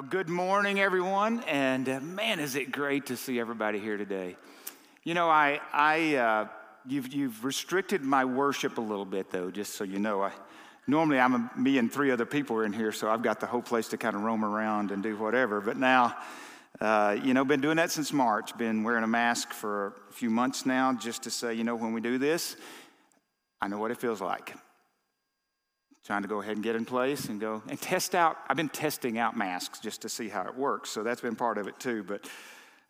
Well, 0.00 0.08
good 0.08 0.30
morning, 0.30 0.80
everyone, 0.80 1.42
and 1.46 1.86
uh, 1.86 2.00
man, 2.00 2.40
is 2.40 2.56
it 2.56 2.72
great 2.72 3.04
to 3.06 3.18
see 3.18 3.38
everybody 3.38 3.78
here 3.78 3.98
today. 3.98 4.34
You 5.04 5.12
know, 5.12 5.28
I, 5.28 5.60
I, 5.74 6.14
uh, 6.14 6.48
you've, 6.86 7.12
you've 7.12 7.44
restricted 7.44 8.00
my 8.00 8.24
worship 8.24 8.78
a 8.78 8.80
little 8.80 9.04
bit, 9.04 9.30
though, 9.30 9.50
just 9.50 9.74
so 9.74 9.84
you 9.84 9.98
know. 9.98 10.22
I, 10.22 10.32
normally, 10.86 11.20
I'm 11.20 11.34
a, 11.34 11.50
me 11.54 11.76
and 11.76 11.92
three 11.92 12.10
other 12.10 12.24
people 12.24 12.56
are 12.56 12.64
in 12.64 12.72
here, 12.72 12.92
so 12.92 13.10
I've 13.10 13.22
got 13.22 13.40
the 13.40 13.46
whole 13.46 13.60
place 13.60 13.88
to 13.88 13.98
kind 13.98 14.16
of 14.16 14.22
roam 14.22 14.42
around 14.42 14.90
and 14.90 15.02
do 15.02 15.18
whatever. 15.18 15.60
But 15.60 15.76
now, 15.76 16.16
uh, 16.80 17.18
you 17.22 17.34
know, 17.34 17.44
been 17.44 17.60
doing 17.60 17.76
that 17.76 17.90
since 17.90 18.10
March. 18.10 18.56
Been 18.56 18.82
wearing 18.84 19.04
a 19.04 19.06
mask 19.06 19.52
for 19.52 19.88
a 20.08 20.14
few 20.14 20.30
months 20.30 20.64
now, 20.64 20.94
just 20.94 21.24
to 21.24 21.30
say, 21.30 21.52
you 21.52 21.64
know, 21.64 21.76
when 21.76 21.92
we 21.92 22.00
do 22.00 22.16
this, 22.16 22.56
I 23.60 23.68
know 23.68 23.76
what 23.76 23.90
it 23.90 23.98
feels 23.98 24.22
like 24.22 24.54
trying 26.04 26.22
to 26.22 26.28
go 26.28 26.40
ahead 26.40 26.54
and 26.54 26.62
get 26.62 26.76
in 26.76 26.84
place 26.84 27.26
and 27.26 27.40
go 27.40 27.62
and 27.68 27.80
test 27.80 28.14
out. 28.14 28.36
I've 28.48 28.56
been 28.56 28.68
testing 28.68 29.18
out 29.18 29.36
masks 29.36 29.80
just 29.80 30.02
to 30.02 30.08
see 30.08 30.28
how 30.28 30.42
it 30.46 30.56
works, 30.56 30.90
so 30.90 31.02
that's 31.02 31.20
been 31.20 31.36
part 31.36 31.58
of 31.58 31.68
it 31.68 31.78
too. 31.78 32.02
But 32.02 32.28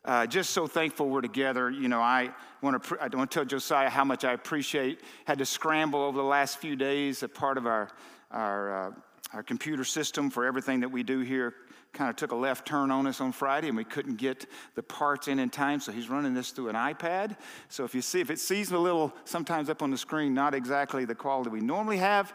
uh, 0.05 0.27
just 0.27 0.51
so 0.51 0.67
thankful 0.67 1.09
we're 1.09 1.21
together. 1.21 1.71
You 1.71 1.89
know, 1.89 2.01
I 2.01 2.31
want 2.63 2.83
to 2.83 2.97
I 3.01 3.09
want 3.15 3.31
to 3.31 3.35
tell 3.35 3.45
Josiah 3.45 3.91
how 3.91 4.05
much 4.05 4.25
I 4.25 4.33
appreciate. 4.33 5.01
Had 5.27 5.39
to 5.39 5.47
scramble 5.47 6.01
over 6.01 6.17
the 6.17 6.25
last 6.25 6.59
few 6.59 6.77
days. 6.77 7.23
A 7.23 7.29
part 7.29 7.59
of 7.59 7.67
our 7.67 7.91
our 8.31 8.89
uh, 8.89 8.93
our 9.33 9.43
computer 9.43 9.85
system 9.85 10.31
for 10.31 10.45
everything 10.47 10.81
that 10.81 10.89
we 10.89 11.03
do 11.03 11.21
here 11.21 11.55
kind 11.93 12.09
of 12.09 12.17
took 12.17 12.33
a 12.33 12.37
left 12.37 12.67
turn 12.67 12.91
on 12.91 13.07
us 13.07 13.21
on 13.21 13.33
Friday 13.33 13.69
and 13.69 13.77
we 13.77 13.85
couldn't 13.85 14.17
get 14.17 14.47
the 14.75 14.83
parts 14.83 15.29
in 15.29 15.39
in 15.39 15.51
time. 15.51 15.81
So 15.81 15.93
he's 15.93 16.09
running 16.09 16.35
this 16.35 16.51
through 16.51 16.69
an 16.69 16.77
iPad. 16.77 17.37
So 17.69 17.85
if 17.85 17.95
you 17.95 18.03
see, 18.03 18.21
if 18.21 18.31
it 18.31 18.39
sees 18.39 18.71
a 18.71 18.79
little 18.79 19.13
sometimes 19.25 19.69
up 19.69 19.83
on 19.83 19.91
the 19.91 19.99
screen, 19.99 20.33
not 20.33 20.55
exactly 20.55 21.05
the 21.05 21.15
quality 21.15 21.51
we 21.51 21.61
normally 21.61 21.99
have, 21.99 22.33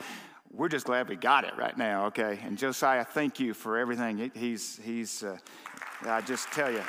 we're 0.56 0.70
just 0.70 0.86
glad 0.86 1.10
we 1.10 1.16
got 1.18 1.44
it 1.44 1.56
right 1.58 1.78
now, 1.78 2.06
okay? 2.06 2.40
And 2.44 2.58
Josiah, 2.58 3.04
thank 3.04 3.40
you 3.40 3.54
for 3.54 3.78
everything. 3.78 4.32
He's, 4.34 4.80
he's 4.84 5.22
uh, 5.24 5.38
I 6.06 6.22
just 6.22 6.50
tell 6.52 6.72
you. 6.72 6.82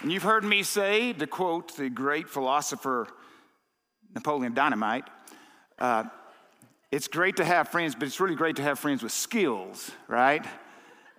And 0.00 0.10
you've 0.10 0.22
heard 0.22 0.44
me 0.44 0.62
say, 0.62 1.12
to 1.12 1.26
quote 1.26 1.76
the 1.76 1.90
great 1.90 2.28
philosopher 2.28 3.08
Napoleon 4.14 4.54
Dynamite, 4.54 5.04
uh, 5.78 6.04
it's 6.90 7.08
great 7.08 7.36
to 7.36 7.44
have 7.44 7.68
friends, 7.68 7.94
but 7.94 8.04
it's 8.04 8.20
really 8.20 8.36
great 8.36 8.56
to 8.56 8.62
have 8.62 8.78
friends 8.78 9.02
with 9.02 9.12
skills, 9.12 9.90
right? 10.08 10.44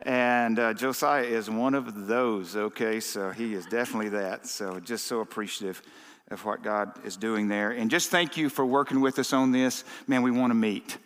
And 0.01 0.57
uh, 0.57 0.73
Josiah 0.73 1.23
is 1.23 1.49
one 1.49 1.75
of 1.75 2.07
those, 2.07 2.55
okay? 2.55 2.99
So 2.99 3.29
he 3.31 3.53
is 3.53 3.65
definitely 3.67 4.09
that. 4.09 4.47
So 4.47 4.79
just 4.79 5.05
so 5.05 5.19
appreciative 5.19 5.81
of 6.29 6.43
what 6.45 6.63
God 6.63 6.91
is 7.05 7.17
doing 7.17 7.47
there. 7.47 7.71
And 7.71 7.89
just 7.89 8.09
thank 8.09 8.37
you 8.37 8.49
for 8.49 8.65
working 8.65 9.01
with 9.01 9.19
us 9.19 9.33
on 9.33 9.51
this. 9.51 9.83
Man, 10.07 10.23
we 10.23 10.31
want 10.31 10.51
to 10.51 10.55
meet. 10.55 10.97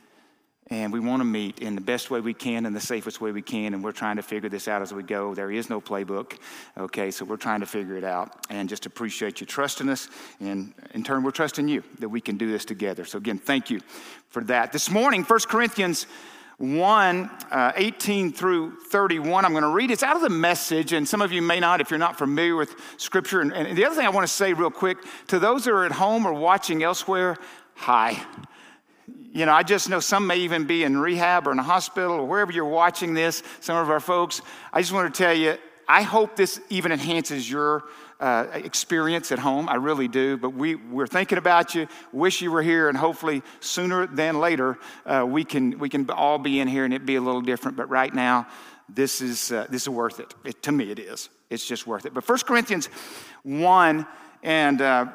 And 0.72 0.94
we 0.94 1.02
want 1.02 1.20
to 1.20 1.26
meet 1.26 1.60
in 1.60 1.76
the 1.76 1.82
best 1.82 2.10
way 2.10 2.22
we 2.22 2.34
can 2.34 2.66
and 2.66 2.74
the 2.74 2.80
safest 2.80 3.20
way 3.20 3.34
we 3.34 3.42
can. 3.42 3.74
And 3.74 3.84
we're 3.84 3.92
trying 3.92 4.16
to 4.16 4.22
figure 4.22 4.48
this 4.48 4.70
out 4.70 4.82
as 4.82 4.94
we 4.94 5.04
go. 5.04 5.36
There 5.36 5.52
is 5.52 5.70
no 5.70 5.82
playbook. 5.82 6.38
Okay, 6.78 7.12
so 7.12 7.26
we're 7.26 7.36
trying 7.36 7.60
to 7.60 7.66
figure 7.66 7.98
it 7.98 8.06
out. 8.06 8.46
And 8.50 8.70
just 8.70 8.86
appreciate 8.86 9.42
you 9.42 9.46
trusting 9.46 9.90
us. 9.90 10.08
And 10.40 10.74
in 10.94 11.04
turn, 11.04 11.24
we're 11.24 11.32
trusting 11.32 11.68
you 11.68 11.84
that 12.00 12.08
we 12.08 12.22
can 12.22 12.38
do 12.38 12.50
this 12.50 12.64
together. 12.64 13.04
So 13.04 13.18
again, 13.18 13.38
thank 13.38 13.70
you 13.70 13.82
for 14.30 14.46
that. 14.46 14.72
This 14.72 14.90
morning, 14.90 15.24
1 15.24 15.40
Corinthians 15.50 16.08
1 16.62 17.32
uh, 17.50 17.72
18 17.76 18.32
through 18.32 18.76
31. 18.90 19.46
I'm 19.46 19.52
going 19.52 19.64
to 19.64 19.70
read 19.70 19.90
it's 19.90 20.04
out 20.04 20.16
of 20.16 20.22
the 20.22 20.30
message, 20.30 20.94
and 20.94 21.08
some 21.08 21.22
of 21.22 21.32
you 21.32 21.42
may 21.42 21.60
not 21.60 21.82
if 21.82 21.90
you're 21.90 21.98
not 21.98 22.20
familiar 22.20 22.56
with 22.56 22.76
Scripture. 22.98 23.42
And, 23.42 23.52
and 23.52 23.76
the 23.76 23.84
other 23.84 23.96
thing 23.96 24.06
I 24.06 24.10
want 24.10 24.28
to 24.28 24.34
say, 24.34 24.54
real 24.54 24.70
quick, 24.70 25.00
to 25.28 25.40
those 25.40 25.66
that 25.66 25.72
are 25.72 25.86
at 25.86 25.92
home 25.92 26.26
or 26.26 26.34
watching 26.34 26.84
elsewhere, 26.84 27.38
hi. 27.74 28.24
You 29.34 29.48
know, 29.48 29.54
I 29.54 29.64
just 29.64 29.90
know 29.90 30.00
some 30.00 30.28
may 30.28 30.38
even 30.38 30.66
be 30.66 30.84
in 30.84 30.98
rehab 30.98 31.48
or 31.48 31.52
in 31.52 31.58
a 31.58 31.64
hospital 31.64 32.12
or 32.12 32.28
wherever 32.28 32.52
you're 32.52 32.66
watching 32.66 33.16
this, 33.16 33.42
some 33.60 33.78
of 33.78 33.90
our 33.90 34.00
folks. 34.00 34.42
I 34.72 34.82
just 34.82 34.94
want 34.94 35.14
to 35.14 35.24
tell 35.24 35.34
you, 35.34 35.58
I 35.88 36.04
hope 36.04 36.36
this 36.36 36.62
even 36.70 36.92
enhances 36.92 37.50
your 37.50 37.86
uh, 38.22 38.46
experience 38.54 39.32
at 39.32 39.40
home. 39.40 39.68
I 39.68 39.76
really 39.76 40.08
do. 40.08 40.38
But 40.38 40.52
we, 40.52 40.76
we're 40.76 41.08
thinking 41.08 41.38
about 41.38 41.76
you, 41.76 41.88
wish 42.14 42.42
you 42.42 42.52
were 42.52 42.62
here, 42.62 42.88
and 42.88 42.98
hopefully 42.98 43.42
sooner 43.60 44.08
than 44.08 44.40
later 44.40 44.78
uh, 45.06 45.26
we, 45.28 45.44
can, 45.44 45.80
we 45.80 45.90
can 45.90 46.10
all 46.12 46.38
be 46.38 46.60
in 46.60 46.68
here 46.68 46.86
and 46.86 46.94
it 46.94 47.06
be 47.06 47.16
a 47.16 47.22
little 47.22 47.42
different. 47.42 47.76
But 47.76 47.90
right 47.90 48.14
now, 48.14 48.48
this 48.88 49.22
is, 49.22 49.52
uh, 49.52 49.66
this 49.70 49.84
is 49.84 49.90
worth 49.90 50.20
it. 50.20 50.34
it. 50.46 50.62
To 50.64 50.72
me, 50.72 50.92
it 50.92 51.00
is. 51.00 51.30
It's 51.50 51.66
just 51.66 51.88
worth 51.88 52.06
it. 52.06 52.14
But 52.14 52.28
1 52.28 52.40
Corinthians 52.40 52.88
1 53.44 54.06
and 54.44 54.82
uh, 54.82 55.06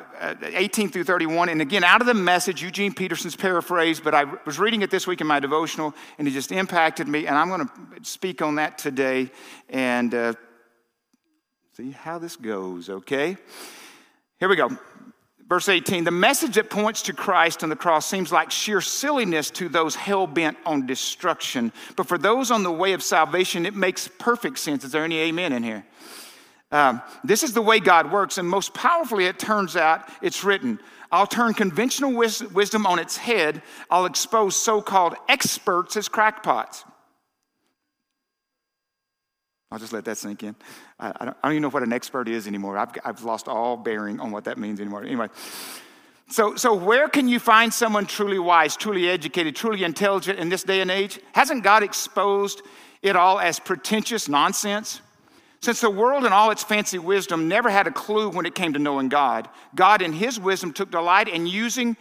18 0.42 0.90
through 0.90 1.04
31. 1.04 1.48
And 1.48 1.60
again, 1.60 1.84
out 1.84 2.00
of 2.00 2.06
the 2.06 2.14
message, 2.14 2.62
Eugene 2.62 2.92
Peterson's 2.92 3.36
paraphrase, 3.36 4.00
but 4.00 4.14
I 4.14 4.24
was 4.44 4.58
reading 4.58 4.82
it 4.82 4.90
this 4.90 5.06
week 5.06 5.20
in 5.20 5.26
my 5.26 5.40
devotional, 5.40 5.94
and 6.18 6.28
it 6.28 6.30
just 6.30 6.52
impacted 6.52 7.08
me. 7.08 7.26
And 7.26 7.36
I'm 7.36 7.48
going 7.48 7.66
to 7.66 8.04
speak 8.04 8.40
on 8.40 8.56
that 8.56 8.78
today. 8.78 9.30
And 9.68 10.14
uh, 10.14 10.34
See 11.76 11.90
how 11.90 12.18
this 12.18 12.36
goes, 12.36 12.88
okay? 12.88 13.36
Here 14.40 14.48
we 14.48 14.56
go. 14.56 14.70
Verse 15.46 15.68
18 15.68 16.04
The 16.04 16.10
message 16.10 16.54
that 16.54 16.70
points 16.70 17.02
to 17.02 17.12
Christ 17.12 17.62
on 17.62 17.68
the 17.68 17.76
cross 17.76 18.06
seems 18.06 18.32
like 18.32 18.50
sheer 18.50 18.80
silliness 18.80 19.50
to 19.50 19.68
those 19.68 19.94
hell 19.94 20.26
bent 20.26 20.56
on 20.64 20.86
destruction. 20.86 21.70
But 21.94 22.08
for 22.08 22.16
those 22.16 22.50
on 22.50 22.62
the 22.62 22.72
way 22.72 22.94
of 22.94 23.02
salvation, 23.02 23.66
it 23.66 23.74
makes 23.74 24.08
perfect 24.08 24.58
sense. 24.58 24.84
Is 24.84 24.92
there 24.92 25.04
any 25.04 25.18
amen 25.18 25.52
in 25.52 25.62
here? 25.62 25.84
Um, 26.72 27.02
this 27.22 27.42
is 27.42 27.52
the 27.52 27.60
way 27.60 27.78
God 27.78 28.10
works, 28.10 28.38
and 28.38 28.48
most 28.48 28.72
powerfully, 28.72 29.26
it 29.26 29.38
turns 29.38 29.76
out 29.76 30.08
it's 30.22 30.44
written 30.44 30.80
I'll 31.12 31.26
turn 31.26 31.52
conventional 31.52 32.14
wis- 32.14 32.40
wisdom 32.40 32.86
on 32.86 32.98
its 32.98 33.18
head, 33.18 33.60
I'll 33.90 34.06
expose 34.06 34.56
so 34.56 34.80
called 34.80 35.14
experts 35.28 35.98
as 35.98 36.08
crackpots. 36.08 36.84
I'll 39.70 39.78
just 39.78 39.92
let 39.92 40.04
that 40.04 40.16
sink 40.16 40.42
in. 40.42 40.54
I, 40.98 41.08
I, 41.08 41.24
don't, 41.24 41.36
I, 41.42 41.48
don't, 41.48 41.52
even 41.52 41.62
know 41.62 41.70
what 41.70 41.82
an 41.82 41.92
expert 41.92 42.28
is 42.28 42.46
anymore. 42.46 42.78
I've, 42.78 42.90
I've 43.04 43.22
lost 43.24 43.48
all 43.48 43.76
bearing 43.76 44.20
on 44.20 44.30
what 44.30 44.44
that 44.44 44.58
means 44.58 44.80
anymore. 44.80 45.02
Anyway, 45.02 45.28
so, 46.28 46.56
so 46.56 46.74
where 46.74 47.08
can 47.08 47.28
you 47.28 47.38
find 47.38 47.72
someone 47.72 48.06
truly 48.06 48.38
wise, 48.38 48.76
truly 48.76 49.08
educated, 49.08 49.54
truly 49.54 49.84
intelligent 49.84 50.38
in 50.38 50.48
this 50.48 50.62
day 50.62 50.80
and 50.80 50.90
age? 50.90 51.20
Hasn't 51.32 51.64
God 51.64 51.82
exposed 51.82 52.62
it 53.02 53.16
all 53.16 53.40
as 53.40 53.60
pretentious 53.60 54.28
nonsense? 54.28 55.00
Since 55.60 55.80
the 55.80 55.90
world 55.90 56.24
and 56.24 56.34
all 56.34 56.50
its 56.50 56.62
fancy 56.62 56.98
wisdom 56.98 57.48
never 57.48 57.70
had 57.70 57.86
a 57.86 57.92
clue 57.92 58.28
when 58.28 58.46
it 58.46 58.54
came 58.54 58.72
to 58.74 58.78
knowing 58.78 59.08
God, 59.08 59.48
God 59.74 60.02
in 60.02 60.12
His 60.12 60.38
wisdom 60.38 60.72
took 60.72 60.90
delight 60.90 61.28
in 61.28 61.46
using 61.46 61.96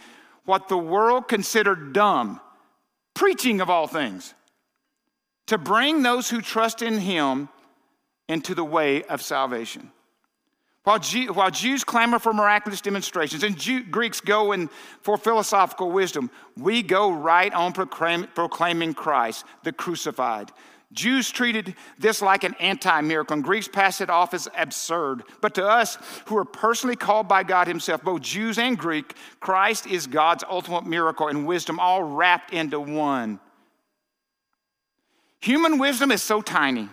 what 0.46 0.70
the 0.70 0.78
world 0.78 1.28
considered 1.28 1.94
dumb, 1.94 2.40
preaching 3.16 3.62
of 3.62 3.70
all 3.70 3.88
things, 3.88 4.34
to 5.48 5.58
bring 5.58 6.04
those 6.04 6.30
who 6.30 6.42
trust 6.42 6.82
in 6.82 7.00
Him 7.00 7.50
into 8.28 8.56
the 8.56 8.64
way 8.64 9.04
of 9.04 9.22
salvation. 9.22 9.92
While, 10.84 11.00
Jew, 11.00 11.34
while 11.34 11.50
Jews 11.50 11.84
clamor 11.84 12.20
for 12.20 12.32
miraculous 12.32 12.80
demonstrations 12.80 13.44
and 13.44 13.58
Jew, 13.58 13.84
Greeks 13.84 14.22
go 14.22 14.52
in 14.52 14.70
for 15.02 15.18
philosophical 15.18 15.92
wisdom, 15.92 16.30
we 16.56 16.84
go 16.84 17.12
right 17.12 17.52
on 17.52 17.74
proclaim, 17.74 18.28
proclaiming 18.36 18.94
Christ, 18.94 19.46
the 19.64 19.72
crucified. 19.72 20.52
Jews 20.94 21.32
treated 21.32 21.76
this 21.98 22.22
like 22.22 22.44
an 22.44 22.54
anti 22.60 23.02
miracle, 23.02 23.34
and 23.34 23.44
Greeks 23.44 23.68
passed 23.68 24.00
it 24.00 24.12
off 24.12 24.36
as 24.36 24.48
absurd. 24.56 25.24
But 25.42 25.56
to 25.56 25.68
us, 25.68 25.98
who 26.28 26.38
are 26.38 26.46
personally 26.46 26.96
called 26.96 27.28
by 27.28 27.42
God 27.42 27.68
Himself, 27.68 28.04
both 28.04 28.22
Jews 28.22 28.60
and 28.60 28.78
Greek, 28.78 29.16
Christ 29.40 29.88
is 29.88 30.06
God's 30.06 30.44
ultimate 30.48 30.86
miracle 30.86 31.28
and 31.28 31.48
wisdom, 31.48 31.80
all 31.80 32.04
wrapped 32.04 32.54
into 32.54 32.80
one. 32.80 33.40
Human 35.42 35.80
wisdom 35.80 36.12
is 36.12 36.22
so 36.22 36.42
tiny 36.42 36.90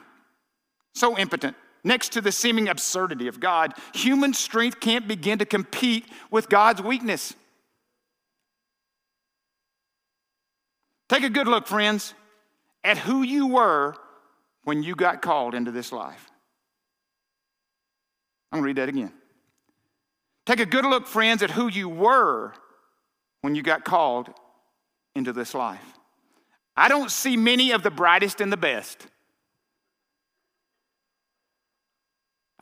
so 0.95 1.19
impotent. 1.19 1.57
Next 1.85 2.13
to 2.13 2.21
the 2.21 2.31
seeming 2.31 2.69
absurdity 2.69 3.27
of 3.27 3.41
God, 3.41 3.75
human 3.93 4.35
strength 4.35 4.79
can't 4.79 5.09
begin 5.09 5.39
to 5.39 5.45
compete 5.45 6.07
with 6.31 6.49
God's 6.49 6.81
weakness. 6.81 7.35
Take 11.09 11.25
a 11.25 11.31
good 11.31 11.49
look, 11.49 11.67
friends, 11.67 12.15
at 12.85 12.99
who 12.99 13.23
you 13.23 13.49
were 13.49 13.95
when 14.65 14.83
you 14.83 14.95
got 14.95 15.23
called 15.23 15.55
into 15.55 15.71
this 15.71 15.93
life. 15.93 16.31
I'm 18.51 18.61
going 18.61 18.63
to 18.63 18.67
read 18.67 18.77
that 18.77 18.89
again. 18.89 19.13
Take 20.47 20.61
a 20.61 20.67
good 20.67 20.85
look, 20.85 21.07
friends, 21.07 21.43
at 21.43 21.51
who 21.51 21.69
you 21.69 21.89
were 21.89 22.53
when 23.43 23.55
you 23.55 23.63
got 23.63 23.85
called 23.85 24.29
into 25.15 25.33
this 25.33 25.55
life. 25.55 25.85
I 26.77 26.89
don't 26.89 27.11
see 27.11 27.37
many 27.37 27.73
of 27.73 27.83
the 27.83 27.91
brightest 27.91 28.41
and 28.41 28.53
the 28.53 28.57
best. 28.57 29.07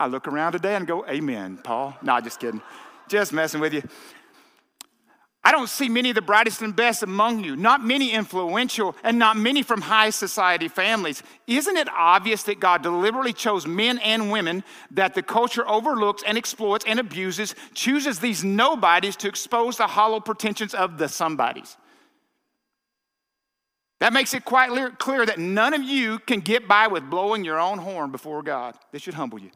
I 0.01 0.07
look 0.07 0.27
around 0.27 0.53
today 0.53 0.75
and 0.75 0.87
go, 0.87 1.05
Amen, 1.07 1.59
Paul. 1.63 1.95
No, 2.01 2.19
just 2.21 2.39
kidding. 2.39 2.61
Just 3.07 3.31
messing 3.33 3.61
with 3.61 3.73
you. 3.73 3.83
I 5.43 5.51
don't 5.51 5.69
see 5.69 5.89
many 5.89 6.09
of 6.09 6.15
the 6.15 6.21
brightest 6.21 6.61
and 6.61 6.75
best 6.75 7.01
among 7.01 7.43
you, 7.43 7.55
not 7.55 7.83
many 7.83 8.11
influential, 8.11 8.95
and 9.03 9.17
not 9.17 9.37
many 9.37 9.63
from 9.63 9.81
high 9.81 10.11
society 10.11 10.67
families. 10.67 11.23
Isn't 11.47 11.77
it 11.77 11.87
obvious 11.89 12.43
that 12.43 12.59
God 12.59 12.83
deliberately 12.83 13.33
chose 13.33 13.65
men 13.65 13.97
and 13.99 14.31
women 14.31 14.63
that 14.91 15.15
the 15.15 15.23
culture 15.23 15.67
overlooks 15.67 16.23
and 16.25 16.37
exploits 16.37 16.85
and 16.87 16.99
abuses, 16.99 17.55
chooses 17.73 18.19
these 18.19 18.43
nobodies 18.43 19.15
to 19.17 19.27
expose 19.27 19.77
the 19.77 19.87
hollow 19.87 20.19
pretensions 20.19 20.75
of 20.75 20.99
the 20.99 21.07
somebodies? 21.07 21.75
That 23.99 24.13
makes 24.13 24.33
it 24.33 24.45
quite 24.45 24.97
clear 24.97 25.25
that 25.27 25.37
none 25.37 25.75
of 25.75 25.83
you 25.83 26.17
can 26.19 26.39
get 26.39 26.67
by 26.67 26.87
with 26.87 27.09
blowing 27.09 27.45
your 27.45 27.59
own 27.59 27.77
horn 27.77 28.11
before 28.11 28.41
God. 28.41 28.75
This 28.91 29.03
should 29.03 29.13
humble 29.15 29.39
you. 29.39 29.51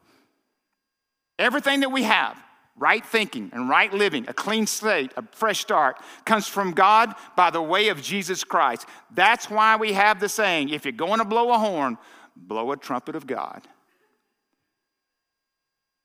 Everything 1.38 1.80
that 1.80 1.90
we 1.90 2.04
have, 2.04 2.36
right 2.76 3.04
thinking 3.04 3.50
and 3.52 3.68
right 3.68 3.92
living, 3.92 4.26
a 4.28 4.34
clean 4.34 4.66
slate, 4.66 5.12
a 5.16 5.24
fresh 5.32 5.60
start, 5.60 5.98
comes 6.24 6.46
from 6.46 6.72
God 6.72 7.14
by 7.36 7.50
the 7.50 7.62
way 7.62 7.88
of 7.88 8.02
Jesus 8.02 8.44
Christ. 8.44 8.86
That's 9.14 9.50
why 9.50 9.76
we 9.76 9.92
have 9.92 10.20
the 10.20 10.28
saying 10.28 10.70
if 10.70 10.84
you're 10.84 10.92
going 10.92 11.18
to 11.18 11.24
blow 11.24 11.52
a 11.52 11.58
horn, 11.58 11.98
blow 12.36 12.72
a 12.72 12.76
trumpet 12.76 13.16
of 13.16 13.26
God. 13.26 13.62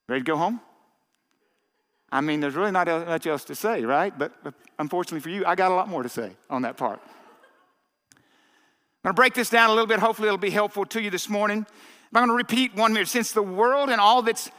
Ready 0.07 0.21
to 0.21 0.25
go 0.25 0.37
home? 0.37 0.59
I 2.11 2.19
mean, 2.19 2.41
there's 2.41 2.55
really 2.55 2.71
not 2.71 2.87
much 2.87 3.25
else 3.25 3.45
to 3.45 3.55
say, 3.55 3.85
right? 3.85 4.17
But, 4.17 4.33
unfortunately 4.79 5.21
for 5.21 5.29
you, 5.29 5.45
I 5.45 5.55
got 5.55 5.71
a 5.71 5.75
lot 5.75 5.87
more 5.87 6.03
to 6.03 6.09
say 6.09 6.31
on 6.49 6.63
that 6.63 6.75
part. 6.75 6.99
I'm 8.13 8.19
going 9.03 9.13
to 9.15 9.19
break 9.19 9.33
this 9.33 9.49
down 9.49 9.69
a 9.69 9.73
little 9.73 9.87
bit. 9.87 9.99
Hopefully, 9.99 10.27
it'll 10.27 10.37
be 10.37 10.49
helpful 10.49 10.85
to 10.87 11.01
you 11.01 11.09
this 11.09 11.29
morning. 11.29 11.65
I'm 12.13 12.27
going 12.27 12.27
to 12.27 12.35
repeat 12.35 12.75
one 12.75 12.91
minute. 12.91 13.07
Since 13.07 13.31
the 13.31 13.41
world 13.41 13.89
and 13.89 14.01
all 14.01 14.27
its 14.27 14.51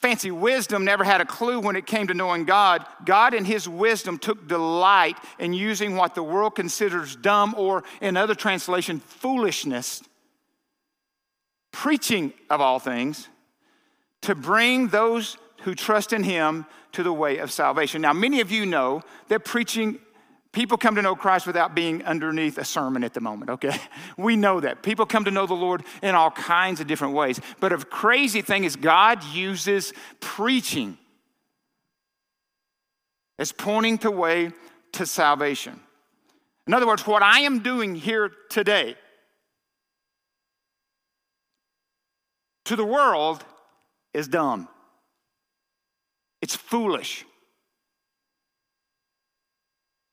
fancy 0.00 0.30
wisdom 0.30 0.84
never 0.84 1.04
had 1.04 1.20
a 1.20 1.24
clue 1.24 1.60
when 1.60 1.76
it 1.76 1.86
came 1.86 2.06
to 2.06 2.14
knowing 2.14 2.44
God, 2.44 2.84
God 3.04 3.34
in 3.34 3.44
His 3.44 3.68
wisdom 3.68 4.18
took 4.18 4.46
delight 4.46 5.16
in 5.38 5.52
using 5.52 5.96
what 5.96 6.14
the 6.14 6.22
world 6.22 6.54
considers 6.54 7.16
dumb 7.16 7.54
or, 7.56 7.84
in 8.00 8.16
other 8.16 8.34
translation, 8.34 9.00
foolishness, 9.00 10.02
preaching 11.72 12.32
of 12.50 12.60
all 12.60 12.78
things, 12.78 13.28
to 14.22 14.34
bring 14.34 14.88
those 14.88 15.36
who 15.62 15.74
trust 15.74 16.12
in 16.12 16.22
Him 16.22 16.66
to 16.92 17.02
the 17.02 17.12
way 17.12 17.38
of 17.38 17.50
salvation. 17.50 18.02
Now, 18.02 18.12
many 18.12 18.40
of 18.40 18.50
you 18.50 18.64
know 18.64 19.02
that 19.28 19.44
preaching 19.44 19.98
People 20.56 20.78
come 20.78 20.94
to 20.94 21.02
know 21.02 21.14
Christ 21.14 21.46
without 21.46 21.74
being 21.74 22.02
underneath 22.04 22.56
a 22.56 22.64
sermon 22.64 23.04
at 23.04 23.12
the 23.12 23.20
moment, 23.20 23.50
okay? 23.50 23.78
We 24.16 24.36
know 24.36 24.58
that. 24.60 24.82
People 24.82 25.04
come 25.04 25.26
to 25.26 25.30
know 25.30 25.44
the 25.44 25.52
Lord 25.52 25.84
in 26.02 26.14
all 26.14 26.30
kinds 26.30 26.80
of 26.80 26.86
different 26.86 27.12
ways. 27.12 27.38
But 27.60 27.74
a 27.74 27.76
crazy 27.76 28.40
thing 28.40 28.64
is, 28.64 28.74
God 28.74 29.22
uses 29.22 29.92
preaching 30.18 30.96
as 33.38 33.52
pointing 33.52 33.98
the 33.98 34.10
way 34.10 34.50
to 34.92 35.04
salvation. 35.04 35.78
In 36.66 36.72
other 36.72 36.86
words, 36.86 37.06
what 37.06 37.22
I 37.22 37.40
am 37.40 37.58
doing 37.58 37.94
here 37.94 38.30
today 38.48 38.96
to 42.64 42.76
the 42.76 42.84
world 42.86 43.44
is 44.14 44.26
dumb, 44.26 44.68
it's 46.40 46.56
foolish. 46.56 47.26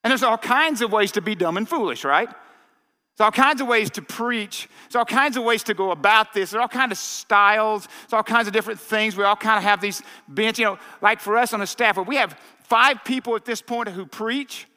And 0.04 0.12
there's 0.12 0.24
all 0.24 0.38
kinds 0.38 0.82
of 0.82 0.92
ways 0.92 1.12
to 1.14 1.22
be 1.22 1.36
dumb 1.36 1.58
and 1.58 1.68
foolish, 1.68 2.04
right? 2.04 2.28
There's 2.28 3.26
all 3.26 3.32
kinds 3.32 3.62
of 3.62 3.68
ways 3.68 3.92
to 3.92 4.02
preach. 4.02 4.68
There's 4.84 4.96
all 4.96 5.06
kinds 5.06 5.38
of 5.38 5.44
ways 5.44 5.64
to 5.64 5.74
go 5.74 5.92
about 5.92 6.34
this. 6.34 6.52
There's 6.52 6.62
all 6.62 6.68
kinds 6.68 6.92
of 6.94 6.98
styles. 6.98 7.88
There's 8.02 8.14
all 8.14 8.24
kinds 8.24 8.48
of 8.48 8.54
different 8.54 8.80
things. 8.80 9.16
We 9.16 9.24
all 9.24 9.36
kind 9.36 9.58
of 9.58 9.64
have 9.64 9.82
these 9.82 10.02
bents. 10.28 10.58
You 10.58 10.66
know, 10.66 10.80
like 11.02 11.20
for 11.20 11.38
us 11.38 11.54
on 11.54 11.60
the 11.60 11.68
staff, 11.68 11.98
we 12.08 12.16
have 12.16 12.38
five 12.64 13.04
people 13.06 13.36
at 13.36 13.46
this 13.46 13.62
point 13.62 13.90
who 13.90 14.06
preach. 14.06 14.68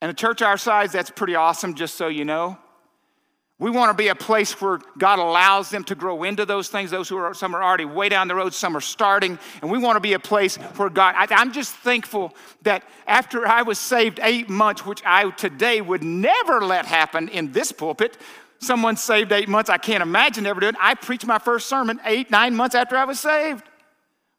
And 0.00 0.10
a 0.10 0.14
church 0.14 0.42
our 0.42 0.58
size, 0.58 0.92
that's 0.92 1.10
pretty 1.10 1.34
awesome, 1.34 1.74
just 1.74 1.96
so 1.96 2.08
you 2.08 2.24
know. 2.24 2.58
We 3.60 3.70
want 3.70 3.90
to 3.90 3.94
be 3.94 4.06
a 4.06 4.14
place 4.14 4.60
where 4.60 4.78
God 4.98 5.18
allows 5.18 5.68
them 5.68 5.82
to 5.84 5.96
grow 5.96 6.22
into 6.22 6.46
those 6.46 6.68
things. 6.68 6.92
Those 6.92 7.08
who 7.08 7.16
are, 7.16 7.34
some 7.34 7.56
are 7.56 7.62
already 7.62 7.86
way 7.86 8.08
down 8.08 8.28
the 8.28 8.36
road, 8.36 8.54
some 8.54 8.76
are 8.76 8.80
starting. 8.80 9.36
And 9.60 9.70
we 9.70 9.78
want 9.78 9.96
to 9.96 10.00
be 10.00 10.12
a 10.12 10.20
place 10.20 10.56
where 10.76 10.88
God, 10.88 11.14
I, 11.16 11.26
I'm 11.30 11.52
just 11.52 11.74
thankful 11.74 12.36
that 12.62 12.84
after 13.08 13.48
I 13.48 13.62
was 13.62 13.80
saved 13.80 14.20
eight 14.22 14.48
months, 14.48 14.86
which 14.86 15.02
I 15.04 15.30
today 15.30 15.80
would 15.80 16.04
never 16.04 16.60
let 16.60 16.86
happen 16.86 17.28
in 17.28 17.50
this 17.50 17.72
pulpit, 17.72 18.16
someone 18.60 18.96
saved 18.96 19.32
eight 19.32 19.48
months, 19.48 19.70
I 19.70 19.78
can't 19.78 20.02
imagine 20.02 20.46
ever 20.46 20.60
doing. 20.60 20.76
I 20.78 20.94
preached 20.94 21.26
my 21.26 21.40
first 21.40 21.68
sermon 21.68 22.00
eight, 22.04 22.30
nine 22.30 22.54
months 22.54 22.76
after 22.76 22.96
I 22.96 23.06
was 23.06 23.18
saved. 23.18 23.64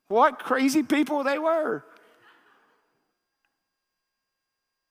What 0.08 0.40
crazy 0.40 0.82
people 0.82 1.26
they 1.26 1.38
were. 1.38 1.84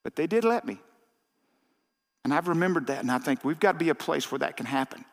But 0.04 0.16
they 0.16 0.26
did 0.26 0.44
let 0.44 0.66
me. 0.66 0.80
And 2.24 2.34
I've 2.34 2.48
remembered 2.48 2.88
that, 2.88 3.00
and 3.00 3.10
I 3.10 3.18
think 3.18 3.44
we've 3.44 3.60
got 3.60 3.72
to 3.72 3.78
be 3.78 3.88
a 3.88 3.94
place 3.94 4.30
where 4.30 4.40
that 4.40 4.56
can 4.56 4.66
happen. 4.66 5.04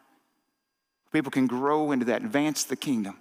People 1.12 1.32
can 1.32 1.48
grow 1.48 1.92
into 1.92 2.06
that, 2.06 2.24
advance 2.24 2.66
the 2.66 2.76
kingdom. 2.76 3.18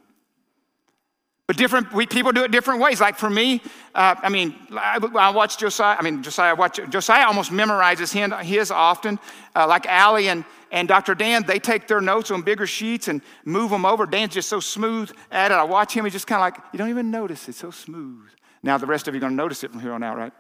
But 1.46 1.58
different 1.58 1.92
we, 1.92 2.06
people 2.06 2.32
do 2.32 2.44
it 2.44 2.50
different 2.50 2.80
ways. 2.80 3.00
Like 3.00 3.16
for 3.16 3.28
me, 3.28 3.60
uh, 3.94 4.14
I 4.22 4.30
mean, 4.30 4.54
I, 4.72 4.98
I, 5.14 5.30
watch 5.30 5.58
Josiah. 5.58 5.96
I 5.98 6.02
mean, 6.02 6.22
Josiah. 6.22 6.54
Watch 6.54 6.80
Josiah. 6.88 7.26
Almost 7.26 7.52
memorizes 7.52 8.12
his, 8.12 8.48
his 8.48 8.70
often. 8.70 9.18
Uh, 9.54 9.66
like 9.66 9.86
Allie 9.86 10.28
and 10.28 10.44
and 10.70 10.88
Dr. 10.88 11.14
Dan, 11.14 11.44
they 11.46 11.58
take 11.58 11.86
their 11.86 12.00
notes 12.00 12.30
on 12.30 12.42
bigger 12.42 12.66
sheets 12.66 13.08
and 13.08 13.20
move 13.44 13.70
them 13.70 13.84
over. 13.84 14.06
Dan's 14.06 14.34
just 14.34 14.48
so 14.48 14.58
smooth 14.58 15.12
at 15.30 15.52
it. 15.52 15.54
I 15.54 15.62
watch 15.62 15.92
him. 15.92 16.04
He's 16.04 16.14
just 16.14 16.26
kind 16.26 16.38
of 16.38 16.42
like 16.42 16.72
you 16.72 16.78
don't 16.78 16.88
even 16.88 17.10
notice. 17.10 17.48
It's 17.48 17.58
so 17.58 17.70
smooth. 17.70 18.26
Now 18.62 18.78
the 18.78 18.86
rest 18.86 19.06
of 19.06 19.14
you 19.14 19.18
are 19.18 19.20
going 19.20 19.32
to 19.32 19.36
notice 19.36 19.62
it 19.62 19.70
from 19.70 19.80
here 19.80 19.92
on 19.92 20.02
out, 20.02 20.16
right? 20.16 20.32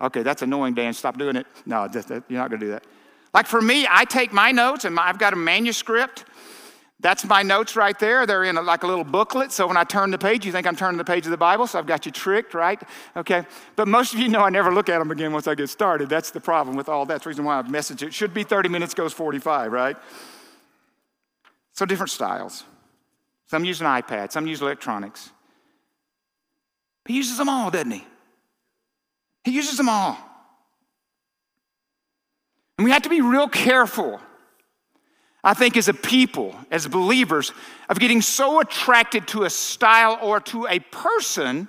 Okay, 0.00 0.22
that's 0.22 0.42
annoying, 0.42 0.74
Dan. 0.74 0.92
Stop 0.92 1.18
doing 1.18 1.36
it. 1.36 1.46
No, 1.66 1.88
you're 1.92 2.22
not 2.30 2.48
going 2.48 2.60
to 2.60 2.66
do 2.66 2.70
that. 2.70 2.84
Like 3.34 3.46
for 3.46 3.60
me, 3.60 3.86
I 3.88 4.04
take 4.04 4.32
my 4.32 4.50
notes 4.50 4.84
and 4.84 4.98
I've 4.98 5.18
got 5.18 5.32
a 5.32 5.36
manuscript. 5.36 6.24
That's 6.98 7.24
my 7.24 7.42
notes 7.42 7.76
right 7.76 7.98
there. 7.98 8.26
They're 8.26 8.44
in 8.44 8.58
a, 8.58 8.62
like 8.62 8.82
a 8.82 8.86
little 8.86 9.04
booklet. 9.04 9.52
So 9.52 9.66
when 9.66 9.76
I 9.76 9.84
turn 9.84 10.10
the 10.10 10.18
page, 10.18 10.44
you 10.44 10.52
think 10.52 10.66
I'm 10.66 10.76
turning 10.76 10.98
the 10.98 11.04
page 11.04 11.24
of 11.24 11.30
the 11.30 11.36
Bible. 11.36 11.66
So 11.66 11.78
I've 11.78 11.86
got 11.86 12.04
you 12.04 12.12
tricked, 12.12 12.52
right? 12.52 12.80
Okay. 13.16 13.46
But 13.76 13.88
most 13.88 14.12
of 14.12 14.20
you 14.20 14.28
know 14.28 14.40
I 14.40 14.50
never 14.50 14.72
look 14.72 14.88
at 14.88 14.98
them 14.98 15.10
again 15.10 15.32
once 15.32 15.46
I 15.46 15.54
get 15.54 15.70
started. 15.70 16.08
That's 16.08 16.30
the 16.30 16.40
problem 16.40 16.76
with 16.76 16.88
all 16.88 17.06
that. 17.06 17.14
That's 17.14 17.24
the 17.24 17.30
reason 17.30 17.44
why 17.44 17.58
I've 17.58 17.66
messaged 17.66 18.02
it. 18.02 18.12
Should 18.12 18.34
be 18.34 18.42
30 18.42 18.68
minutes, 18.68 18.92
goes 18.92 19.12
45, 19.12 19.72
right? 19.72 19.96
So 21.72 21.86
different 21.86 22.10
styles. 22.10 22.64
Some 23.46 23.64
use 23.64 23.80
an 23.80 23.86
iPad, 23.86 24.30
some 24.30 24.46
use 24.46 24.60
electronics. 24.60 25.30
He 27.06 27.14
uses 27.14 27.38
them 27.38 27.48
all, 27.48 27.70
doesn't 27.70 27.90
he? 27.90 28.04
He 29.44 29.52
uses 29.52 29.76
them 29.76 29.88
all. 29.88 30.18
And 32.78 32.84
we 32.84 32.90
have 32.92 33.02
to 33.02 33.08
be 33.08 33.20
real 33.20 33.48
careful, 33.48 34.20
I 35.44 35.54
think, 35.54 35.76
as 35.76 35.88
a 35.88 35.94
people, 35.94 36.54
as 36.70 36.86
believers, 36.86 37.52
of 37.88 37.98
getting 37.98 38.22
so 38.22 38.60
attracted 38.60 39.28
to 39.28 39.44
a 39.44 39.50
style 39.50 40.18
or 40.22 40.40
to 40.40 40.66
a 40.66 40.78
person. 40.78 41.68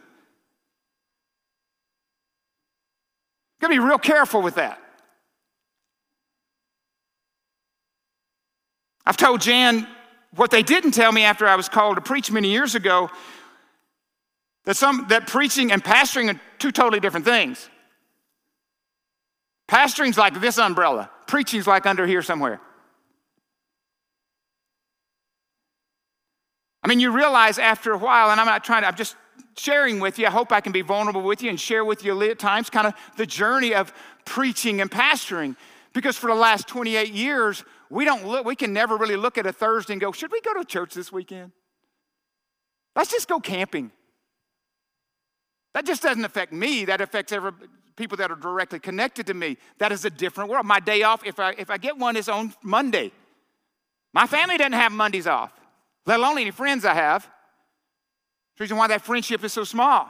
Gotta 3.59 3.73
be 3.73 3.79
real 3.79 3.97
careful 3.97 4.41
with 4.41 4.56
that. 4.56 4.79
I've 9.06 9.18
told 9.18 9.42
Jan 9.42 9.87
what 10.35 10.51
they 10.51 10.63
didn't 10.63 10.92
tell 10.92 11.11
me 11.11 11.23
after 11.23 11.47
I 11.47 11.56
was 11.56 11.68
called 11.68 11.97
to 11.97 12.01
preach 12.01 12.31
many 12.31 12.51
years 12.51 12.75
ago 12.75 13.09
that 14.65 14.75
some 14.75 15.07
that 15.09 15.27
preaching 15.27 15.71
and 15.71 15.83
pastoring 15.83 16.33
are 16.33 16.39
two 16.59 16.71
totally 16.71 16.99
different 16.99 17.25
things. 17.25 17.69
Pastoring's 19.68 20.18
like 20.18 20.39
this 20.41 20.57
umbrella, 20.57 21.09
preaching's 21.27 21.68
like 21.68 21.85
under 21.85 22.06
here 22.06 22.21
somewhere. 22.21 22.59
I 26.83 26.87
mean, 26.87 26.99
you 26.99 27.11
realize 27.11 27.59
after 27.59 27.91
a 27.94 27.97
while, 27.97 28.31
and 28.31 28.41
I'm 28.41 28.47
not 28.47 28.63
trying 28.63 28.81
to, 28.81 28.87
I'm 28.87 28.95
just 28.95 29.15
sharing 29.56 29.99
with 29.99 30.18
you. 30.18 30.25
I 30.27 30.31
hope 30.31 30.51
I 30.51 30.61
can 30.61 30.71
be 30.71 30.81
vulnerable 30.81 31.21
with 31.21 31.44
you 31.44 31.49
and 31.49 31.59
share 31.59 31.85
with 31.85 32.03
you 32.03 32.19
at 32.23 32.39
times 32.39 32.69
kind 32.69 32.87
of 32.87 32.94
the 33.18 33.25
journey 33.25 33.75
of 33.75 33.94
preaching 34.25 34.81
and 34.81 34.89
pastoring. 34.89 35.56
Because 35.94 36.18
for 36.18 36.27
the 36.27 36.35
last 36.35 36.68
28 36.68 37.13
years, 37.13 37.63
we 37.89 38.06
don't 38.06 38.25
look, 38.25 38.45
we 38.45 38.56
can 38.56 38.73
never 38.73 38.97
really 38.97 39.18
look 39.18 39.37
at 39.37 39.45
a 39.45 39.53
Thursday 39.53 39.94
and 39.94 40.01
go, 40.01 40.11
should 40.11 40.31
we 40.31 40.41
go 40.41 40.53
to 40.53 40.65
church 40.65 40.94
this 40.94 41.11
weekend? 41.11 41.51
Let's 42.95 43.11
just 43.11 43.27
go 43.27 43.39
camping. 43.39 43.91
That 45.73 45.85
just 45.85 46.01
doesn't 46.01 46.25
affect 46.25 46.51
me. 46.51 46.85
That 46.85 47.01
affects 47.01 47.31
every, 47.31 47.51
people 47.95 48.18
that 48.18 48.31
are 48.31 48.35
directly 48.35 48.80
connected 48.80 49.28
to 49.28 49.33
me. 49.33 49.57
That 49.78 49.92
is 49.92 50.06
a 50.06 50.09
different 50.09 50.49
world. 50.49 50.66
My 50.66 50.80
day 50.80 51.04
off, 51.04 51.25
if 51.25 51.40
I, 51.40 51.51
if 51.57 51.69
I 51.69 51.78
get 51.78 51.97
one, 51.97 52.18
is 52.18 52.30
on 52.30 52.54
Monday. 52.63 53.11
My 54.13 54.28
family 54.28 54.57
doesn't 54.57 54.73
have 54.73 54.92
Mondays 54.92 55.28
off, 55.28 55.54
let 56.06 56.19
alone 56.19 56.37
any 56.37 56.51
friends 56.51 56.83
I 56.83 56.94
have. 56.94 57.23
The 58.57 58.63
reason 58.63 58.78
why 58.78 58.87
that 58.87 59.01
friendship 59.01 59.44
is 59.44 59.54
so 59.54 59.63
small. 59.63 60.07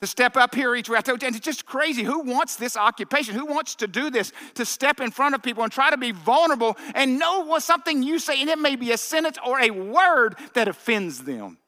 To 0.00 0.06
step 0.06 0.36
up 0.36 0.54
here 0.54 0.74
each 0.74 0.88
week. 0.88 1.06
You, 1.06 1.12
and 1.12 1.36
it's 1.36 1.44
just 1.44 1.66
crazy. 1.66 2.02
Who 2.02 2.20
wants 2.20 2.56
this 2.56 2.76
occupation? 2.76 3.34
Who 3.34 3.44
wants 3.44 3.74
to 3.76 3.86
do 3.86 4.10
this? 4.10 4.32
To 4.54 4.64
step 4.64 5.00
in 5.00 5.10
front 5.10 5.34
of 5.34 5.42
people 5.42 5.62
and 5.62 5.70
try 5.70 5.90
to 5.90 5.98
be 5.98 6.12
vulnerable 6.12 6.76
and 6.94 7.18
know 7.18 7.44
what 7.44 7.62
something 7.62 8.02
you 8.02 8.18
say, 8.18 8.40
and 8.40 8.48
it 8.48 8.58
may 8.58 8.76
be 8.76 8.92
a 8.92 8.98
sentence 8.98 9.36
or 9.46 9.60
a 9.60 9.70
word 9.70 10.36
that 10.54 10.68
offends 10.68 11.22
them. 11.24 11.58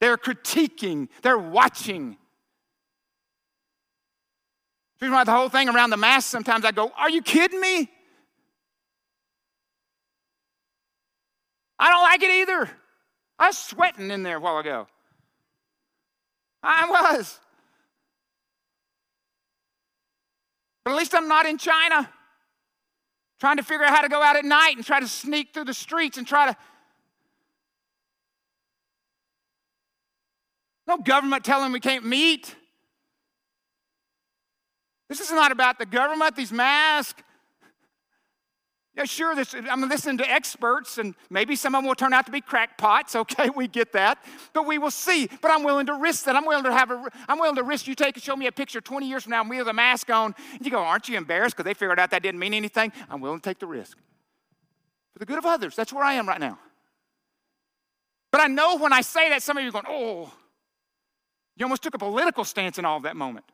They're 0.00 0.18
critiquing, 0.18 1.08
they're 1.22 1.38
watching. 1.38 2.18
The 5.00 5.24
whole 5.28 5.50
thing 5.50 5.68
around 5.68 5.90
the 5.90 5.98
mask, 5.98 6.30
sometimes 6.30 6.64
I 6.64 6.72
go, 6.72 6.90
Are 6.96 7.10
you 7.10 7.20
kidding 7.20 7.60
me? 7.60 7.90
I 11.78 11.90
don't 11.90 12.02
like 12.02 12.22
it 12.22 12.30
either. 12.30 12.70
I 13.38 13.48
was 13.48 13.58
sweating 13.58 14.10
in 14.10 14.22
there 14.22 14.38
a 14.38 14.40
while 14.40 14.58
ago. 14.58 14.86
I 16.62 16.88
was. 16.88 17.38
But 20.84 20.92
at 20.92 20.96
least 20.96 21.14
I'm 21.14 21.28
not 21.28 21.46
in 21.46 21.56
China 21.58 22.10
trying 23.40 23.56
to 23.56 23.62
figure 23.62 23.84
out 23.84 23.94
how 23.94 24.02
to 24.02 24.08
go 24.08 24.22
out 24.22 24.36
at 24.36 24.44
night 24.44 24.76
and 24.76 24.84
try 24.84 25.00
to 25.00 25.08
sneak 25.08 25.52
through 25.52 25.64
the 25.64 25.74
streets 25.74 26.18
and 26.18 26.26
try 26.26 26.50
to. 26.50 26.56
No 30.86 30.98
government 30.98 31.44
telling 31.44 31.72
we 31.72 31.80
can't 31.80 32.04
meet. 32.04 32.54
This 35.08 35.20
is 35.20 35.30
not 35.30 35.52
about 35.52 35.78
the 35.78 35.86
government, 35.86 36.36
these 36.36 36.52
masks. 36.52 37.22
Yeah, 38.96 39.04
sure, 39.04 39.34
this, 39.34 39.54
I'm 39.68 39.88
listening 39.88 40.18
to 40.18 40.30
experts, 40.30 40.98
and 40.98 41.16
maybe 41.28 41.56
some 41.56 41.74
of 41.74 41.82
them 41.82 41.88
will 41.88 41.96
turn 41.96 42.12
out 42.12 42.26
to 42.26 42.32
be 42.32 42.40
crackpots. 42.40 43.16
Okay, 43.24 43.48
we 43.50 43.66
get 43.66 43.92
that. 43.92 44.22
But 44.52 44.66
we 44.66 44.78
will 44.78 44.90
see. 44.90 45.28
But 45.40 45.50
I'm 45.50 45.64
willing 45.64 45.86
to 45.86 45.94
risk 45.94 46.24
that. 46.26 46.36
I'm 46.36 46.44
willing 46.44 46.64
to 46.64 46.72
have 46.72 46.90
a, 46.90 47.10
I'm 47.26 47.38
willing 47.38 47.56
to 47.56 47.62
risk 47.62 47.88
you 47.88 47.94
take 47.94 48.16
and 48.16 48.22
show 48.22 48.36
me 48.36 48.46
a 48.46 48.52
picture 48.52 48.80
20 48.80 49.08
years 49.08 49.24
from 49.24 49.30
now, 49.30 49.40
and 49.40 49.50
we 49.50 49.56
have 49.56 49.66
a 49.66 49.72
mask 49.72 50.10
on. 50.10 50.34
And 50.52 50.64
you 50.64 50.70
go, 50.70 50.78
aren't 50.78 51.08
you 51.08 51.16
embarrassed 51.16 51.56
because 51.56 51.64
they 51.64 51.74
figured 51.74 51.98
out 51.98 52.10
that 52.10 52.22
didn't 52.22 52.38
mean 52.38 52.54
anything? 52.54 52.92
I'm 53.08 53.20
willing 53.20 53.40
to 53.40 53.42
take 53.42 53.58
the 53.58 53.66
risk. 53.66 53.98
For 55.14 55.18
the 55.18 55.26
good 55.26 55.38
of 55.38 55.46
others. 55.46 55.74
That's 55.74 55.92
where 55.92 56.04
I 56.04 56.14
am 56.14 56.28
right 56.28 56.40
now. 56.40 56.58
But 58.30 58.42
I 58.42 58.46
know 58.48 58.76
when 58.76 58.92
I 58.92 59.00
say 59.00 59.30
that, 59.30 59.42
some 59.42 59.56
of 59.56 59.62
you 59.62 59.70
are 59.70 59.72
going, 59.72 59.86
oh, 59.88 60.32
you 61.56 61.64
almost 61.64 61.82
took 61.82 61.94
a 61.94 61.98
political 61.98 62.44
stance 62.44 62.78
in 62.78 62.84
all 62.84 62.98
of 62.98 63.04
that 63.04 63.16
moment. 63.16 63.46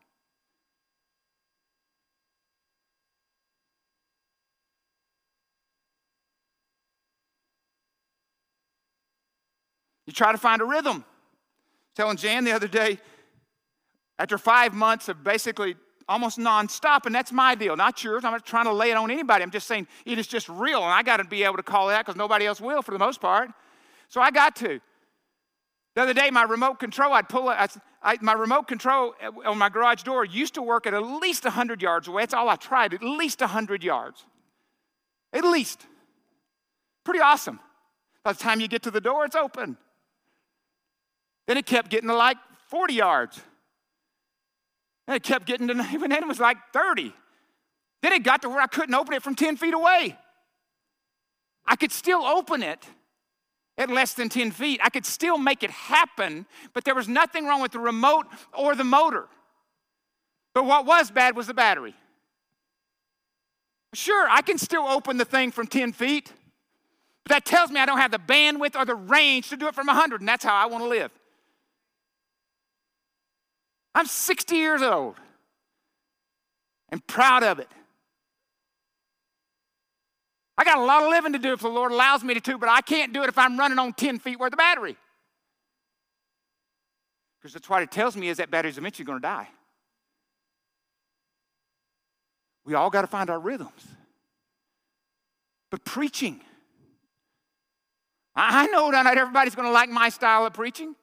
You 10.10 10.12
try 10.12 10.32
to 10.32 10.38
find 10.38 10.60
a 10.60 10.64
rhythm. 10.64 11.04
Telling 11.94 12.16
Jan 12.16 12.42
the 12.42 12.50
other 12.50 12.66
day, 12.66 12.98
after 14.18 14.38
five 14.38 14.74
months 14.74 15.08
of 15.08 15.22
basically 15.22 15.76
almost 16.08 16.36
nonstop, 16.36 17.06
and 17.06 17.14
that's 17.14 17.30
my 17.30 17.54
deal, 17.54 17.76
not 17.76 18.02
yours. 18.02 18.24
I'm 18.24 18.32
not 18.32 18.44
trying 18.44 18.64
to 18.64 18.72
lay 18.72 18.90
it 18.90 18.96
on 18.96 19.08
anybody. 19.08 19.44
I'm 19.44 19.52
just 19.52 19.68
saying 19.68 19.86
it 20.04 20.18
is 20.18 20.26
just 20.26 20.48
real, 20.48 20.82
and 20.82 20.92
I 20.92 21.04
got 21.04 21.18
to 21.18 21.24
be 21.24 21.44
able 21.44 21.58
to 21.58 21.62
call 21.62 21.90
it 21.90 21.94
out 21.94 22.06
because 22.06 22.16
nobody 22.16 22.44
else 22.44 22.60
will 22.60 22.82
for 22.82 22.90
the 22.90 22.98
most 22.98 23.20
part. 23.20 23.50
So 24.08 24.20
I 24.20 24.32
got 24.32 24.56
to. 24.56 24.80
The 25.94 26.02
other 26.02 26.12
day, 26.12 26.28
my 26.32 26.42
remote 26.42 26.80
control, 26.80 27.12
I'd 27.12 27.28
pull 27.28 27.48
it, 27.48 27.78
I, 28.02 28.18
my 28.20 28.32
remote 28.32 28.66
control 28.66 29.14
uh, 29.22 29.48
on 29.48 29.58
my 29.58 29.68
garage 29.68 30.02
door 30.02 30.24
used 30.24 30.54
to 30.54 30.62
work 30.62 30.88
at 30.88 30.94
at 30.94 31.04
least 31.04 31.44
100 31.44 31.80
yards 31.80 32.08
away. 32.08 32.22
That's 32.22 32.34
all 32.34 32.48
I 32.48 32.56
tried, 32.56 32.94
at 32.94 33.02
least 33.04 33.42
100 33.42 33.84
yards. 33.84 34.24
At 35.32 35.44
least. 35.44 35.86
Pretty 37.04 37.20
awesome. 37.20 37.60
By 38.24 38.32
the 38.32 38.40
time 38.40 38.60
you 38.60 38.66
get 38.66 38.82
to 38.82 38.90
the 38.90 39.00
door, 39.00 39.24
it's 39.24 39.36
open. 39.36 39.76
Then 41.50 41.56
it 41.56 41.66
kept 41.66 41.90
getting 41.90 42.08
to 42.08 42.14
like 42.14 42.36
40 42.68 42.94
yards. 42.94 43.40
And 45.08 45.16
it 45.16 45.24
kept 45.24 45.46
getting 45.46 45.66
to, 45.66 45.74
even 45.92 46.10
then 46.10 46.22
it 46.22 46.28
was 46.28 46.38
like 46.38 46.56
30. 46.72 47.12
Then 48.04 48.12
it 48.12 48.22
got 48.22 48.42
to 48.42 48.48
where 48.48 48.60
I 48.60 48.68
couldn't 48.68 48.94
open 48.94 49.14
it 49.14 49.22
from 49.24 49.34
10 49.34 49.56
feet 49.56 49.74
away. 49.74 50.16
I 51.66 51.74
could 51.74 51.90
still 51.90 52.22
open 52.22 52.62
it 52.62 52.86
at 53.76 53.90
less 53.90 54.14
than 54.14 54.28
10 54.28 54.52
feet. 54.52 54.78
I 54.80 54.90
could 54.90 55.04
still 55.04 55.38
make 55.38 55.64
it 55.64 55.72
happen, 55.72 56.46
but 56.72 56.84
there 56.84 56.94
was 56.94 57.08
nothing 57.08 57.46
wrong 57.46 57.60
with 57.60 57.72
the 57.72 57.80
remote 57.80 58.26
or 58.56 58.76
the 58.76 58.84
motor. 58.84 59.26
But 60.54 60.66
what 60.66 60.86
was 60.86 61.10
bad 61.10 61.34
was 61.34 61.48
the 61.48 61.54
battery. 61.54 61.96
Sure, 63.92 64.28
I 64.30 64.42
can 64.42 64.56
still 64.56 64.86
open 64.86 65.16
the 65.16 65.24
thing 65.24 65.50
from 65.50 65.66
10 65.66 65.94
feet, 65.94 66.32
but 67.24 67.30
that 67.30 67.44
tells 67.44 67.72
me 67.72 67.80
I 67.80 67.86
don't 67.86 67.98
have 67.98 68.12
the 68.12 68.20
bandwidth 68.20 68.76
or 68.76 68.84
the 68.84 68.94
range 68.94 69.48
to 69.48 69.56
do 69.56 69.66
it 69.66 69.74
from 69.74 69.88
100, 69.88 70.20
and 70.20 70.28
that's 70.28 70.44
how 70.44 70.54
I 70.54 70.66
want 70.66 70.84
to 70.84 70.88
live. 70.88 71.10
I'm 73.94 74.06
60 74.06 74.56
years 74.56 74.82
old 74.82 75.16
and 76.90 77.04
proud 77.06 77.42
of 77.42 77.58
it. 77.58 77.68
I 80.56 80.64
got 80.64 80.78
a 80.78 80.84
lot 80.84 81.02
of 81.02 81.08
living 81.08 81.32
to 81.32 81.38
do 81.38 81.52
if 81.52 81.60
the 81.60 81.68
Lord 81.68 81.90
allows 81.90 82.22
me 82.22 82.34
to, 82.34 82.40
do, 82.40 82.58
but 82.58 82.68
I 82.68 82.82
can't 82.82 83.12
do 83.12 83.22
it 83.22 83.28
if 83.28 83.38
I'm 83.38 83.58
running 83.58 83.78
on 83.78 83.94
10 83.94 84.18
feet 84.18 84.38
worth 84.38 84.52
of 84.52 84.58
battery. 84.58 84.96
Because 87.40 87.54
that's 87.54 87.68
what 87.68 87.82
it 87.82 87.90
tells 87.90 88.14
me 88.14 88.28
is 88.28 88.36
that 88.36 88.50
battery's 88.50 88.76
eventually 88.76 89.06
going 89.06 89.18
to 89.18 89.22
die. 89.22 89.48
We 92.66 92.74
all 92.74 92.90
got 92.90 93.00
to 93.00 93.06
find 93.06 93.30
our 93.30 93.40
rhythms. 93.40 93.86
But 95.70 95.84
preaching, 95.84 96.40
I 98.36 98.66
know 98.66 98.90
not 98.90 99.06
everybody's 99.06 99.54
going 99.54 99.66
to 99.66 99.72
like 99.72 99.88
my 99.88 100.10
style 100.10 100.44
of 100.44 100.52
preaching. 100.52 100.94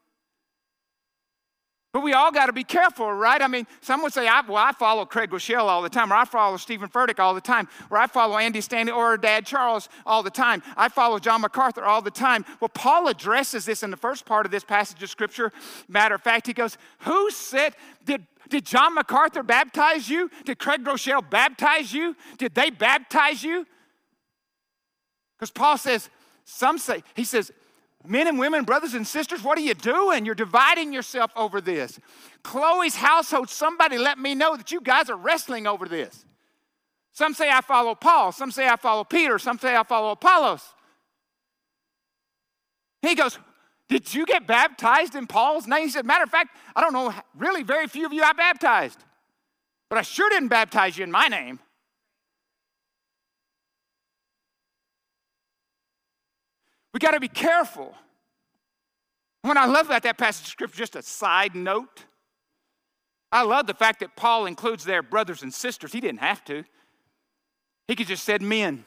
But 1.98 2.04
we 2.04 2.14
all 2.14 2.32
got 2.32 2.46
to 2.46 2.54
be 2.54 2.64
careful, 2.64 3.12
right? 3.12 3.42
I 3.42 3.48
mean, 3.48 3.66
some 3.82 4.04
would 4.04 4.14
say, 4.14 4.28
I, 4.28 4.42
well, 4.42 4.58
I 4.58 4.72
follow 4.72 5.04
Craig 5.04 5.32
Groeschel 5.32 5.64
all 5.64 5.82
the 5.82 5.90
time, 5.90 6.14
or 6.14 6.16
I 6.16 6.26
follow 6.26 6.56
Stephen 6.58 6.90
Furtick 6.90 7.18
all 7.18 7.34
the 7.34 7.42
time, 7.42 7.68
or 7.90 7.98
I 7.98 8.06
follow 8.06 8.38
Andy 8.38 8.62
Stanley 8.62 8.92
or 8.92 9.18
Dad 9.18 9.48
Charles 9.48 9.90
all 10.06 10.22
the 10.22 10.30
time. 10.30 10.62
I 10.76 10.90
follow 10.90 11.18
John 11.18 11.42
MacArthur 11.42 11.84
all 11.84 12.04
the 12.04 12.12
time. 12.12 12.46
Well, 12.60 12.70
Paul 12.70 13.08
addresses 13.08 13.66
this 13.66 13.82
in 13.82 13.90
the 13.90 13.98
first 13.98 14.28
part 14.28 14.46
of 14.46 14.52
this 14.52 14.64
passage 14.64 15.02
of 15.02 15.10
Scripture. 15.10 15.52
Matter 15.88 16.14
of 16.14 16.22
fact, 16.22 16.46
he 16.46 16.54
goes, 16.54 16.78
Who 17.00 17.32
said, 17.32 17.74
did, 18.06 18.28
did 18.48 18.64
John 18.64 18.94
MacArthur 18.94 19.42
baptize 19.42 20.08
you? 20.08 20.30
Did 20.46 20.60
Craig 20.60 20.84
Groeschel 20.84 21.28
baptize 21.28 21.92
you? 21.92 22.16
Did 22.38 22.54
they 22.54 22.70
baptize 22.70 23.44
you? 23.44 23.66
Because 25.36 25.50
Paul 25.50 25.80
says, 25.80 26.12
some 26.46 26.78
say, 26.78 27.02
he 27.16 27.24
says, 27.24 27.52
Men 28.06 28.28
and 28.28 28.40
women, 28.40 28.64
brothers 28.64 28.94
and 28.94 29.06
sisters, 29.06 29.44
what 29.44 29.58
are 29.58 29.62
you 29.62 29.74
doing? 29.74 30.26
You're 30.26 30.36
dividing 30.36 30.94
yourself 30.94 31.32
over 31.36 31.60
this. 31.60 32.00
Chloe's 32.44 32.96
household, 32.96 33.50
somebody 33.50 33.98
let 33.98 34.18
me 34.18 34.36
know 34.36 34.56
that 34.56 34.72
you 34.72 34.80
guys 34.80 35.10
are 35.10 35.18
wrestling 35.18 35.68
over 35.68 35.88
this. 35.88 36.26
Some 37.12 37.34
say 37.34 37.50
I 37.50 37.62
follow 37.62 37.96
Paul, 37.96 38.32
some 38.32 38.52
say 38.52 38.68
I 38.68 38.76
follow 38.76 39.04
Peter, 39.04 39.40
some 39.40 39.58
say 39.58 39.76
I 39.76 39.84
follow 39.84 40.12
Apollos. 40.12 40.64
He 43.02 43.16
goes, 43.16 43.40
Did 43.90 44.14
you 44.14 44.26
get 44.26 44.46
baptized 44.46 45.16
in 45.16 45.26
Paul's 45.26 45.68
name? 45.68 45.84
He 45.84 45.90
said, 45.90 46.06
Matter 46.06 46.24
of 46.24 46.30
fact, 46.30 46.56
I 46.76 46.82
don't 46.82 46.94
know, 46.94 47.14
really, 47.36 47.64
very 47.64 47.88
few 47.88 48.06
of 48.06 48.14
you 48.14 48.22
I 48.22 48.34
baptized, 48.34 49.04
but 49.90 49.98
I 49.98 50.04
sure 50.04 50.30
didn't 50.30 50.50
baptize 50.50 50.98
you 50.98 51.04
in 51.04 51.12
my 51.12 51.28
name. 51.28 51.60
We 56.98 57.00
got 57.00 57.12
to 57.12 57.20
be 57.20 57.28
careful. 57.28 57.94
When 59.44 59.56
I 59.56 59.66
love 59.66 59.86
about 59.86 60.02
that 60.02 60.18
passage 60.18 60.48
of 60.48 60.52
scripture, 60.52 60.80
just 60.80 60.96
a 60.96 61.04
side 61.04 61.54
note, 61.54 62.06
I 63.32 63.44
love 63.44 63.68
the 63.68 63.76
fact 63.76 64.00
that 64.00 64.16
Paul 64.16 64.48
includes 64.48 64.84
their 64.84 65.04
brothers 65.04 65.44
and 65.44 65.54
sisters. 65.54 65.94
He 65.94 66.02
didn't 66.02 66.22
have 66.22 66.44
to. 66.46 66.64
He 67.88 67.96
could 67.96 68.08
just 68.08 68.24
said 68.24 68.42
men. 68.42 68.84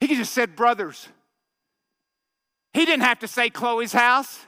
He 0.00 0.08
could 0.08 0.16
just 0.16 0.32
said 0.32 0.56
brothers. 0.56 1.06
He 2.72 2.86
didn't 2.86 3.04
have 3.04 3.18
to 3.18 3.28
say 3.28 3.50
Chloe's 3.50 3.92
house. 3.92 4.40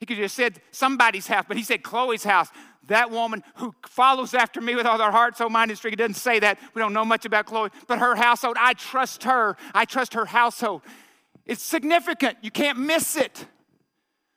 He 0.00 0.06
could 0.06 0.16
just 0.16 0.34
said 0.34 0.60
somebody's 0.72 1.28
house, 1.28 1.44
but 1.46 1.56
he 1.56 1.62
said 1.62 1.84
Chloe's 1.84 2.24
house 2.24 2.48
that 2.88 3.10
woman 3.10 3.42
who 3.56 3.74
follows 3.86 4.34
after 4.34 4.60
me 4.60 4.74
with 4.74 4.86
all 4.86 4.98
their 4.98 5.10
heart, 5.10 5.36
soul, 5.36 5.50
mind, 5.50 5.70
and 5.70 5.78
strength. 5.78 5.94
It 5.94 5.98
doesn't 5.98 6.14
say 6.14 6.38
that. 6.40 6.58
We 6.74 6.80
don't 6.80 6.92
know 6.92 7.04
much 7.04 7.24
about 7.24 7.46
Chloe, 7.46 7.70
but 7.86 7.98
her 7.98 8.14
household, 8.14 8.56
I 8.58 8.74
trust 8.74 9.24
her. 9.24 9.56
I 9.74 9.84
trust 9.84 10.14
her 10.14 10.26
household. 10.26 10.82
It's 11.46 11.62
significant. 11.62 12.38
You 12.42 12.50
can't 12.50 12.78
miss 12.78 13.16
it. 13.16 13.46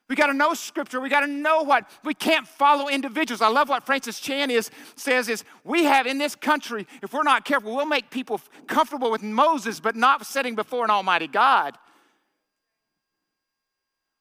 We 0.09 0.15
got 0.15 0.27
to 0.27 0.33
know 0.33 0.53
scripture. 0.53 1.01
We 1.01 1.09
got 1.09 1.21
to 1.21 1.27
know 1.27 1.63
what 1.63 1.89
we 2.03 2.13
can't 2.13 2.47
follow 2.47 2.87
individuals. 2.87 3.41
I 3.41 3.49
love 3.49 3.67
what 3.67 3.85
Francis 3.85 4.19
Chan 4.19 4.49
is 4.51 4.71
says 4.95 5.27
is 5.27 5.43
we 5.65 5.83
have 5.83 6.07
in 6.07 6.17
this 6.17 6.33
country, 6.33 6.87
if 7.03 7.13
we're 7.13 7.23
not 7.23 7.43
careful, 7.43 7.75
we'll 7.75 7.85
make 7.85 8.09
people 8.09 8.39
comfortable 8.67 9.11
with 9.11 9.21
Moses, 9.21 9.81
but 9.81 9.97
not 9.97 10.25
sitting 10.25 10.55
before 10.55 10.85
an 10.85 10.91
almighty 10.91 11.27
God. 11.27 11.77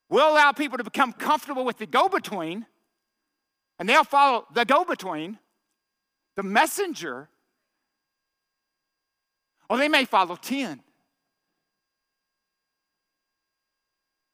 We'll 0.09 0.33
allow 0.33 0.53
people 0.53 0.79
to 0.79 0.85
become 0.85 1.13
comfortable 1.13 1.65
with 1.65 1.79
the 1.79 1.87
go-between 1.87 2.67
and 3.79 3.89
they'll 3.89 4.05
follow 4.05 4.47
the 4.55 4.65
go 4.65 4.85
between, 4.85 5.39
the 6.37 6.43
messenger, 6.43 7.29
or 9.69 9.79
they 9.79 9.89
may 9.89 10.05
follow 10.05 10.37
10. 10.37 10.81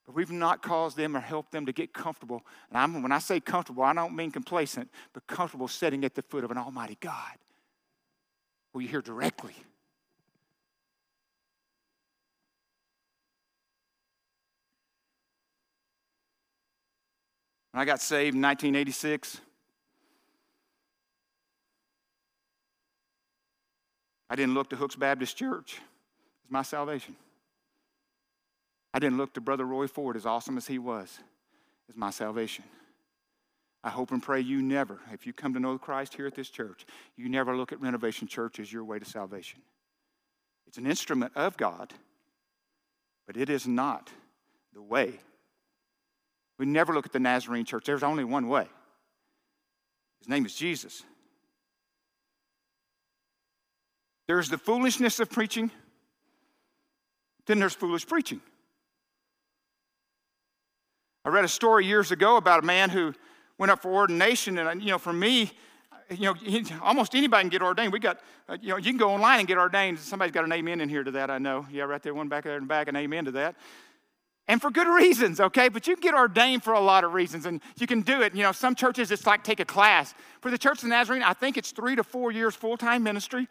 But 0.06 0.14
we've 0.14 0.30
not 0.30 0.62
caused 0.62 0.96
them 0.96 1.16
or 1.16 1.20
helped 1.20 1.52
them 1.52 1.66
to 1.66 1.72
get 1.72 1.92
comfortable. 1.92 2.42
And 2.68 2.78
I'm, 2.78 3.02
when 3.02 3.12
I 3.12 3.18
say 3.18 3.40
comfortable, 3.40 3.82
I 3.82 3.92
don't 3.92 4.14
mean 4.14 4.30
complacent, 4.30 4.90
but 5.12 5.26
comfortable 5.26 5.68
sitting 5.68 6.04
at 6.04 6.14
the 6.14 6.22
foot 6.22 6.44
of 6.44 6.50
an 6.50 6.58
Almighty 6.58 6.98
God. 7.00 7.36
Will 8.72 8.82
you 8.82 8.88
hear 8.88 9.02
directly? 9.02 9.54
When 17.72 17.80
I 17.80 17.84
got 17.84 18.00
saved 18.00 18.34
in 18.34 18.42
1986, 18.42 19.40
I 24.28 24.36
didn't 24.36 24.54
look 24.54 24.70
to 24.70 24.76
Hooks 24.76 24.96
Baptist 24.96 25.36
Church 25.36 25.80
as 26.44 26.50
my 26.50 26.62
salvation. 26.62 27.16
I 28.94 28.98
didn't 28.98 29.16
look 29.16 29.32
to 29.34 29.40
Brother 29.40 29.64
Roy 29.64 29.86
Ford, 29.86 30.16
as 30.16 30.26
awesome 30.26 30.58
as 30.58 30.66
he 30.66 30.78
was, 30.78 31.18
as 31.88 31.96
my 31.96 32.10
salvation. 32.10 32.64
I 33.82 33.88
hope 33.88 34.10
and 34.10 34.22
pray 34.22 34.40
you 34.40 34.62
never, 34.62 35.00
if 35.12 35.26
you 35.26 35.32
come 35.32 35.54
to 35.54 35.60
know 35.60 35.76
Christ 35.78 36.14
here 36.14 36.26
at 36.26 36.34
this 36.34 36.50
church, 36.50 36.84
you 37.16 37.28
never 37.28 37.56
look 37.56 37.72
at 37.72 37.80
Renovation 37.80 38.28
Church 38.28 38.60
as 38.60 38.72
your 38.72 38.84
way 38.84 38.98
to 38.98 39.04
salvation. 39.04 39.60
It's 40.66 40.78
an 40.78 40.86
instrument 40.86 41.32
of 41.34 41.56
God, 41.56 41.92
but 43.26 43.36
it 43.36 43.50
is 43.50 43.66
not 43.66 44.10
the 44.72 44.82
way. 44.82 45.20
We 46.62 46.66
never 46.66 46.94
look 46.94 47.06
at 47.06 47.12
the 47.12 47.18
Nazarene 47.18 47.64
church. 47.64 47.86
There's 47.86 48.04
only 48.04 48.22
one 48.22 48.46
way. 48.46 48.68
His 50.20 50.28
name 50.28 50.46
is 50.46 50.54
Jesus. 50.54 51.02
There's 54.28 54.48
the 54.48 54.58
foolishness 54.58 55.18
of 55.18 55.28
preaching, 55.28 55.72
then 57.46 57.58
there's 57.58 57.74
foolish 57.74 58.06
preaching. 58.06 58.40
I 61.24 61.30
read 61.30 61.44
a 61.44 61.48
story 61.48 61.84
years 61.84 62.12
ago 62.12 62.36
about 62.36 62.62
a 62.62 62.64
man 62.64 62.90
who 62.90 63.12
went 63.58 63.72
up 63.72 63.82
for 63.82 63.92
ordination, 63.92 64.56
and 64.56 64.80
you 64.80 64.90
know, 64.90 64.98
for 64.98 65.12
me, 65.12 65.50
you 66.10 66.32
know, 66.32 66.34
almost 66.80 67.16
anybody 67.16 67.42
can 67.42 67.50
get 67.50 67.62
ordained. 67.62 67.92
We 67.92 67.98
got, 67.98 68.20
uh, 68.48 68.56
you 68.62 68.68
know, 68.68 68.76
you 68.76 68.84
can 68.84 68.98
go 68.98 69.10
online 69.10 69.40
and 69.40 69.48
get 69.48 69.58
ordained. 69.58 69.98
Somebody's 69.98 70.32
got 70.32 70.44
an 70.44 70.52
amen 70.52 70.80
in 70.80 70.88
here 70.88 71.02
to 71.02 71.10
that, 71.10 71.28
I 71.28 71.38
know. 71.38 71.66
Yeah, 71.72 71.82
right 71.82 72.00
there, 72.00 72.14
one 72.14 72.28
back 72.28 72.44
there 72.44 72.56
in 72.56 72.62
the 72.62 72.68
back, 72.68 72.86
an 72.86 72.94
amen 72.94 73.24
to 73.24 73.32
that 73.32 73.56
and 74.48 74.60
for 74.60 74.70
good 74.70 74.88
reasons, 74.88 75.38
okay? 75.38 75.68
But 75.68 75.86
you 75.86 75.94
can 75.94 76.02
get 76.02 76.14
ordained 76.14 76.64
for 76.64 76.72
a 76.72 76.80
lot 76.80 77.04
of 77.04 77.14
reasons, 77.14 77.46
and 77.46 77.60
you 77.78 77.86
can 77.86 78.00
do 78.00 78.22
it. 78.22 78.34
You 78.34 78.42
know, 78.42 78.50
some 78.50 78.74
churches 78.74 79.12
it's 79.12 79.24
like 79.24 79.44
take 79.44 79.60
a 79.60 79.64
class. 79.64 80.14
For 80.40 80.50
the 80.50 80.58
Church 80.58 80.82
of 80.82 80.88
Nazarene, 80.88 81.22
I 81.22 81.32
think 81.32 81.56
it's 81.56 81.70
three 81.70 81.94
to 81.94 82.02
four 82.02 82.32
years 82.32 82.56
full 82.56 82.76
time 82.76 83.04
ministry. 83.04 83.46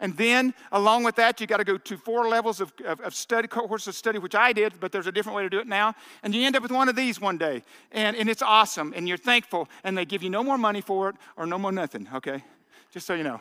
And 0.00 0.14
then, 0.18 0.52
along 0.70 1.04
with 1.04 1.16
that, 1.16 1.40
you 1.40 1.46
got 1.46 1.56
to 1.56 1.64
go 1.64 1.78
to 1.78 1.96
four 1.96 2.28
levels 2.28 2.60
of, 2.60 2.74
of, 2.84 3.00
of, 3.00 3.14
study, 3.14 3.48
courses 3.48 3.88
of 3.88 3.94
study, 3.94 4.18
which 4.18 4.34
I 4.34 4.52
did, 4.52 4.74
but 4.80 4.92
there's 4.92 5.06
a 5.06 5.12
different 5.12 5.36
way 5.36 5.44
to 5.44 5.50
do 5.50 5.60
it 5.60 5.66
now. 5.66 5.94
And 6.22 6.34
you 6.34 6.44
end 6.44 6.56
up 6.56 6.62
with 6.62 6.72
one 6.72 6.90
of 6.90 6.96
these 6.96 7.18
one 7.18 7.38
day, 7.38 7.62
and, 7.90 8.14
and 8.14 8.28
it's 8.28 8.42
awesome, 8.42 8.92
and 8.94 9.08
you're 9.08 9.16
thankful, 9.16 9.68
and 9.82 9.96
they 9.96 10.04
give 10.04 10.22
you 10.22 10.28
no 10.28 10.44
more 10.44 10.58
money 10.58 10.82
for 10.82 11.08
it 11.08 11.16
or 11.38 11.46
no 11.46 11.56
more 11.56 11.72
nothing, 11.72 12.06
okay? 12.14 12.44
Just 12.92 13.06
so 13.06 13.14
you 13.14 13.24
know. 13.24 13.40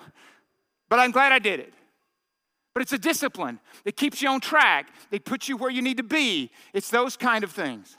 But 0.87 0.99
I'm 0.99 1.11
glad 1.11 1.33
I 1.33 1.39
did 1.39 1.59
it. 1.59 1.73
But 2.73 2.81
it's 2.81 2.93
a 2.93 2.97
discipline 2.97 3.59
that 3.83 3.95
keeps 3.95 4.21
you 4.21 4.29
on 4.29 4.39
track. 4.39 4.87
They 5.11 5.19
put 5.19 5.47
you 5.47 5.57
where 5.57 5.69
you 5.69 5.81
need 5.81 5.97
to 5.97 6.03
be. 6.03 6.51
It's 6.73 6.89
those 6.89 7.15
kind 7.15 7.43
of 7.43 7.51
things. 7.51 7.97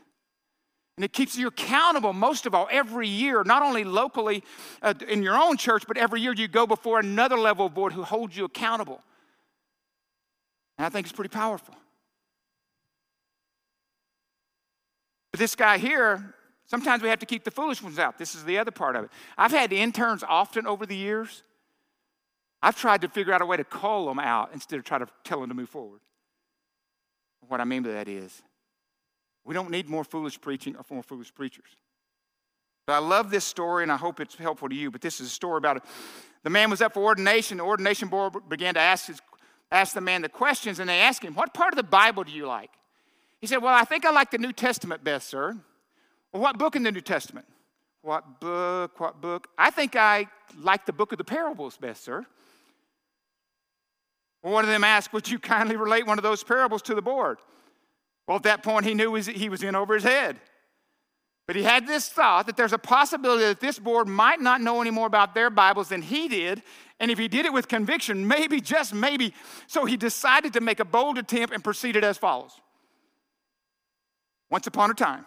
And 0.96 1.04
it 1.04 1.12
keeps 1.12 1.36
you 1.36 1.48
accountable, 1.48 2.12
most 2.12 2.46
of 2.46 2.54
all, 2.54 2.68
every 2.70 3.08
year, 3.08 3.42
not 3.44 3.62
only 3.62 3.82
locally 3.82 4.44
uh, 4.80 4.94
in 5.08 5.22
your 5.22 5.36
own 5.36 5.56
church, 5.56 5.84
but 5.88 5.96
every 5.96 6.20
year 6.20 6.32
you 6.32 6.46
go 6.46 6.66
before 6.66 7.00
another 7.00 7.36
level 7.36 7.66
of 7.66 7.74
board 7.74 7.92
who 7.92 8.02
holds 8.02 8.36
you 8.36 8.44
accountable. 8.44 9.00
And 10.78 10.86
I 10.86 10.88
think 10.88 11.06
it's 11.06 11.14
pretty 11.14 11.30
powerful. 11.30 11.74
But 15.32 15.40
this 15.40 15.56
guy 15.56 15.78
here, 15.78 16.34
sometimes 16.66 17.02
we 17.02 17.08
have 17.08 17.18
to 17.20 17.26
keep 17.26 17.42
the 17.42 17.50
foolish 17.50 17.82
ones 17.82 17.98
out. 17.98 18.18
This 18.18 18.36
is 18.36 18.44
the 18.44 18.58
other 18.58 18.70
part 18.70 18.94
of 18.94 19.04
it. 19.04 19.10
I've 19.36 19.50
had 19.50 19.72
interns 19.72 20.22
often 20.22 20.64
over 20.64 20.86
the 20.86 20.96
years 20.96 21.42
I've 22.64 22.76
tried 22.76 23.02
to 23.02 23.08
figure 23.08 23.34
out 23.34 23.42
a 23.42 23.46
way 23.46 23.58
to 23.58 23.64
call 23.64 24.06
them 24.06 24.18
out 24.18 24.48
instead 24.54 24.78
of 24.78 24.86
try 24.86 24.96
to 24.96 25.06
tell 25.22 25.40
them 25.40 25.50
to 25.50 25.54
move 25.54 25.68
forward. 25.68 26.00
What 27.46 27.60
I 27.60 27.64
mean 27.64 27.82
by 27.82 27.90
that 27.90 28.08
is, 28.08 28.42
we 29.44 29.52
don't 29.52 29.70
need 29.70 29.86
more 29.86 30.02
foolish 30.02 30.40
preaching 30.40 30.74
or 30.74 30.82
more 30.90 31.02
foolish 31.02 31.32
preachers. 31.34 31.68
But 32.86 32.94
I 32.94 32.98
love 33.00 33.30
this 33.30 33.44
story 33.44 33.82
and 33.82 33.92
I 33.92 33.98
hope 33.98 34.18
it's 34.18 34.34
helpful 34.34 34.70
to 34.70 34.74
you. 34.74 34.90
But 34.90 35.02
this 35.02 35.20
is 35.20 35.26
a 35.26 35.30
story 35.30 35.58
about 35.58 35.76
it. 35.76 35.82
The 36.42 36.48
man 36.48 36.70
was 36.70 36.80
up 36.80 36.94
for 36.94 37.02
ordination. 37.02 37.58
The 37.58 37.64
ordination 37.64 38.08
board 38.08 38.32
began 38.48 38.72
to 38.74 38.80
ask, 38.80 39.08
his, 39.08 39.20
ask 39.70 39.92
the 39.92 40.00
man 40.00 40.22
the 40.22 40.30
questions, 40.30 40.78
and 40.78 40.88
they 40.88 41.00
asked 41.00 41.22
him, 41.22 41.34
What 41.34 41.52
part 41.52 41.74
of 41.74 41.76
the 41.76 41.82
Bible 41.82 42.24
do 42.24 42.32
you 42.32 42.46
like? 42.46 42.70
He 43.42 43.46
said, 43.46 43.58
Well, 43.58 43.74
I 43.74 43.84
think 43.84 44.06
I 44.06 44.10
like 44.10 44.30
the 44.30 44.38
New 44.38 44.54
Testament 44.54 45.04
best, 45.04 45.28
sir. 45.28 45.54
Well, 46.32 46.42
what 46.42 46.56
book 46.56 46.76
in 46.76 46.82
the 46.82 46.92
New 46.92 47.02
Testament? 47.02 47.44
What 48.00 48.40
book? 48.40 48.98
What 48.98 49.20
book? 49.20 49.48
I 49.58 49.68
think 49.68 49.96
I 49.96 50.28
like 50.58 50.86
the 50.86 50.94
book 50.94 51.12
of 51.12 51.18
the 51.18 51.24
parables 51.24 51.76
best, 51.76 52.02
sir. 52.04 52.24
One 54.50 54.62
of 54.62 54.70
them 54.70 54.84
asked, 54.84 55.12
Would 55.14 55.30
you 55.30 55.38
kindly 55.38 55.74
relate 55.74 56.06
one 56.06 56.18
of 56.18 56.22
those 56.22 56.44
parables 56.44 56.82
to 56.82 56.94
the 56.94 57.00
board? 57.00 57.38
Well, 58.28 58.36
at 58.36 58.42
that 58.42 58.62
point, 58.62 58.84
he 58.84 58.92
knew 58.92 59.14
he 59.14 59.48
was 59.48 59.62
in 59.62 59.74
over 59.74 59.94
his 59.94 60.02
head. 60.02 60.38
But 61.46 61.56
he 61.56 61.62
had 61.62 61.86
this 61.86 62.10
thought 62.10 62.46
that 62.46 62.56
there's 62.56 62.74
a 62.74 62.78
possibility 62.78 63.44
that 63.44 63.60
this 63.60 63.78
board 63.78 64.06
might 64.06 64.40
not 64.40 64.60
know 64.60 64.82
any 64.82 64.90
more 64.90 65.06
about 65.06 65.34
their 65.34 65.48
Bibles 65.48 65.88
than 65.88 66.02
he 66.02 66.28
did. 66.28 66.62
And 67.00 67.10
if 67.10 67.18
he 67.18 67.26
did 67.26 67.46
it 67.46 67.54
with 67.54 67.68
conviction, 67.68 68.28
maybe, 68.28 68.60
just 68.60 68.92
maybe. 68.92 69.32
So 69.66 69.86
he 69.86 69.96
decided 69.96 70.52
to 70.54 70.60
make 70.60 70.78
a 70.78 70.84
bold 70.84 71.16
attempt 71.16 71.54
and 71.54 71.64
proceeded 71.64 72.04
as 72.04 72.18
follows 72.18 72.52
Once 74.50 74.66
upon 74.66 74.90
a 74.90 74.94
time, 74.94 75.24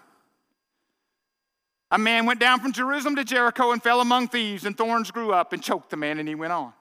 a 1.89 1.97
man 1.97 2.27
went 2.27 2.39
down 2.39 2.59
from 2.59 2.71
Jerusalem 2.71 3.15
to 3.15 3.23
Jericho 3.23 3.71
and 3.71 3.81
fell 3.81 3.99
among 3.99 4.27
thieves, 4.27 4.63
and 4.65 4.77
thorns 4.77 5.09
grew 5.09 5.33
up 5.33 5.53
and 5.53 5.63
choked 5.63 5.89
the 5.89 5.97
man, 5.97 6.19
and 6.19 6.29
he 6.29 6.35
went 6.35 6.53
on. 6.53 6.73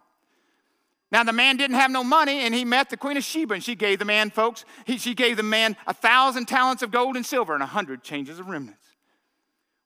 Now, 1.13 1.23
the 1.23 1.33
man 1.33 1.57
didn't 1.57 1.77
have 1.77 1.91
no 1.91 2.03
money, 2.03 2.41
and 2.41 2.53
he 2.53 2.65
met 2.65 2.91
the 2.91 2.97
Queen 2.97 3.17
of 3.17 3.23
Sheba, 3.23 3.55
and 3.55 3.63
she 3.63 3.77
gave 3.77 4.01
the 4.01 4.05
man, 4.05 4.31
folks, 4.31 4.65
he, 4.85 4.99
she 4.99 5.15
gave 5.15 5.37
the 5.37 5.43
man 5.43 5.77
a 5.87 5.95
thousand 5.95 6.47
talents 6.47 6.83
of 6.83 6.91
gold 6.91 7.15
and 7.15 7.25
silver 7.25 7.55
and 7.55 7.63
a 7.63 7.67
hundred 7.67 8.03
changes 8.03 8.41
of 8.41 8.49
remnants. 8.49 8.87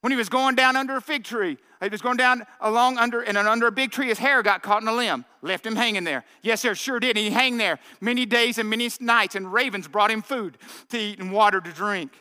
When 0.00 0.10
he 0.10 0.16
was 0.16 0.30
going 0.30 0.54
down 0.54 0.76
under 0.76 0.96
a 0.96 1.00
fig 1.00 1.24
tree, 1.24 1.58
he 1.82 1.88
was 1.90 2.00
going 2.00 2.16
down 2.16 2.46
along 2.60 2.96
under 2.96 3.20
and 3.20 3.36
under 3.36 3.66
a 3.66 3.72
big 3.72 3.90
tree. 3.90 4.08
His 4.08 4.18
hair 4.18 4.42
got 4.42 4.62
caught 4.62 4.80
in 4.80 4.88
a 4.88 4.94
limb, 4.94 5.26
left 5.42 5.66
him 5.66 5.76
hanging 5.76 6.04
there. 6.04 6.24
Yes, 6.42 6.62
sir, 6.62 6.74
sure 6.74 7.00
did. 7.00 7.18
He 7.18 7.30
hung 7.30 7.58
there 7.58 7.78
many 8.00 8.24
days 8.24 8.56
and 8.56 8.70
many 8.70 8.90
nights, 8.98 9.34
and 9.34 9.52
ravens 9.52 9.88
brought 9.88 10.10
him 10.10 10.22
food 10.22 10.56
to 10.88 10.98
eat 10.98 11.18
and 11.18 11.32
water 11.32 11.60
to 11.60 11.70
drink. 11.70 12.12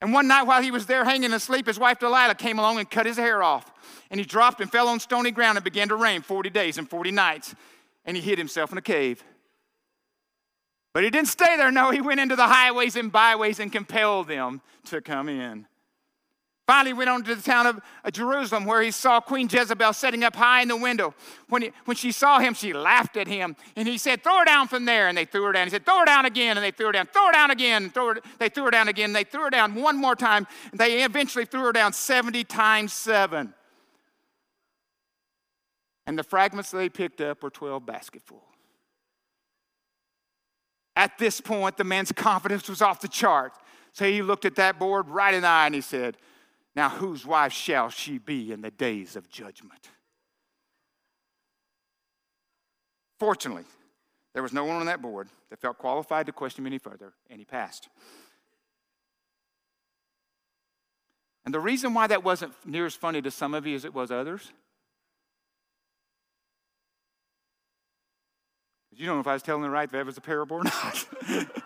And 0.00 0.12
one 0.12 0.26
night 0.26 0.42
while 0.44 0.62
he 0.62 0.70
was 0.70 0.86
there 0.86 1.04
hanging 1.04 1.32
asleep, 1.32 1.66
his 1.66 1.78
wife 1.78 1.98
Delilah 1.98 2.34
came 2.34 2.58
along 2.58 2.78
and 2.78 2.90
cut 2.90 3.06
his 3.06 3.16
hair 3.16 3.42
off. 3.42 3.70
And 4.10 4.20
he 4.20 4.26
dropped 4.26 4.60
and 4.60 4.70
fell 4.70 4.88
on 4.88 5.00
stony 5.00 5.30
ground 5.30 5.56
and 5.56 5.64
began 5.64 5.88
to 5.88 5.96
rain 5.96 6.22
40 6.22 6.50
days 6.50 6.78
and 6.78 6.88
40 6.88 7.10
nights. 7.10 7.54
And 8.04 8.16
he 8.16 8.22
hid 8.22 8.38
himself 8.38 8.72
in 8.72 8.78
a 8.78 8.82
cave. 8.82 9.24
But 10.92 11.02
he 11.02 11.10
didn't 11.10 11.28
stay 11.28 11.56
there. 11.56 11.72
No, 11.72 11.90
he 11.90 12.00
went 12.00 12.20
into 12.20 12.36
the 12.36 12.46
highways 12.46 12.96
and 12.96 13.10
byways 13.10 13.58
and 13.58 13.72
compelled 13.72 14.28
them 14.28 14.60
to 14.86 15.00
come 15.00 15.28
in. 15.28 15.66
Finally, 16.66 16.94
went 16.94 17.10
on 17.10 17.22
to 17.22 17.34
the 17.34 17.42
town 17.42 17.66
of 17.66 17.78
uh, 18.04 18.10
Jerusalem 18.10 18.64
where 18.64 18.80
he 18.80 18.90
saw 18.90 19.20
Queen 19.20 19.48
Jezebel 19.50 19.92
sitting 19.92 20.24
up 20.24 20.34
high 20.34 20.62
in 20.62 20.68
the 20.68 20.76
window. 20.76 21.12
When, 21.50 21.60
he, 21.60 21.72
when 21.84 21.94
she 21.94 22.10
saw 22.10 22.38
him, 22.38 22.54
she 22.54 22.72
laughed 22.72 23.18
at 23.18 23.26
him. 23.26 23.54
And 23.76 23.86
he 23.86 23.98
said, 23.98 24.22
Throw 24.22 24.38
her 24.38 24.44
down 24.46 24.68
from 24.68 24.86
there. 24.86 25.08
And 25.08 25.18
they 25.18 25.26
threw 25.26 25.42
her 25.44 25.52
down. 25.52 25.66
He 25.66 25.70
said, 25.70 25.84
Throw 25.84 25.98
her 25.98 26.06
down 26.06 26.24
again. 26.24 26.56
And 26.56 26.64
they 26.64 26.70
threw 26.70 26.86
her 26.86 26.92
down. 26.92 27.06
Throw 27.06 27.26
her 27.26 27.32
down 27.32 27.50
again. 27.50 27.90
Throw 27.90 28.14
her, 28.14 28.20
they 28.38 28.48
threw 28.48 28.64
her 28.64 28.70
down 28.70 28.88
again. 28.88 29.06
And 29.06 29.16
They 29.16 29.24
threw 29.24 29.42
her 29.42 29.50
down 29.50 29.74
one 29.74 29.98
more 29.98 30.16
time. 30.16 30.46
And 30.70 30.80
they 30.80 31.04
eventually 31.04 31.44
threw 31.44 31.64
her 31.64 31.72
down 31.72 31.92
70 31.92 32.44
times 32.44 32.94
seven. 32.94 33.52
And 36.06 36.18
the 36.18 36.22
fragments 36.22 36.70
they 36.70 36.88
picked 36.88 37.20
up 37.20 37.42
were 37.42 37.50
12 37.50 37.84
basketfuls. 37.86 38.42
At 40.96 41.18
this 41.18 41.40
point, 41.40 41.76
the 41.76 41.84
man's 41.84 42.12
confidence 42.12 42.68
was 42.68 42.82
off 42.82 43.00
the 43.00 43.08
chart. 43.08 43.52
So 43.92 44.04
he 44.04 44.22
looked 44.22 44.44
at 44.44 44.56
that 44.56 44.78
board 44.78 45.08
right 45.08 45.34
in 45.34 45.42
the 45.42 45.48
eye 45.48 45.66
and 45.66 45.74
he 45.74 45.80
said, 45.80 46.16
now, 46.76 46.88
whose 46.88 47.24
wife 47.24 47.52
shall 47.52 47.88
she 47.88 48.18
be 48.18 48.52
in 48.52 48.60
the 48.60 48.70
days 48.70 49.14
of 49.14 49.28
judgment? 49.28 49.90
Fortunately, 53.20 53.64
there 54.32 54.42
was 54.42 54.52
no 54.52 54.64
one 54.64 54.76
on 54.76 54.86
that 54.86 55.00
board 55.00 55.28
that 55.50 55.60
felt 55.60 55.78
qualified 55.78 56.26
to 56.26 56.32
question 56.32 56.62
him 56.62 56.66
any 56.66 56.78
further, 56.78 57.12
and 57.30 57.38
he 57.38 57.44
passed. 57.44 57.88
And 61.44 61.54
the 61.54 61.60
reason 61.60 61.94
why 61.94 62.08
that 62.08 62.24
wasn't 62.24 62.54
near 62.66 62.86
as 62.86 62.94
funny 62.94 63.22
to 63.22 63.30
some 63.30 63.54
of 63.54 63.66
you 63.66 63.76
as 63.76 63.84
it 63.84 63.94
was 63.94 64.10
others, 64.10 64.50
you 68.96 69.06
don't 69.06 69.16
know 69.16 69.20
if 69.20 69.26
I 69.26 69.34
was 69.34 69.42
telling 69.42 69.62
the 69.62 69.70
right, 69.70 69.90
that 69.90 70.06
was 70.06 70.16
a 70.16 70.20
parable 70.20 70.58
or 70.58 70.64
not. 70.64 71.06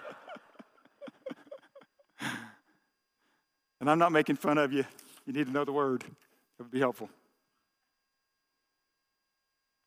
And 3.81 3.89
I'm 3.89 3.99
not 3.99 4.13
making 4.13 4.37
fun 4.37 4.59
of 4.59 4.73
you. 4.73 4.85
You 5.27 5.33
need 5.33 5.47
to 5.47 5.53
know 5.53 5.65
the 5.65 5.73
word, 5.73 6.03
it 6.03 6.63
would 6.63 6.71
be 6.71 6.81
helpful. 6.81 7.09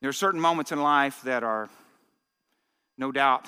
There 0.00 0.08
are 0.08 0.14
certain 0.14 0.40
moments 0.40 0.72
in 0.72 0.82
life 0.82 1.22
that 1.22 1.44
are, 1.44 1.68
no 2.98 3.12
doubt, 3.12 3.46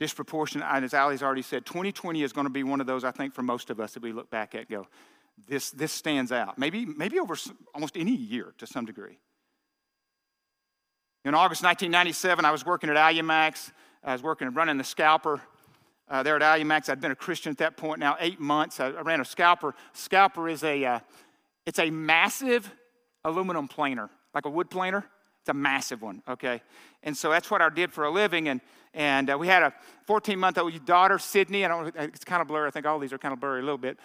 disproportionate. 0.00 0.66
And 0.68 0.84
As 0.84 0.94
Ali's 0.94 1.22
already 1.22 1.42
said, 1.42 1.66
2020 1.66 2.22
is 2.22 2.32
going 2.32 2.46
to 2.46 2.52
be 2.52 2.64
one 2.64 2.80
of 2.80 2.86
those, 2.86 3.04
I 3.04 3.10
think, 3.10 3.34
for 3.34 3.42
most 3.42 3.70
of 3.70 3.78
us 3.78 3.94
that 3.94 4.02
we 4.02 4.12
look 4.12 4.30
back 4.30 4.54
at 4.54 4.68
go, 4.68 4.86
this, 5.46 5.70
this 5.70 5.92
stands 5.92 6.32
out. 6.32 6.58
Maybe, 6.58 6.84
maybe 6.84 7.18
over 7.20 7.36
almost 7.74 7.96
any 7.96 8.14
year 8.14 8.52
to 8.58 8.66
some 8.66 8.84
degree. 8.84 9.18
In 11.22 11.34
August 11.34 11.62
1997, 11.62 12.46
I 12.46 12.50
was 12.50 12.64
working 12.64 12.88
at 12.88 12.96
Alumax. 12.96 13.72
I 14.02 14.14
was 14.14 14.22
working 14.22 14.48
running 14.54 14.78
the 14.78 14.84
scalper 14.84 15.42
uh, 16.08 16.22
there 16.22 16.34
at 16.34 16.40
Alumax. 16.40 16.88
I'd 16.88 17.02
been 17.02 17.10
a 17.10 17.16
Christian 17.16 17.50
at 17.50 17.58
that 17.58 17.76
point 17.76 18.00
now, 18.00 18.16
eight 18.20 18.40
months. 18.40 18.80
I, 18.80 18.86
I 18.86 19.02
ran 19.02 19.20
a 19.20 19.24
scalper. 19.26 19.74
Scalper 19.92 20.48
is 20.48 20.64
a, 20.64 20.82
uh, 20.82 21.00
it's 21.66 21.78
a 21.78 21.90
massive 21.90 22.72
aluminum 23.22 23.68
planer, 23.68 24.08
like 24.34 24.46
a 24.46 24.48
wood 24.48 24.70
planer. 24.70 25.04
It's 25.42 25.50
a 25.50 25.54
massive 25.54 26.00
one, 26.00 26.22
okay? 26.26 26.62
And 27.02 27.14
so 27.14 27.30
that's 27.30 27.50
what 27.50 27.60
I 27.60 27.68
did 27.68 27.92
for 27.92 28.04
a 28.04 28.10
living. 28.10 28.48
And, 28.48 28.62
and 28.94 29.30
uh, 29.30 29.36
we 29.36 29.46
had 29.46 29.62
a 29.62 29.74
14 30.06 30.38
month 30.38 30.56
old 30.56 30.86
daughter, 30.86 31.18
Sydney. 31.18 31.66
I 31.66 31.68
don't, 31.68 31.94
it's 31.96 32.24
kind 32.24 32.40
of 32.40 32.48
blurry. 32.48 32.68
I 32.68 32.70
think 32.70 32.86
all 32.86 32.98
these 32.98 33.12
are 33.12 33.18
kind 33.18 33.34
of 33.34 33.40
blurry 33.40 33.60
a 33.60 33.62
little 33.62 33.76
bit. 33.76 33.98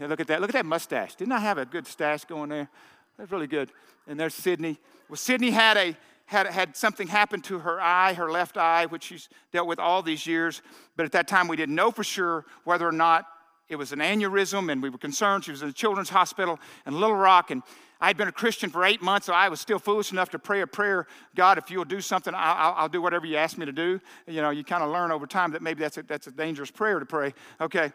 Look 0.00 0.20
at 0.20 0.26
that. 0.26 0.42
Look 0.42 0.50
at 0.50 0.54
that 0.54 0.66
mustache. 0.66 1.14
Didn't 1.14 1.32
I 1.32 1.40
have 1.40 1.56
a 1.56 1.64
good 1.64 1.86
stash 1.86 2.26
going 2.26 2.50
there? 2.50 2.68
That's 3.16 3.32
really 3.32 3.46
good. 3.46 3.72
And 4.06 4.20
there's 4.20 4.34
Sydney. 4.34 4.78
Well, 5.08 5.16
Sydney 5.16 5.50
had 5.50 5.78
a 5.78 5.96
had, 6.28 6.46
had 6.46 6.76
something 6.76 7.08
happen 7.08 7.40
to 7.40 7.58
her 7.60 7.80
eye, 7.80 8.12
her 8.12 8.30
left 8.30 8.58
eye, 8.58 8.84
which 8.84 9.04
she's 9.04 9.30
dealt 9.50 9.66
with 9.66 9.78
all 9.78 10.02
these 10.02 10.26
years. 10.26 10.60
But 10.94 11.06
at 11.06 11.12
that 11.12 11.26
time, 11.26 11.48
we 11.48 11.56
didn't 11.56 11.74
know 11.74 11.90
for 11.90 12.04
sure 12.04 12.44
whether 12.64 12.86
or 12.86 12.92
not 12.92 13.24
it 13.70 13.76
was 13.76 13.92
an 13.92 14.00
aneurysm, 14.00 14.70
and 14.70 14.82
we 14.82 14.90
were 14.90 14.98
concerned. 14.98 15.44
She 15.44 15.50
was 15.50 15.62
in 15.62 15.70
a 15.70 15.72
children's 15.72 16.10
hospital 16.10 16.60
in 16.86 17.00
Little 17.00 17.16
Rock, 17.16 17.50
and 17.50 17.62
I 17.98 18.08
had 18.08 18.18
been 18.18 18.28
a 18.28 18.32
Christian 18.32 18.68
for 18.68 18.84
eight 18.84 19.00
months, 19.00 19.26
so 19.26 19.32
I 19.32 19.48
was 19.48 19.58
still 19.58 19.78
foolish 19.78 20.12
enough 20.12 20.28
to 20.30 20.38
pray 20.38 20.60
a 20.60 20.66
prayer 20.66 21.06
God, 21.34 21.56
if 21.56 21.70
you'll 21.70 21.86
do 21.86 22.02
something, 22.02 22.34
I'll, 22.36 22.74
I'll 22.74 22.88
do 22.90 23.00
whatever 23.00 23.24
you 23.24 23.36
ask 23.36 23.56
me 23.56 23.64
to 23.64 23.72
do. 23.72 23.98
You 24.26 24.42
know, 24.42 24.50
you 24.50 24.64
kind 24.64 24.82
of 24.82 24.90
learn 24.90 25.10
over 25.10 25.26
time 25.26 25.52
that 25.52 25.62
maybe 25.62 25.80
that's 25.80 25.96
a, 25.96 26.02
that's 26.02 26.26
a 26.26 26.30
dangerous 26.30 26.70
prayer 26.70 26.98
to 27.00 27.06
pray. 27.06 27.32
Okay. 27.58 27.90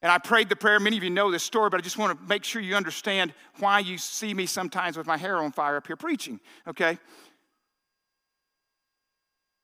And 0.00 0.12
I 0.12 0.18
prayed 0.18 0.48
the 0.48 0.56
prayer. 0.56 0.78
Many 0.78 0.96
of 0.96 1.02
you 1.02 1.10
know 1.10 1.30
this 1.30 1.42
story, 1.42 1.70
but 1.70 1.78
I 1.78 1.82
just 1.82 1.98
want 1.98 2.18
to 2.18 2.28
make 2.28 2.44
sure 2.44 2.62
you 2.62 2.76
understand 2.76 3.34
why 3.58 3.80
you 3.80 3.98
see 3.98 4.32
me 4.32 4.46
sometimes 4.46 4.96
with 4.96 5.06
my 5.06 5.16
hair 5.16 5.38
on 5.38 5.50
fire 5.50 5.76
up 5.76 5.86
here 5.86 5.96
preaching. 5.96 6.38
Okay. 6.68 6.98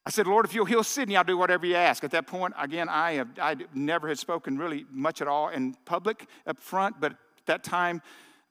I 0.07 0.11
said, 0.11 0.27
Lord, 0.27 0.45
if 0.45 0.55
you'll 0.55 0.67
heal 0.67 0.83
Sydney, 0.83 1.17
I'll 1.17 1.25
do 1.25 1.39
whatever 1.39 1.65
you 1.65 1.77
ask. 1.77 2.05
At 2.05 2.11
that 2.11 2.27
point, 2.27 2.53
again, 2.59 2.89
I, 2.89 3.13
have, 3.13 3.29
I 3.41 3.57
never 3.73 4.09
had 4.09 4.19
spoken 4.19 4.59
really 4.59 4.85
much 4.91 5.23
at 5.23 5.29
all 5.29 5.49
in 5.49 5.75
public 5.87 6.27
up 6.47 6.59
front, 6.61 7.01
but 7.01 7.13
at 7.13 7.47
that 7.47 7.65
time, 7.65 8.03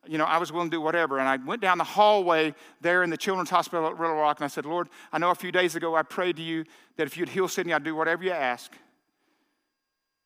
you 0.08 0.18
know, 0.18 0.26
I 0.26 0.38
was 0.38 0.52
willing 0.52 0.70
to 0.70 0.78
do 0.78 0.82
whatever. 0.82 1.20
And 1.20 1.28
I 1.28 1.38
went 1.38 1.62
down 1.62 1.78
the 1.78 1.84
hallway 1.84 2.56
there 2.82 3.04
in 3.04 3.10
the 3.10 3.18
Children's 3.18 3.52
Hospital 3.52 3.86
at 3.88 4.00
Little 4.00 4.16
Rock, 4.16 4.40
and 4.40 4.46
I 4.46 4.48
said, 4.48 4.66
Lord, 4.66 4.90
I 5.12 5.20
know 5.20 5.30
a 5.30 5.36
few 5.36 5.52
days 5.52 5.76
ago 5.76 5.96
I 5.96 6.02
prayed 6.02 6.38
to 6.38 6.42
you 6.42 6.66
that 6.98 7.06
if 7.06 7.18
you'd 7.18 7.30
heal 7.30 7.48
Sydney, 7.48 7.74
I'd 7.74 7.84
do 7.84 7.96
whatever 7.96 8.24
you 8.24 8.32
ask. 8.32 8.72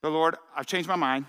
But 0.02 0.12
Lord, 0.12 0.36
I've 0.56 0.66
changed 0.66 0.88
my 0.88 0.96
mind. 0.96 1.26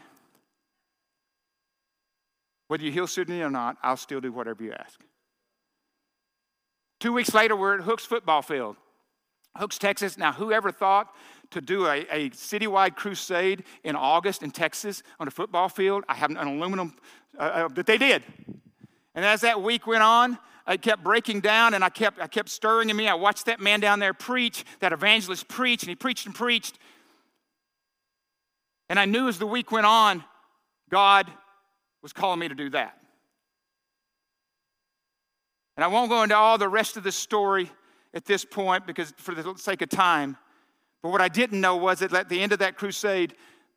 Whether 2.68 2.84
you 2.84 2.92
heal 2.92 3.06
Sydney 3.06 3.42
or 3.42 3.50
not, 3.50 3.76
I'll 3.82 3.96
still 3.96 4.20
do 4.20 4.30
whatever 4.30 4.62
you 4.62 4.72
ask. 4.72 5.00
Two 7.00 7.12
weeks 7.12 7.34
later, 7.34 7.56
we're 7.56 7.78
at 7.78 7.84
Hooks 7.84 8.04
football 8.04 8.42
field. 8.42 8.76
Hooks, 9.56 9.78
Texas. 9.78 10.18
Now, 10.18 10.32
whoever 10.32 10.70
thought 10.70 11.14
to 11.50 11.60
do 11.60 11.86
a, 11.86 12.06
a 12.10 12.30
citywide 12.30 12.94
crusade 12.94 13.64
in 13.82 13.96
August 13.96 14.42
in 14.42 14.50
Texas 14.50 15.02
on 15.18 15.26
a 15.26 15.30
football 15.30 15.68
field? 15.68 16.04
I 16.08 16.14
have 16.14 16.30
an 16.30 16.36
aluminum 16.36 16.94
uh, 17.38 17.42
uh, 17.42 17.68
that 17.68 17.86
they 17.86 17.98
did. 17.98 18.22
And 19.14 19.24
as 19.24 19.40
that 19.40 19.62
week 19.62 19.86
went 19.86 20.02
on, 20.02 20.38
I 20.66 20.76
kept 20.76 21.02
breaking 21.02 21.40
down 21.40 21.72
and 21.72 21.82
I 21.82 21.88
kept, 21.88 22.20
I 22.20 22.26
kept 22.26 22.50
stirring 22.50 22.90
in 22.90 22.96
me. 22.96 23.08
I 23.08 23.14
watched 23.14 23.46
that 23.46 23.58
man 23.58 23.80
down 23.80 24.00
there 24.00 24.12
preach, 24.12 24.64
that 24.80 24.92
evangelist 24.92 25.48
preach, 25.48 25.82
and 25.82 25.88
he 25.88 25.96
preached 25.96 26.26
and 26.26 26.34
preached. 26.34 26.78
And 28.90 28.98
I 28.98 29.06
knew 29.06 29.28
as 29.28 29.38
the 29.38 29.46
week 29.46 29.72
went 29.72 29.86
on, 29.86 30.24
God 30.90 31.30
was 32.08 32.14
calling 32.14 32.40
me 32.40 32.48
to 32.48 32.54
do 32.54 32.70
that. 32.70 32.96
And 35.76 35.84
I 35.84 35.88
won't 35.88 36.08
go 36.08 36.22
into 36.22 36.34
all 36.34 36.56
the 36.56 36.68
rest 36.68 36.96
of 36.96 37.04
the 37.04 37.12
story 37.12 37.70
at 38.14 38.24
this 38.24 38.46
point 38.46 38.86
because 38.86 39.12
for 39.18 39.34
the 39.34 39.54
sake 39.56 39.82
of 39.82 39.90
time. 39.90 40.38
But 41.02 41.10
what 41.10 41.20
I 41.20 41.28
didn't 41.28 41.60
know 41.60 41.76
was 41.76 41.98
that 41.98 42.14
at 42.14 42.30
the 42.30 42.40
end 42.40 42.52
of 42.52 42.60
that 42.60 42.76
crusade, 42.76 43.34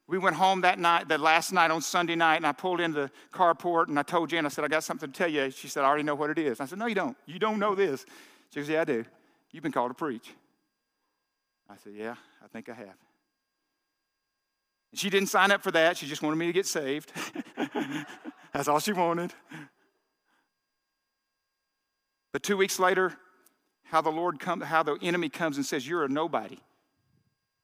we 0.08 0.18
went 0.18 0.38
home 0.38 0.62
that 0.62 0.80
night, 0.80 1.10
that 1.10 1.20
last 1.20 1.52
night 1.52 1.72
on 1.72 1.82
Sunday 1.82 2.16
night, 2.16 2.38
and 2.38 2.48
I 2.48 2.54
pulled 2.54 2.80
into 2.80 3.02
the 3.02 3.12
carport 3.34 3.90
and 3.90 4.00
I 4.00 4.04
told 4.04 4.30
Jen, 4.30 4.46
I 4.46 4.50
said, 4.50 4.64
I 4.64 4.70
got 4.70 4.86
something 4.86 5.12
to 5.12 5.18
tell 5.18 5.30
you. 5.30 5.52
She 5.52 5.68
said, 5.68 5.84
I 5.84 5.88
already 5.88 6.04
know 6.04 6.16
what 6.16 6.30
it 6.30 6.40
is. 6.40 6.62
I 6.62 6.66
said, 6.66 6.80
No, 6.80 6.86
you 6.86 6.96
don't. 6.96 7.18
You 7.26 7.38
don't 7.38 7.60
know 7.60 7.76
this. 7.76 8.06
She 8.54 8.62
goes, 8.62 8.70
Yeah, 8.70 8.82
I 8.82 8.86
do. 8.86 9.04
You've 9.52 9.64
been 9.64 9.74
called 9.74 9.92
to 9.92 9.96
preach. 9.96 10.30
I 11.70 11.76
said, 11.84 11.94
Yeah, 11.96 12.16
I 12.44 12.48
think 12.48 12.70
I 12.70 12.74
have. 12.76 12.96
She 14.94 15.10
didn't 15.10 15.30
sign 15.30 15.52
up 15.52 15.62
for 15.62 15.72
that. 15.72 15.98
She 15.98 16.08
just 16.08 16.22
wanted 16.22 16.36
me 16.36 16.48
to 16.48 16.54
get 16.54 16.66
saved. 16.66 17.12
That's 18.54 18.68
all 18.68 18.80
she 18.80 18.92
wanted. 18.92 19.34
But 22.34 22.44
two 22.44 22.58
weeks 22.58 22.80
later, 22.80 23.14
how 23.84 24.02
the 24.02 24.10
Lord 24.10 24.40
come, 24.40 24.62
how 24.62 24.84
the 24.84 24.98
enemy 25.02 25.30
comes 25.30 25.58
and 25.58 25.66
says, 25.66 25.88
You're 25.88 26.04
a 26.04 26.10
nobody. 26.10 26.60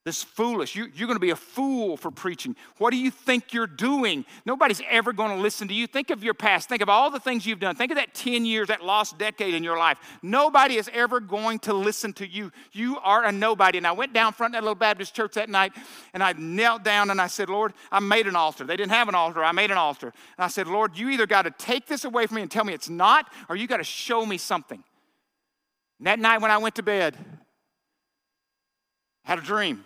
This 0.08 0.24
foolish. 0.24 0.74
You, 0.74 0.88
you're 0.96 1.06
going 1.06 1.18
to 1.18 1.20
be 1.20 1.32
a 1.32 1.36
fool 1.36 1.98
for 1.98 2.12
preaching. 2.12 2.56
What 2.78 2.92
do 2.92 2.98
you 2.98 3.12
think 3.12 3.52
you're 3.52 3.68
doing? 3.68 4.24
Nobody's 4.46 4.82
ever 4.90 5.12
going 5.12 5.36
to 5.36 5.42
listen 5.42 5.68
to 5.68 5.74
you. 5.74 5.86
Think 5.86 6.12
of 6.12 6.24
your 6.24 6.34
past. 6.34 6.70
Think 6.70 6.82
of 6.82 6.88
all 6.88 7.12
the 7.12 7.20
things 7.20 7.46
you've 7.46 7.60
done. 7.60 7.76
Think 7.76 7.92
of 7.92 7.98
that 7.98 8.14
10 8.14 8.46
years, 8.46 8.70
that 8.70 8.82
lost 8.82 9.18
decade 9.18 9.54
in 9.54 9.66
your 9.66 9.78
life. 9.78 10.00
Nobody 10.24 10.78
is 10.78 10.90
ever 10.94 11.20
going 11.20 11.60
to 11.60 11.74
listen 11.74 12.14
to 12.14 12.26
you. 12.26 12.54
You 12.72 13.00
are 13.00 13.26
a 13.26 13.34
nobody. 13.34 13.80
And 13.80 13.86
I 13.86 13.92
went 13.92 14.14
down 14.14 14.32
front 14.32 14.56
of 14.56 14.62
that 14.62 14.64
little 14.64 14.76
Baptist 14.76 15.14
church 15.14 15.34
that 15.34 15.50
night 15.50 15.74
and 16.14 16.24
I 16.24 16.32
knelt 16.38 16.86
down 16.86 17.10
and 17.10 17.20
I 17.20 17.28
said, 17.28 17.50
Lord, 17.50 17.74
I 17.92 18.00
made 18.00 18.28
an 18.28 18.36
altar. 18.38 18.64
They 18.64 18.78
didn't 18.78 18.94
have 18.94 19.10
an 19.10 19.16
altar. 19.16 19.44
I 19.44 19.52
made 19.52 19.72
an 19.72 19.78
altar. 19.78 20.14
And 20.38 20.46
I 20.46 20.48
said, 20.48 20.68
Lord, 20.68 20.98
you 20.98 21.10
either 21.10 21.28
got 21.28 21.42
to 21.42 21.52
take 21.52 21.86
this 21.86 22.06
away 22.06 22.28
from 22.28 22.36
me 22.36 22.44
and 22.44 22.50
tell 22.50 22.64
me 22.64 22.72
it's 22.72 22.88
not, 22.88 23.30
or 23.50 23.58
you 23.58 23.68
got 23.68 23.78
to 23.78 23.84
show 23.84 24.26
me 24.26 24.38
something. 24.38 24.82
And 26.00 26.08
that 26.08 26.18
night 26.18 26.38
when 26.38 26.50
I 26.50 26.60
went 26.60 26.76
to 26.76 26.84
bed, 26.84 27.18
I 29.26 29.32
had 29.32 29.40
a 29.40 29.42
dream. 29.42 29.84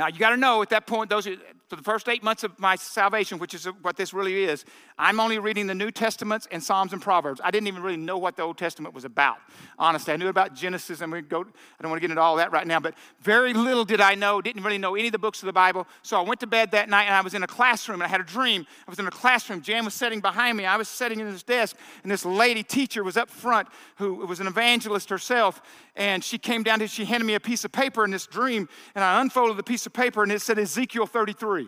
Now, 0.00 0.06
you 0.06 0.18
got 0.18 0.30
to 0.30 0.38
know 0.38 0.62
at 0.62 0.70
that 0.70 0.86
point, 0.86 1.10
those 1.10 1.28
for 1.70 1.76
the 1.76 1.82
first 1.84 2.08
eight 2.08 2.24
months 2.24 2.42
of 2.42 2.58
my 2.58 2.74
salvation, 2.74 3.38
which 3.38 3.54
is 3.54 3.66
what 3.80 3.96
this 3.96 4.12
really 4.12 4.42
is, 4.42 4.64
I'm 4.98 5.20
only 5.20 5.38
reading 5.38 5.68
the 5.68 5.74
New 5.74 5.92
Testaments 5.92 6.48
and 6.50 6.60
Psalms 6.60 6.92
and 6.92 7.00
Proverbs. 7.00 7.40
I 7.44 7.52
didn't 7.52 7.68
even 7.68 7.80
really 7.80 7.96
know 7.96 8.18
what 8.18 8.36
the 8.36 8.42
Old 8.42 8.58
Testament 8.58 8.92
was 8.92 9.04
about. 9.04 9.36
Honestly, 9.78 10.12
I 10.12 10.16
knew 10.16 10.26
about 10.26 10.52
Genesis, 10.52 11.00
and 11.00 11.12
we 11.12 11.22
go. 11.22 11.42
I 11.42 11.82
don't 11.82 11.90
want 11.90 11.98
to 11.98 12.00
get 12.00 12.10
into 12.10 12.20
all 12.20 12.36
that 12.36 12.50
right 12.50 12.66
now, 12.66 12.80
but 12.80 12.94
very 13.20 13.54
little 13.54 13.84
did 13.84 14.00
I 14.00 14.16
know. 14.16 14.42
Didn't 14.42 14.64
really 14.64 14.78
know 14.78 14.96
any 14.96 15.06
of 15.06 15.12
the 15.12 15.18
books 15.18 15.42
of 15.42 15.46
the 15.46 15.52
Bible. 15.52 15.86
So 16.02 16.18
I 16.18 16.22
went 16.22 16.40
to 16.40 16.48
bed 16.48 16.72
that 16.72 16.88
night, 16.88 17.04
and 17.04 17.14
I 17.14 17.20
was 17.20 17.34
in 17.34 17.44
a 17.44 17.46
classroom, 17.46 18.02
and 18.02 18.02
I 18.02 18.08
had 18.08 18.20
a 18.20 18.24
dream. 18.24 18.66
I 18.88 18.90
was 18.90 18.98
in 18.98 19.06
a 19.06 19.12
classroom. 19.12 19.62
Jan 19.62 19.84
was 19.84 19.94
sitting 19.94 20.20
behind 20.20 20.58
me. 20.58 20.66
I 20.66 20.76
was 20.76 20.88
sitting 20.88 21.20
in 21.20 21.30
this 21.30 21.44
desk, 21.44 21.76
and 22.02 22.10
this 22.10 22.24
lady 22.24 22.64
teacher 22.64 23.04
was 23.04 23.16
up 23.16 23.30
front, 23.30 23.68
who 23.96 24.26
was 24.26 24.40
an 24.40 24.48
evangelist 24.48 25.08
herself, 25.08 25.62
and 25.94 26.24
she 26.24 26.36
came 26.36 26.64
down. 26.64 26.80
To, 26.80 26.88
she 26.88 27.04
handed 27.04 27.26
me 27.26 27.34
a 27.34 27.40
piece 27.40 27.64
of 27.64 27.70
paper 27.70 28.04
in 28.04 28.10
this 28.10 28.26
dream, 28.26 28.68
and 28.96 29.04
I 29.04 29.20
unfolded 29.20 29.56
the 29.56 29.62
piece 29.62 29.86
of 29.86 29.92
paper, 29.92 30.24
and 30.24 30.32
it 30.32 30.42
said 30.42 30.58
Ezekiel 30.58 31.06
33. 31.06 31.59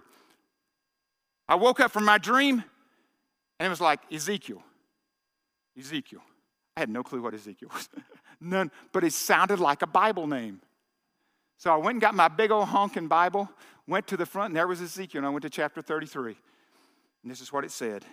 I 1.48 1.55
woke 1.55 1.81
up 1.81 1.90
from 1.90 2.05
my 2.05 2.18
dream 2.18 2.64
and 3.59 3.66
it 3.66 3.70
was 3.70 3.81
like 3.81 4.00
Ezekiel. 4.12 4.62
Ezekiel. 5.78 6.20
I 6.76 6.81
had 6.81 6.88
no 6.88 7.02
clue 7.02 7.22
what 7.22 7.35
Ezekiel 7.35 7.70
was. 7.72 7.88
None, 8.40 8.70
but 8.92 9.05
it 9.05 9.12
sounded 9.12 9.61
like 9.61 9.83
a 9.83 9.87
Bible 9.87 10.26
name. 10.26 10.61
So 11.59 11.72
I 11.72 11.76
went 11.76 11.94
and 11.94 12.00
got 12.00 12.14
my 12.14 12.28
big 12.28 12.50
old 12.50 12.68
honking 12.68 13.07
Bible, 13.07 13.48
went 13.87 14.09
to 14.09 14.16
the 14.16 14.26
front, 14.26 14.48
and 14.48 14.57
there 14.57 14.66
was 14.66 14.81
Ezekiel, 14.81 15.20
and 15.20 15.26
I 15.26 15.31
went 15.31 15.42
to 15.42 15.50
chapter 15.50 15.81
33. 15.81 16.37
And 17.22 17.31
this 17.31 17.40
is 17.40 17.52
what 17.52 17.64
it 17.64 17.70
said 17.70 18.05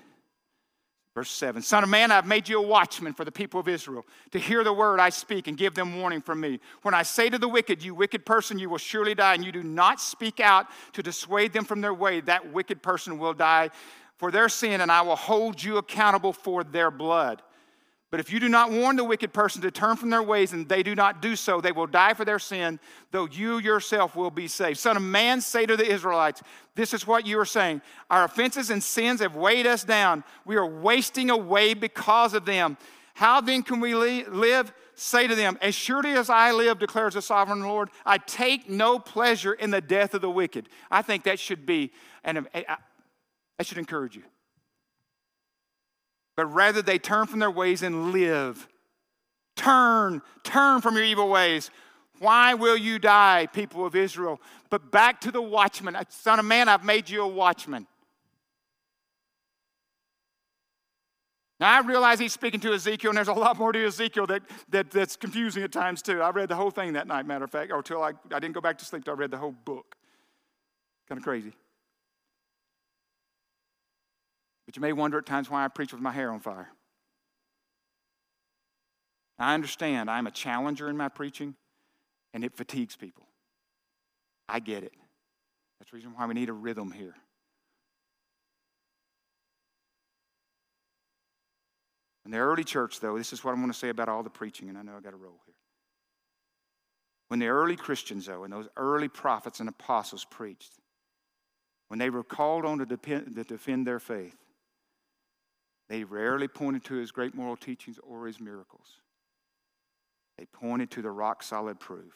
Verse 1.15 1.31
7 1.31 1.61
Son 1.61 1.83
of 1.83 1.89
man, 1.89 2.11
I've 2.11 2.25
made 2.25 2.47
you 2.47 2.59
a 2.59 2.65
watchman 2.65 3.13
for 3.13 3.25
the 3.25 3.31
people 3.31 3.59
of 3.59 3.67
Israel, 3.67 4.05
to 4.31 4.39
hear 4.39 4.63
the 4.63 4.73
word 4.73 4.99
I 4.99 5.09
speak 5.09 5.47
and 5.47 5.57
give 5.57 5.73
them 5.73 5.99
warning 5.99 6.21
from 6.21 6.39
me. 6.39 6.59
When 6.83 6.93
I 6.93 7.03
say 7.03 7.29
to 7.29 7.37
the 7.37 7.47
wicked, 7.47 7.83
You 7.83 7.95
wicked 7.95 8.25
person, 8.25 8.59
you 8.59 8.69
will 8.69 8.77
surely 8.77 9.15
die, 9.15 9.33
and 9.33 9.43
you 9.43 9.51
do 9.51 9.63
not 9.63 9.99
speak 9.99 10.39
out 10.39 10.67
to 10.93 11.03
dissuade 11.03 11.53
them 11.53 11.65
from 11.65 11.81
their 11.81 11.93
way, 11.93 12.21
that 12.21 12.51
wicked 12.53 12.83
person 12.83 13.17
will 13.17 13.33
die 13.33 13.69
for 14.17 14.31
their 14.31 14.49
sin, 14.49 14.81
and 14.81 14.91
I 14.91 15.01
will 15.01 15.15
hold 15.15 15.63
you 15.63 15.77
accountable 15.77 16.33
for 16.33 16.63
their 16.63 16.91
blood. 16.91 17.41
But 18.11 18.19
if 18.19 18.31
you 18.31 18.39
do 18.39 18.49
not 18.49 18.71
warn 18.71 18.95
the 18.95 19.03
wicked 19.03 19.33
person 19.33 19.61
to 19.61 19.69
turn 19.69 19.95
from 19.95 20.09
their 20.09 20.23
ways 20.23 20.51
and 20.51 20.67
they 20.67 20.81
do 20.81 20.95
not 20.95 21.21
do 21.21 21.35
so, 21.35 21.61
they 21.61 21.71
will 21.71 21.85
die 21.85 22.15
for 22.15 22.25
their 22.25 22.39
sin, 22.39 22.79
though 23.11 23.27
you 23.27 23.59
yourself 23.59 24.15
will 24.15 24.31
be 24.31 24.47
saved. 24.47 24.79
Son 24.79 24.97
of 24.97 25.03
man, 25.03 25.41
say 25.41 25.67
to 25.67 25.77
the 25.77 25.85
Israelites, 25.85 26.41
This 26.73 26.93
is 26.95 27.05
what 27.05 27.27
you 27.27 27.39
are 27.39 27.45
saying. 27.45 27.83
Our 28.09 28.23
offenses 28.23 28.71
and 28.71 28.81
sins 28.81 29.19
have 29.19 29.35
weighed 29.35 29.67
us 29.67 29.83
down. 29.83 30.23
We 30.43 30.55
are 30.55 30.65
wasting 30.65 31.29
away 31.29 31.75
because 31.75 32.33
of 32.33 32.45
them. 32.45 32.77
How 33.13 33.41
then 33.41 33.61
can 33.61 33.79
we 33.79 33.93
live? 33.93 34.73
Say 34.95 35.27
to 35.27 35.35
them, 35.35 35.59
As 35.61 35.75
surely 35.75 36.13
as 36.13 36.31
I 36.31 36.51
live, 36.51 36.79
declares 36.79 37.13
the 37.13 37.21
sovereign 37.21 37.61
Lord, 37.61 37.89
I 38.07 38.17
take 38.17 38.67
no 38.67 38.97
pleasure 38.97 39.53
in 39.53 39.69
the 39.69 39.81
death 39.81 40.15
of 40.15 40.21
the 40.21 40.31
wicked. 40.31 40.67
I 40.89 41.03
think 41.03 41.25
that 41.25 41.39
should 41.39 41.67
be, 41.67 41.91
and 42.23 42.47
that 42.53 42.79
should 43.61 43.77
encourage 43.77 44.15
you 44.15 44.23
but 46.39 46.45
rather 46.45 46.81
they 46.81 46.97
turn 46.97 47.25
from 47.25 47.39
their 47.39 47.51
ways 47.51 47.83
and 47.83 48.13
live. 48.13 48.65
Turn, 49.57 50.21
turn 50.41 50.79
from 50.79 50.95
your 50.95 51.03
evil 51.03 51.27
ways. 51.27 51.69
Why 52.19 52.53
will 52.53 52.77
you 52.77 52.97
die, 52.97 53.49
people 53.51 53.85
of 53.85 53.93
Israel? 53.93 54.39
But 54.69 54.89
back 54.89 55.19
to 55.19 55.31
the 55.31 55.41
watchman. 55.41 55.97
Uh, 55.97 56.05
Son 56.07 56.39
of 56.39 56.45
man, 56.45 56.69
I've 56.69 56.85
made 56.85 57.09
you 57.09 57.23
a 57.23 57.27
watchman. 57.27 57.87
Now, 61.59 61.75
I 61.75 61.81
realize 61.81 62.19
he's 62.19 62.31
speaking 62.31 62.61
to 62.61 62.71
Ezekiel, 62.71 63.09
and 63.09 63.17
there's 63.17 63.27
a 63.27 63.33
lot 63.33 63.57
more 63.57 63.73
to 63.73 63.85
Ezekiel 63.85 64.25
that, 64.27 64.43
that, 64.69 64.91
that's 64.91 65.17
confusing 65.17 65.61
at 65.63 65.73
times, 65.73 66.01
too. 66.01 66.21
I 66.21 66.29
read 66.29 66.47
the 66.47 66.55
whole 66.55 66.71
thing 66.71 66.93
that 66.93 67.05
night, 67.05 67.25
matter 67.25 67.43
of 67.43 67.51
fact, 67.51 67.69
or 67.69 67.79
until 67.79 68.01
I, 68.01 68.13
I 68.31 68.39
didn't 68.39 68.53
go 68.53 68.61
back 68.61 68.77
to 68.77 68.85
sleep, 68.85 69.09
I 69.09 69.11
read 69.11 69.31
the 69.31 69.37
whole 69.37 69.51
book. 69.65 69.97
Kind 71.09 71.19
of 71.19 71.25
crazy. 71.25 71.51
But 74.69 74.75
you 74.75 74.81
may 74.83 74.93
wonder 74.93 75.17
at 75.17 75.25
times 75.25 75.49
why 75.49 75.65
I 75.65 75.67
preach 75.67 75.93
with 75.93 76.01
my 76.03 76.11
hair 76.11 76.31
on 76.31 76.41
fire. 76.41 76.69
I 79.39 79.55
understand 79.55 80.11
I'm 80.11 80.27
a 80.27 80.31
challenger 80.31 80.87
in 80.91 80.95
my 80.95 81.09
preaching, 81.09 81.55
and 82.35 82.43
it 82.43 82.55
fatigues 82.55 82.95
people. 82.95 83.25
I 84.47 84.59
get 84.59 84.83
it. 84.83 84.93
That's 85.79 85.89
the 85.89 85.95
reason 85.95 86.13
why 86.15 86.27
we 86.27 86.35
need 86.35 86.49
a 86.49 86.53
rhythm 86.53 86.91
here. 86.91 87.15
In 92.25 92.29
the 92.29 92.37
early 92.37 92.63
church, 92.63 92.99
though, 92.99 93.17
this 93.17 93.33
is 93.33 93.43
what 93.43 93.53
I'm 93.53 93.61
going 93.61 93.71
to 93.71 93.75
say 93.75 93.89
about 93.89 94.07
all 94.07 94.21
the 94.21 94.29
preaching, 94.29 94.69
and 94.69 94.77
I 94.77 94.83
know 94.83 94.95
I 94.95 95.01
got 95.01 95.13
a 95.13 95.17
roll 95.17 95.41
here. 95.47 95.55
When 97.29 97.39
the 97.39 97.47
early 97.47 97.75
Christians, 97.75 98.27
though, 98.27 98.43
and 98.43 98.53
those 98.53 98.67
early 98.77 99.07
prophets 99.07 99.61
and 99.61 99.67
apostles 99.67 100.25
preached, 100.25 100.73
when 101.87 101.97
they 101.97 102.11
were 102.11 102.23
called 102.23 102.65
on 102.65 102.77
to 102.77 102.85
defend 102.85 103.87
their 103.87 103.99
faith, 103.99 104.35
they 105.89 106.03
rarely 106.03 106.47
pointed 106.47 106.83
to 106.85 106.95
his 106.95 107.11
great 107.11 107.33
moral 107.33 107.57
teachings 107.57 107.99
or 108.03 108.27
his 108.27 108.39
miracles. 108.39 109.01
They 110.37 110.45
pointed 110.45 110.91
to 110.91 111.01
the 111.01 111.11
rock 111.11 111.43
solid 111.43 111.79
proof 111.79 112.13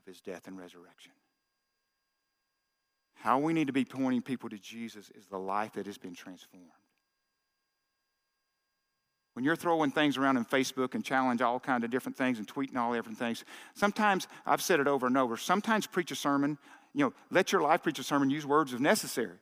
of 0.00 0.06
his 0.06 0.20
death 0.20 0.48
and 0.48 0.58
resurrection. 0.58 1.12
How 3.14 3.38
we 3.38 3.52
need 3.52 3.68
to 3.68 3.72
be 3.72 3.84
pointing 3.84 4.22
people 4.22 4.48
to 4.48 4.58
Jesus 4.58 5.12
is 5.14 5.26
the 5.26 5.38
life 5.38 5.74
that 5.74 5.86
has 5.86 5.98
been 5.98 6.14
transformed. 6.14 6.66
When 9.34 9.44
you're 9.44 9.56
throwing 9.56 9.90
things 9.90 10.16
around 10.16 10.36
in 10.36 10.44
Facebook 10.44 10.94
and 10.94 11.04
challenge 11.04 11.40
all 11.40 11.60
kind 11.60 11.84
of 11.84 11.90
different 11.90 12.16
things 12.16 12.38
and 12.38 12.46
tweeting 12.46 12.76
all 12.76 12.92
different 12.92 13.18
things, 13.18 13.44
sometimes 13.74 14.26
I've 14.44 14.60
said 14.60 14.80
it 14.80 14.88
over 14.88 15.06
and 15.06 15.16
over. 15.16 15.36
Sometimes 15.36 15.86
preach 15.86 16.10
a 16.10 16.16
sermon, 16.16 16.58
you 16.94 17.04
know, 17.04 17.12
let 17.30 17.52
your 17.52 17.62
life 17.62 17.82
preach 17.82 17.98
a 17.98 18.02
sermon, 18.02 18.28
use 18.28 18.44
words 18.44 18.72
if 18.74 18.80
necessary. 18.80 19.38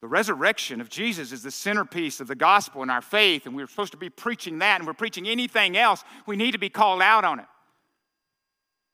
The 0.00 0.08
resurrection 0.08 0.80
of 0.80 0.88
Jesus 0.88 1.32
is 1.32 1.42
the 1.42 1.50
centerpiece 1.50 2.20
of 2.20 2.28
the 2.28 2.36
gospel 2.36 2.82
and 2.82 2.90
our 2.90 3.02
faith, 3.02 3.46
and 3.46 3.56
we're 3.56 3.66
supposed 3.66 3.92
to 3.92 3.98
be 3.98 4.10
preaching 4.10 4.58
that, 4.60 4.80
and 4.80 4.86
we're 4.86 4.94
preaching 4.94 5.26
anything 5.26 5.76
else, 5.76 6.04
we 6.26 6.36
need 6.36 6.52
to 6.52 6.58
be 6.58 6.68
called 6.68 7.02
out 7.02 7.24
on 7.24 7.40
it. 7.40 7.46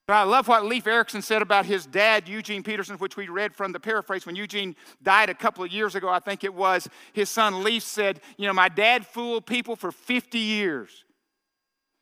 But 0.07 0.15
I 0.15 0.23
love 0.25 0.49
what 0.49 0.67
Leif 0.67 0.87
Erikson 0.87 1.23
said 1.23 1.41
about 1.41 1.65
his 1.65 1.87
dad, 1.87 2.29
Eugene 2.29 2.63
Peterson, 2.63 2.97
which 2.97 3.17
we 3.17 3.29
read 3.29 3.55
from 3.55 3.73
the 3.73 3.81
paraphrase. 3.81 4.27
When 4.27 4.37
Eugene 4.37 4.77
died 5.03 5.31
a 5.31 5.35
couple 5.35 5.65
of 5.65 5.73
years 5.73 5.95
ago, 5.95 6.11
I 6.11 6.19
think 6.19 6.45
it 6.45 6.53
was, 6.53 6.89
his 7.15 7.31
son 7.31 7.65
Leif 7.65 7.83
said, 7.83 8.21
You 8.37 8.47
know, 8.47 8.53
my 8.53 8.69
dad 8.69 9.07
fooled 9.07 9.47
people 9.47 9.77
for 9.77 9.91
50 9.91 10.39
years. 10.39 11.05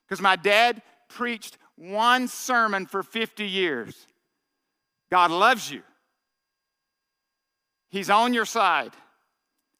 Because 0.08 0.20
my 0.20 0.34
dad 0.34 0.82
preached 1.08 1.58
one 1.76 2.26
sermon 2.26 2.86
for 2.86 3.04
50 3.04 3.46
years. 3.46 4.06
God 5.10 5.30
loves 5.30 5.70
you, 5.70 5.82
He's 7.92 8.08
on 8.08 8.32
your 8.32 8.46
side, 8.46 8.92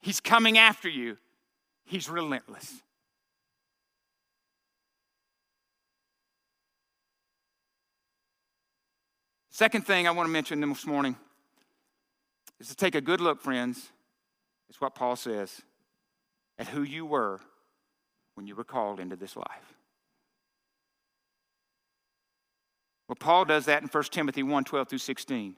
He's 0.01 0.21
coming 0.21 0.59
after 0.59 0.89
you, 0.89 1.17
He's 1.85 2.11
relentless. 2.11 2.83
Second 9.51 9.87
thing 9.87 10.07
I 10.07 10.11
want 10.11 10.27
to 10.27 10.33
mention 10.33 10.61
this 10.61 10.87
morning 10.87 11.17
is 12.61 12.69
to 12.69 12.77
take 12.77 12.95
a 12.95 13.01
good 13.01 13.21
look, 13.21 13.41
friends. 13.41 13.91
It's 14.69 14.81
what 14.81 14.95
Paul 14.95 15.17
says 15.17 15.63
at 16.59 16.69
who 16.69 16.83
you 16.83 17.07
were 17.07 17.41
when 18.35 18.47
you 18.47 18.55
were 18.55 18.65
called 18.65 19.01
into 19.01 19.17
this 19.17 19.37
life. 19.37 19.75
Well, 23.09 23.17
Paul 23.17 23.45
does 23.45 23.67
that 23.67 23.83
in 23.83 23.89
1 23.89 24.05
Timothy 24.05 24.43
1 24.43 24.65
12 24.65 24.89
through 24.89 24.99
16. 24.99 25.57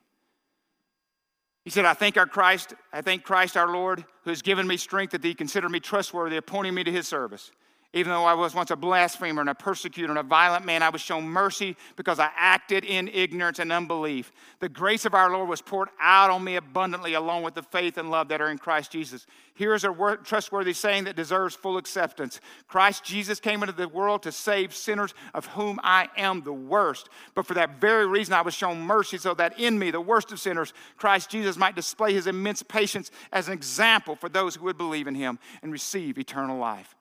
He 1.65 1.71
said, 1.71 1.87
I 1.87 1.95
thank 1.95 2.17
our 2.19 2.27
Christ, 2.27 2.75
I 2.93 3.01
thank 3.01 3.25
Christ 3.25 3.57
our 3.57 3.73
Lord, 3.73 4.05
who 4.23 4.31
has 4.31 4.43
given 4.43 4.67
me 4.67 4.77
strength 4.77 5.13
that 5.13 5.25
he 5.25 5.35
considered 5.35 5.71
me 5.71 5.81
trustworthy, 5.81 6.37
appointing 6.37 6.75
me 6.75 6.85
to 6.85 6.93
his 6.93 7.09
service. 7.09 7.53
Even 7.95 8.11
though 8.11 8.25
I 8.25 8.35
was 8.35 8.57
once 8.57 8.73
a 8.73 8.77
blasphemer 8.77 9.41
and 9.41 9.49
a 9.49 9.55
persecutor 9.55 10.11
and 10.11 10.19
a 10.19 10.25
violent 10.25 10.67
man, 10.67 10.83
I 10.83 10.89
was 10.89 11.01
shown 11.01 11.29
mercy 11.29 11.77
because 11.95 12.19
I 12.19 12.29
acted 12.37 12.85
in 12.85 13.07
ignorance 13.07 13.61
and 13.61 13.71
unbelief. 13.71 14.33
The 14.59 14.69
grace 14.69 15.05
of 15.05 15.15
our 15.15 15.31
Lord 15.31 15.49
was 15.49 15.63
poured 15.63 15.91
out 16.01 16.29
on 16.29 16.43
me 16.43 16.57
abundantly, 16.57 17.15
along 17.15 17.45
with 17.45 17.55
the 17.55 17.63
faith 17.63 17.97
and 17.97 18.11
love 18.11 18.27
that 18.29 18.41
are 18.41 18.51
in 18.51 18.59
Christ 18.59 18.91
Jesus. 18.91 19.27
Here 19.55 19.75
is 19.75 19.85
a 19.85 20.19
trustworthy 20.25 20.73
saying 20.73 21.05
that 21.05 21.15
deserves 21.15 21.55
full 21.55 21.77
acceptance 21.77 22.41
Christ 22.67 23.05
Jesus 23.05 23.39
came 23.39 23.63
into 23.63 23.73
the 23.73 23.87
world 23.87 24.25
to 24.25 24.33
save 24.33 24.75
sinners, 24.75 25.15
of 25.33 25.47
whom 25.47 25.79
I 25.85 26.09
am 26.17 26.43
the 26.43 26.53
worst. 26.53 27.09
But 27.37 27.47
for 27.47 27.55
that 27.55 27.81
very 27.81 28.07
reason, 28.07 28.35
I 28.35 28.43
was 28.43 28.55
shown 28.55 28.81
mercy, 28.81 29.19
so 29.19 29.35
that 29.35 29.57
in 29.61 29.79
me, 29.79 29.93
the 29.93 30.01
worst 30.01 30.33
of 30.33 30.41
sinners, 30.41 30.73
Christ 30.97 31.31
Jesus 31.31 31.57
might 31.57 31.77
display 31.77 32.13
his 32.13 32.27
immense 32.27 32.65
patience 32.65 33.13
as 33.33 33.47
an 33.47 33.55
example 33.55 34.17
for 34.17 34.29
those 34.29 34.57
who 34.57 34.65
would 34.65 34.79
believe 34.79 35.07
in 35.07 35.15
him 35.15 35.39
and 35.63 35.71
receive 35.71 36.19
eternal 36.19 36.59
life. 36.59 36.97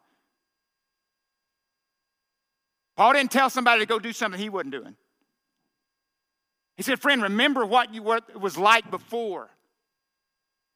Paul 2.95 3.13
didn't 3.13 3.31
tell 3.31 3.49
somebody 3.49 3.81
to 3.81 3.85
go 3.85 3.99
do 3.99 4.13
something 4.13 4.39
he 4.39 4.49
wasn't 4.49 4.71
doing. 4.71 4.95
He 6.77 6.83
said, 6.83 6.99
Friend, 6.99 7.21
remember 7.21 7.65
what, 7.65 7.93
you, 7.93 8.13
it 8.13 8.39
was 8.39 8.57
like 8.57 8.89
before. 8.89 9.49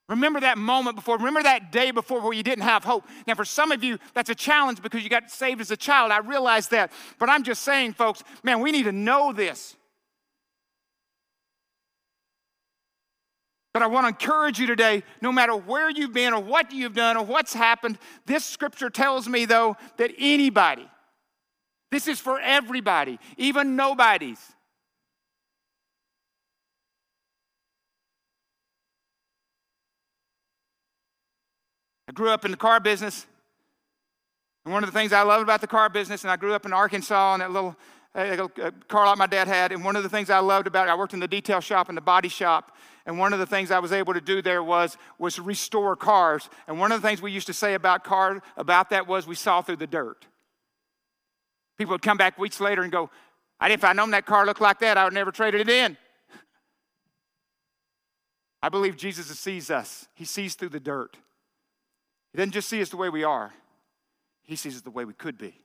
Remember 0.10 0.40
that 0.40 0.58
moment 0.58 0.96
before. 0.96 1.18
Remember 1.18 1.44
that 1.44 1.72
day 1.72 1.92
before 1.92 2.22
where 2.22 2.32
you 2.32 2.44
didn't 2.44 2.64
have 2.64 2.84
hope. 2.84 3.06
Now, 3.28 3.36
for 3.36 3.44
some 3.44 3.74
of 3.74 3.84
you, 3.84 3.98
that's 4.14 4.30
a 4.30 4.36
challenge 4.36 4.82
because 4.82 5.04
you 5.04 5.10
got 5.10 5.30
saved 5.30 5.60
as 5.60 5.70
a 5.70 5.76
child. 5.76 6.12
I 6.12 6.20
realize 6.20 6.70
that. 6.70 6.94
But 7.20 7.30
I'm 7.30 7.44
just 7.44 7.64
saying, 7.64 7.94
folks, 7.94 8.24
man, 8.42 8.62
we 8.62 8.72
need 8.72 8.84
to 8.84 8.94
know 8.94 9.34
this. 9.34 9.76
But 13.74 13.84
I 13.84 13.88
want 13.88 14.06
to 14.06 14.08
encourage 14.08 14.60
you 14.60 14.66
today, 14.66 15.04
no 15.22 15.32
matter 15.32 15.56
where 15.56 15.90
you've 15.90 16.14
been 16.14 16.34
or 16.34 16.42
what 16.42 16.72
you've 16.72 16.96
done 16.96 17.18
or 17.18 17.26
what's 17.26 17.54
happened, 17.54 18.00
this 18.26 18.46
scripture 18.46 18.90
tells 18.90 19.28
me, 19.28 19.46
though, 19.46 19.76
that 19.98 20.12
anybody, 20.18 20.88
this 21.92 22.08
is 22.08 22.20
for 22.20 22.40
everybody, 22.40 23.20
even 23.38 23.76
nobodies. 23.76 24.40
I 32.10 32.14
grew 32.14 32.30
up 32.30 32.46
in 32.46 32.52
the 32.52 32.58
car 32.58 32.80
business. 32.80 33.26
And 34.66 34.74
one 34.74 34.84
of 34.84 34.92
the 34.92 34.98
things 34.98 35.14
I 35.14 35.22
loved 35.22 35.44
about 35.44 35.62
the 35.62 35.68
car 35.68 35.90
business, 35.90 36.24
and 36.24 36.32
I 36.32 36.36
grew 36.36 36.54
up 36.54 36.66
in 36.66 36.74
Arkansas 36.74 37.36
in 37.36 37.40
that 37.40 37.52
little 37.52 37.76
uh, 38.16 38.72
car 38.88 39.06
lot 39.06 39.18
my 39.18 39.28
dad 39.28 39.48
had. 39.48 39.72
And 39.72 39.84
one 39.84 39.96
of 39.96 40.04
the 40.04 40.10
things 40.10 40.30
I 40.30 40.40
loved 40.40 40.68
about 40.68 40.88
it, 40.88 40.92
I 40.92 40.96
worked 40.96 41.14
in 41.14 41.20
the 41.20 41.28
detail 41.28 41.62
shop 41.62 41.88
and 41.90 41.98
the 41.98 42.02
body 42.02 42.30
shop. 42.30 42.76
And 43.06 43.18
one 43.18 43.32
of 43.32 43.40
the 43.40 43.46
things 43.46 43.72
I 43.72 43.80
was 43.80 43.94
able 43.94 44.14
to 44.14 44.22
do 44.22 44.42
there 44.42 44.64
was, 44.64 44.98
was 45.20 45.40
restore 45.40 45.96
cars. 45.96 46.50
And 46.68 46.80
one 46.80 46.92
of 46.92 47.02
the 47.02 47.08
things 47.08 47.22
we 47.22 47.32
used 47.32 47.48
to 47.48 47.54
say 47.54 47.74
about 47.74 48.04
car 48.04 48.42
about 48.58 48.90
that 48.90 49.08
was 49.08 49.28
we 49.28 49.36
saw 49.36 49.62
through 49.62 49.78
the 49.78 49.88
dirt. 49.88 50.26
People 51.78 51.94
would 51.94 52.02
come 52.02 52.18
back 52.18 52.38
weeks 52.38 52.60
later 52.60 52.82
and 52.82 52.92
go, 52.92 53.10
I, 53.60 53.70
if 53.72 53.84
I'd 53.84 53.96
known 53.96 54.12
that 54.12 54.26
car 54.26 54.46
looked 54.46 54.62
like 54.62 54.80
that, 54.80 54.98
I 54.98 55.04
would 55.04 55.14
never 55.14 55.32
traded 55.32 55.62
it 55.62 55.70
in. 55.70 55.98
I 58.62 58.70
believe 58.70 58.98
Jesus 58.98 59.28
sees 59.40 59.70
us. 59.70 60.08
He 60.16 60.26
sees 60.26 60.56
through 60.56 60.70
the 60.70 60.80
dirt. 60.80 61.18
He 62.32 62.38
doesn't 62.38 62.52
just 62.52 62.70
see 62.70 62.82
us 62.82 62.90
the 62.90 62.98
way 62.98 63.10
we 63.10 63.24
are, 63.24 63.54
He 64.44 64.56
sees 64.56 64.76
us 64.76 64.82
the 64.82 64.92
way 64.92 65.06
we 65.06 65.14
could 65.14 65.38
be. 65.38 65.56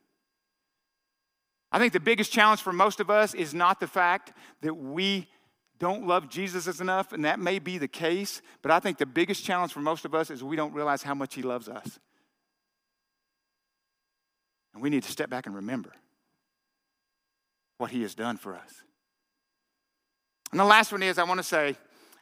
I 1.75 1.79
think 1.79 1.95
the 1.95 2.01
biggest 2.01 2.31
challenge 2.33 2.61
for 2.61 2.73
most 2.73 3.01
of 3.01 3.09
us 3.09 3.33
is 3.33 3.55
not 3.55 3.81
the 3.81 3.87
fact 3.87 4.33
that 4.61 4.75
we 4.75 5.27
don't 5.79 6.07
love 6.07 6.29
Jesus 6.29 6.81
enough, 6.81 7.13
and 7.13 7.25
that 7.25 7.41
may 7.41 7.59
be 7.59 7.79
the 7.79 7.89
case, 7.89 8.43
but 8.61 8.71
I 8.71 8.79
think 8.79 8.99
the 8.99 9.07
biggest 9.07 9.43
challenge 9.43 9.73
for 9.73 9.81
most 9.81 10.05
of 10.05 10.15
us 10.15 10.31
is 10.31 10.45
we 10.45 10.55
don't 10.55 10.75
realize 10.75 11.03
how 11.03 11.15
much 11.15 11.35
He 11.35 11.43
loves 11.43 11.69
us. 11.69 11.99
And 14.75 14.83
we 14.83 14.91
need 14.91 15.03
to 15.03 15.11
step 15.11 15.29
back 15.29 15.47
and 15.47 15.55
remember 15.55 15.93
what 17.79 17.91
He 17.91 18.03
has 18.03 18.15
done 18.15 18.37
for 18.37 18.55
us. 18.55 18.83
And 20.51 20.61
the 20.61 20.65
last 20.65 20.93
one 20.93 21.03
is 21.03 21.19
I 21.19 21.25
want 21.25 21.39
to 21.39 21.45
say, 21.45 21.77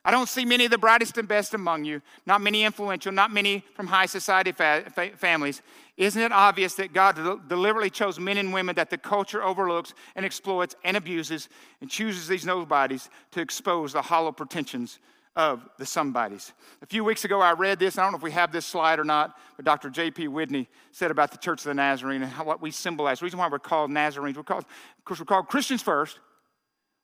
I 0.04 0.10
don't 0.10 0.28
see 0.28 0.46
many 0.46 0.64
of 0.64 0.70
the 0.70 0.78
brightest 0.78 1.18
and 1.18 1.28
best 1.28 1.52
among 1.52 1.84
you, 1.84 2.00
not 2.24 2.40
many 2.40 2.64
influential, 2.64 3.12
not 3.12 3.30
many 3.30 3.62
from 3.74 3.86
high 3.86 4.06
society 4.06 4.52
fa- 4.52 4.84
fa- 4.94 5.10
families. 5.16 5.60
Isn't 5.98 6.22
it 6.22 6.32
obvious 6.32 6.74
that 6.74 6.94
God 6.94 7.16
deliberately 7.48 7.90
chose 7.90 8.18
men 8.18 8.38
and 8.38 8.54
women 8.54 8.76
that 8.76 8.88
the 8.88 8.96
culture 8.96 9.42
overlooks 9.42 9.92
and 10.16 10.24
exploits 10.24 10.74
and 10.84 10.96
abuses 10.96 11.50
and 11.82 11.90
chooses 11.90 12.28
these 12.28 12.46
nobodies 12.46 13.10
to 13.32 13.42
expose 13.42 13.92
the 13.92 14.00
hollow 14.00 14.32
pretensions 14.32 15.00
of 15.40 15.66
the 15.78 15.86
somebodies? 15.86 16.52
A 16.82 16.86
few 16.86 17.02
weeks 17.02 17.24
ago, 17.24 17.40
I 17.40 17.52
read 17.52 17.78
this. 17.78 17.96
I 17.96 18.02
don't 18.02 18.12
know 18.12 18.18
if 18.18 18.22
we 18.22 18.30
have 18.32 18.52
this 18.52 18.66
slide 18.66 18.98
or 18.98 19.04
not, 19.04 19.38
but 19.56 19.64
Dr. 19.64 19.88
J.P. 19.88 20.28
Widney 20.28 20.66
said 20.92 21.10
about 21.10 21.30
the 21.30 21.38
Church 21.38 21.60
of 21.60 21.64
the 21.64 21.74
Nazarene 21.74 22.22
and 22.22 22.30
how, 22.30 22.44
what 22.44 22.60
we 22.60 22.70
symbolize. 22.70 23.20
The 23.20 23.24
reason 23.24 23.38
why 23.38 23.48
we're 23.48 23.58
called 23.58 23.90
Nazarenes, 23.90 24.36
we're 24.36 24.42
called, 24.42 24.64
of 24.98 25.04
course, 25.06 25.18
we're 25.18 25.24
called 25.24 25.48
Christians 25.48 25.80
first. 25.80 26.20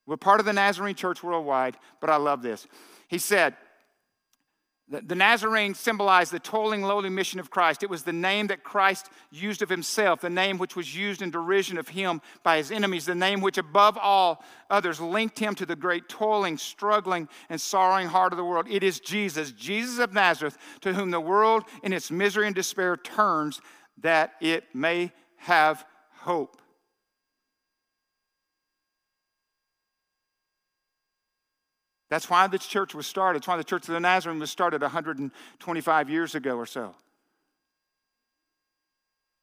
We're 0.07 0.19
part 0.19 0.39
of 0.39 0.47
the 0.47 0.53
Nazarene 0.53 0.95
Church 0.95 1.23
worldwide, 1.23 1.79
but 2.01 2.11
I 2.11 2.17
love 2.17 2.43
this. 2.43 2.67
He 3.09 3.17
said, 3.17 3.57
The, 4.89 5.17
Nazarene 5.17 5.75
symbolized 5.75 6.33
the 6.33 6.39
toiling, 6.39 6.83
lowly 6.83 7.09
mission 7.09 7.41
of 7.41 7.51
Christ. 7.51 7.83
It 7.83 7.91
was 7.91 8.05
the 8.05 8.13
name 8.13 8.47
that 8.47 8.63
Christ 8.63 9.11
used 9.33 9.61
of 9.61 9.69
himself, 9.69 10.21
the 10.21 10.31
name 10.31 10.59
which 10.59 10.77
was 10.77 10.95
used 10.95 11.23
in 11.23 11.31
derision 11.33 11.77
of 11.77 11.89
him 11.89 12.21
by 12.45 12.59
his 12.59 12.71
enemies, 12.71 13.05
the 13.05 13.15
name 13.15 13.41
which 13.41 13.59
above 13.59 13.99
all 13.99 14.45
others 14.71 15.01
linked 15.01 15.41
him 15.41 15.57
to 15.57 15.67
the 15.67 15.75
great 15.75 16.09
toiling, 16.09 16.57
struggling, 16.57 17.29
and 17.49 17.61
sorrowing 17.61 18.07
heart 18.07 18.33
of 18.33 18.37
the 18.37 18.45
world. 18.45 18.69
It 18.71 18.85
is 18.85 19.01
Jesus, 19.01 19.51
Jesus 19.51 19.99
of 19.99 20.13
Nazareth, 20.13 20.57
to 20.83 20.95
whom 20.95 21.11
the 21.11 21.21
world 21.21 21.65
in 21.83 21.93
its 21.93 22.13
misery 22.13 22.47
and 22.47 22.55
despair 22.55 22.97
turns 22.97 23.61
that 24.03 24.35
it 24.41 24.73
may 24.73 25.11
have 25.39 25.85
hope. 26.19 26.63
That's 32.09 32.31
why 32.31 32.47
this 32.47 32.67
church 32.67 32.95
was 32.95 33.07
started. 33.07 33.41
That's 33.41 33.49
why 33.49 33.57
the 33.57 33.65
Church 33.65 33.89
of 33.89 33.95
the 33.95 34.01
Nazarene 34.01 34.39
was 34.39 34.51
started 34.51 34.83
125 34.83 36.11
years 36.11 36.35
ago 36.35 36.57
or 36.57 36.67
so. 36.67 36.95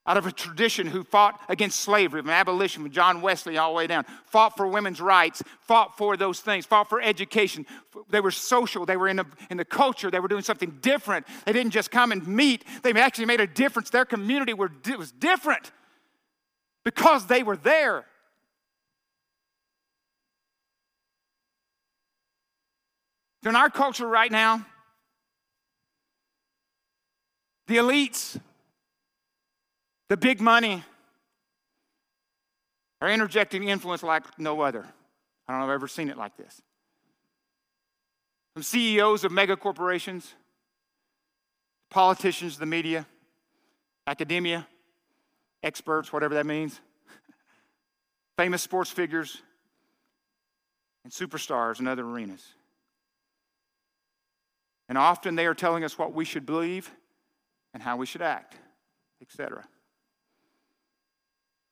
Out 0.05 0.17
of 0.17 0.25
a 0.25 0.33
tradition 0.33 0.87
who 0.87 1.03
fought 1.03 1.39
against 1.47 1.79
slavery, 1.79 2.21
from 2.21 2.29
abolition, 2.29 2.83
from 2.83 2.91
John 2.91 3.21
Wesley 3.21 3.57
all 3.57 3.71
the 3.71 3.77
way 3.77 3.87
down, 3.87 4.05
fought 4.25 4.57
for 4.57 4.67
women's 4.67 4.99
rights, 4.99 5.41
fought 5.61 5.97
for 5.97 6.17
those 6.17 6.41
things, 6.41 6.65
fought 6.65 6.89
for 6.89 7.01
education. 7.01 7.65
They 8.09 8.19
were 8.19 8.31
social, 8.31 8.85
they 8.85 8.97
were 8.97 9.07
in 9.07 9.15
the, 9.15 9.25
in 9.49 9.55
the 9.55 9.63
culture, 9.63 10.11
they 10.11 10.19
were 10.19 10.27
doing 10.27 10.43
something 10.43 10.79
different. 10.81 11.25
They 11.45 11.53
didn't 11.53 11.71
just 11.71 11.89
come 11.89 12.11
and 12.11 12.25
meet, 12.27 12.65
they 12.81 12.91
actually 12.91 13.25
made 13.25 13.39
a 13.39 13.47
difference. 13.47 13.89
Their 13.89 14.03
community 14.03 14.53
were, 14.53 14.71
was 14.97 15.13
different 15.13 15.71
because 16.83 17.27
they 17.27 17.43
were 17.43 17.57
there. 17.57 18.05
In 23.45 23.55
our 23.55 23.69
culture 23.69 24.07
right 24.07 24.31
now, 24.31 24.65
the 27.67 27.77
elites, 27.77 28.39
the 30.09 30.17
big 30.17 30.39
money, 30.39 30.83
are 33.01 33.09
interjecting 33.09 33.67
influence 33.67 34.01
like 34.01 34.23
no 34.39 34.61
other. 34.61 34.85
I 35.47 35.51
don't 35.51 35.59
know 35.59 35.65
if 35.65 35.69
I've 35.69 35.75
ever 35.75 35.87
seen 35.89 36.09
it 36.09 36.17
like 36.17 36.37
this. 36.37 36.61
From 38.53 38.63
CEOs 38.63 39.25
of 39.25 39.31
mega 39.31 39.57
corporations, 39.57 40.33
politicians, 41.89 42.57
the 42.57 42.65
media, 42.65 43.05
academia, 44.07 44.65
experts, 45.63 46.13
whatever 46.13 46.35
that 46.35 46.45
means, 46.45 46.79
famous 48.37 48.61
sports 48.61 48.89
figures, 48.89 49.41
and 51.03 51.11
superstars 51.11 51.81
in 51.81 51.87
other 51.87 52.05
arenas. 52.05 52.45
And 54.89 54.97
often 54.97 55.35
they 55.35 55.45
are 55.45 55.53
telling 55.53 55.83
us 55.83 55.97
what 55.97 56.13
we 56.13 56.25
should 56.25 56.45
believe 56.45 56.91
and 57.73 57.81
how 57.81 57.97
we 57.97 58.05
should 58.05 58.21
act, 58.21 58.55
etc. 59.21 59.65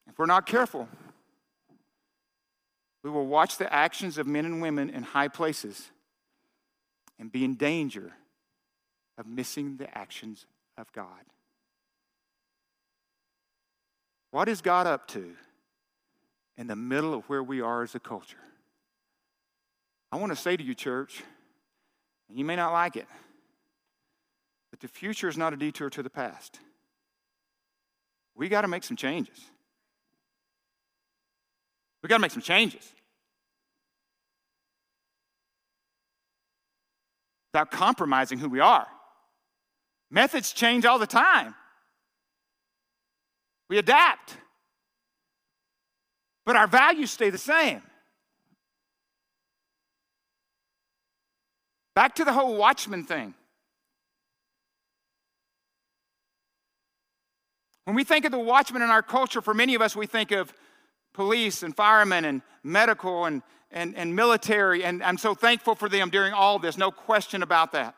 If 0.09 0.17
we're 0.17 0.25
not 0.25 0.45
careful, 0.45 0.87
we 3.03 3.09
will 3.09 3.27
watch 3.27 3.57
the 3.57 3.71
actions 3.71 4.17
of 4.17 4.27
men 4.27 4.45
and 4.45 4.61
women 4.61 4.89
in 4.89 5.03
high 5.03 5.27
places 5.27 5.89
and 7.19 7.31
be 7.31 7.43
in 7.43 7.55
danger 7.55 8.11
of 9.17 9.27
missing 9.27 9.77
the 9.77 9.95
actions 9.97 10.45
of 10.77 10.91
God. 10.91 11.07
What 14.31 14.47
is 14.47 14.61
God 14.61 14.87
up 14.87 15.07
to 15.09 15.33
in 16.57 16.67
the 16.67 16.75
middle 16.75 17.13
of 17.13 17.25
where 17.25 17.43
we 17.43 17.61
are 17.61 17.83
as 17.83 17.95
a 17.95 17.99
culture? 17.99 18.37
I 20.11 20.17
want 20.17 20.31
to 20.31 20.35
say 20.35 20.57
to 20.57 20.63
you, 20.63 20.73
church, 20.73 21.23
you 22.33 22.45
may 22.45 22.55
not 22.55 22.71
like 22.73 22.95
it, 22.95 23.07
but 24.69 24.79
the 24.79 24.87
future 24.87 25.27
is 25.27 25.37
not 25.37 25.53
a 25.53 25.57
detour 25.57 25.89
to 25.89 26.03
the 26.03 26.09
past. 26.09 26.59
We 28.35 28.49
got 28.49 28.61
to 28.61 28.67
make 28.67 28.83
some 28.83 28.97
changes. 28.97 29.39
We 32.01 32.07
got 32.07 32.17
to 32.17 32.21
make 32.21 32.31
some 32.31 32.41
changes. 32.41 32.91
Without 37.53 37.69
compromising 37.69 38.39
who 38.39 38.49
we 38.49 38.61
are. 38.61 38.87
Methods 40.09 40.53
change 40.53 40.85
all 40.85 40.99
the 40.99 41.07
time. 41.07 41.53
We 43.69 43.77
adapt. 43.77 44.37
But 46.45 46.55
our 46.55 46.67
values 46.67 47.11
stay 47.11 47.29
the 47.29 47.37
same. 47.37 47.81
Back 52.01 52.15
to 52.15 52.25
the 52.25 52.33
whole 52.33 52.55
watchman 52.55 53.03
thing. 53.03 53.35
When 57.83 57.95
we 57.95 58.03
think 58.03 58.25
of 58.25 58.31
the 58.31 58.39
watchman 58.39 58.81
in 58.81 58.89
our 58.89 59.03
culture, 59.03 59.39
for 59.39 59.53
many 59.53 59.75
of 59.75 59.83
us, 59.83 59.95
we 59.95 60.07
think 60.07 60.31
of 60.31 60.51
police 61.13 61.61
and 61.61 61.75
firemen 61.75 62.25
and 62.25 62.41
medical 62.63 63.25
and, 63.25 63.43
and, 63.69 63.95
and 63.95 64.15
military, 64.15 64.83
and 64.83 65.03
I'm 65.03 65.19
so 65.19 65.35
thankful 65.35 65.75
for 65.75 65.87
them 65.87 66.09
during 66.09 66.33
all 66.33 66.57
this, 66.57 66.75
no 66.75 66.89
question 66.89 67.43
about 67.43 67.71
that. 67.73 67.93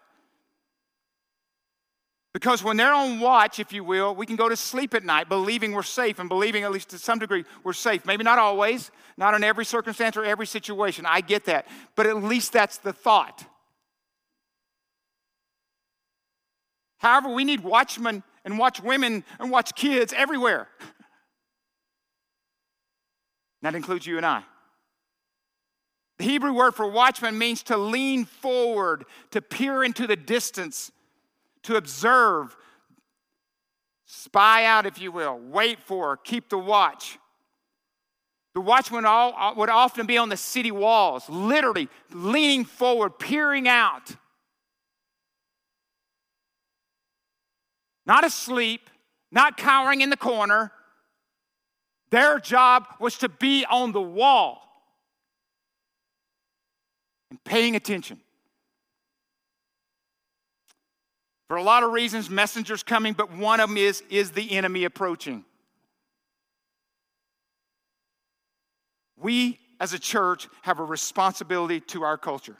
Because 2.33 2.61
when 2.61 2.75
they're 2.75 2.93
on 2.93 3.21
watch, 3.21 3.57
if 3.57 3.71
you 3.71 3.85
will, 3.85 4.13
we 4.13 4.25
can 4.25 4.35
go 4.35 4.49
to 4.49 4.57
sleep 4.57 4.93
at 4.93 5.05
night 5.05 5.29
believing 5.29 5.71
we're 5.71 5.81
safe 5.81 6.19
and 6.19 6.27
believing, 6.27 6.65
at 6.65 6.73
least 6.73 6.89
to 6.89 6.97
some 6.97 7.19
degree, 7.19 7.45
we're 7.63 7.71
safe. 7.71 8.05
Maybe 8.05 8.25
not 8.25 8.37
always, 8.37 8.91
not 9.15 9.33
in 9.33 9.45
every 9.45 9.63
circumstance 9.63 10.17
or 10.17 10.25
every 10.25 10.45
situation. 10.45 11.05
I 11.05 11.21
get 11.21 11.45
that. 11.45 11.67
But 11.95 12.05
at 12.05 12.21
least 12.21 12.51
that's 12.51 12.79
the 12.79 12.91
thought. 12.91 13.45
However, 17.03 17.29
we 17.29 17.43
need 17.43 17.59
watchmen 17.59 18.23
and 18.45 18.57
watch 18.57 18.81
women 18.81 19.25
and 19.37 19.51
watch 19.51 19.75
kids 19.75 20.13
everywhere. 20.15 20.69
That 23.61 23.75
includes 23.75 24.07
you 24.07 24.15
and 24.17 24.25
I. 24.25 24.43
The 26.17 26.23
Hebrew 26.23 26.53
word 26.53 26.75
for 26.75 26.87
watchman 26.87 27.37
means 27.37 27.61
to 27.63 27.75
lean 27.75 28.23
forward, 28.23 29.03
to 29.31 29.41
peer 29.41 29.83
into 29.83 30.07
the 30.07 30.15
distance, 30.15 30.91
to 31.63 31.75
observe, 31.75 32.55
spy 34.05 34.63
out, 34.63 34.85
if 34.85 35.01
you 35.01 35.11
will, 35.11 35.37
wait 35.37 35.79
for, 35.79 36.15
keep 36.15 36.47
the 36.49 36.57
watch. 36.57 37.17
The 38.53 38.61
watchman 38.61 39.05
uh, 39.05 39.53
would 39.57 39.69
often 39.69 40.05
be 40.05 40.17
on 40.17 40.29
the 40.29 40.37
city 40.37 40.71
walls, 40.71 41.27
literally 41.27 41.89
leaning 42.11 42.63
forward, 42.63 43.19
peering 43.19 43.67
out. 43.67 44.15
Not 48.05 48.23
asleep, 48.25 48.89
not 49.31 49.57
cowering 49.57 50.01
in 50.01 50.09
the 50.09 50.17
corner. 50.17 50.71
Their 52.11 52.39
job 52.39 52.85
was 52.99 53.17
to 53.19 53.29
be 53.29 53.65
on 53.65 53.91
the 53.91 54.01
wall 54.01 54.61
and 57.29 57.43
paying 57.43 57.75
attention. 57.75 58.19
For 61.47 61.57
a 61.57 61.63
lot 61.63 61.83
of 61.83 61.91
reasons, 61.91 62.29
messengers 62.29 62.83
coming, 62.83 63.13
but 63.13 63.31
one 63.31 63.59
of 63.59 63.69
them 63.69 63.77
is 63.77 64.01
is 64.09 64.31
the 64.31 64.51
enemy 64.51 64.85
approaching. 64.85 65.45
We 69.17 69.59
as 69.79 69.93
a 69.93 69.99
church 69.99 70.47
have 70.61 70.79
a 70.79 70.83
responsibility 70.83 71.79
to 71.79 72.03
our 72.03 72.17
culture. 72.17 72.57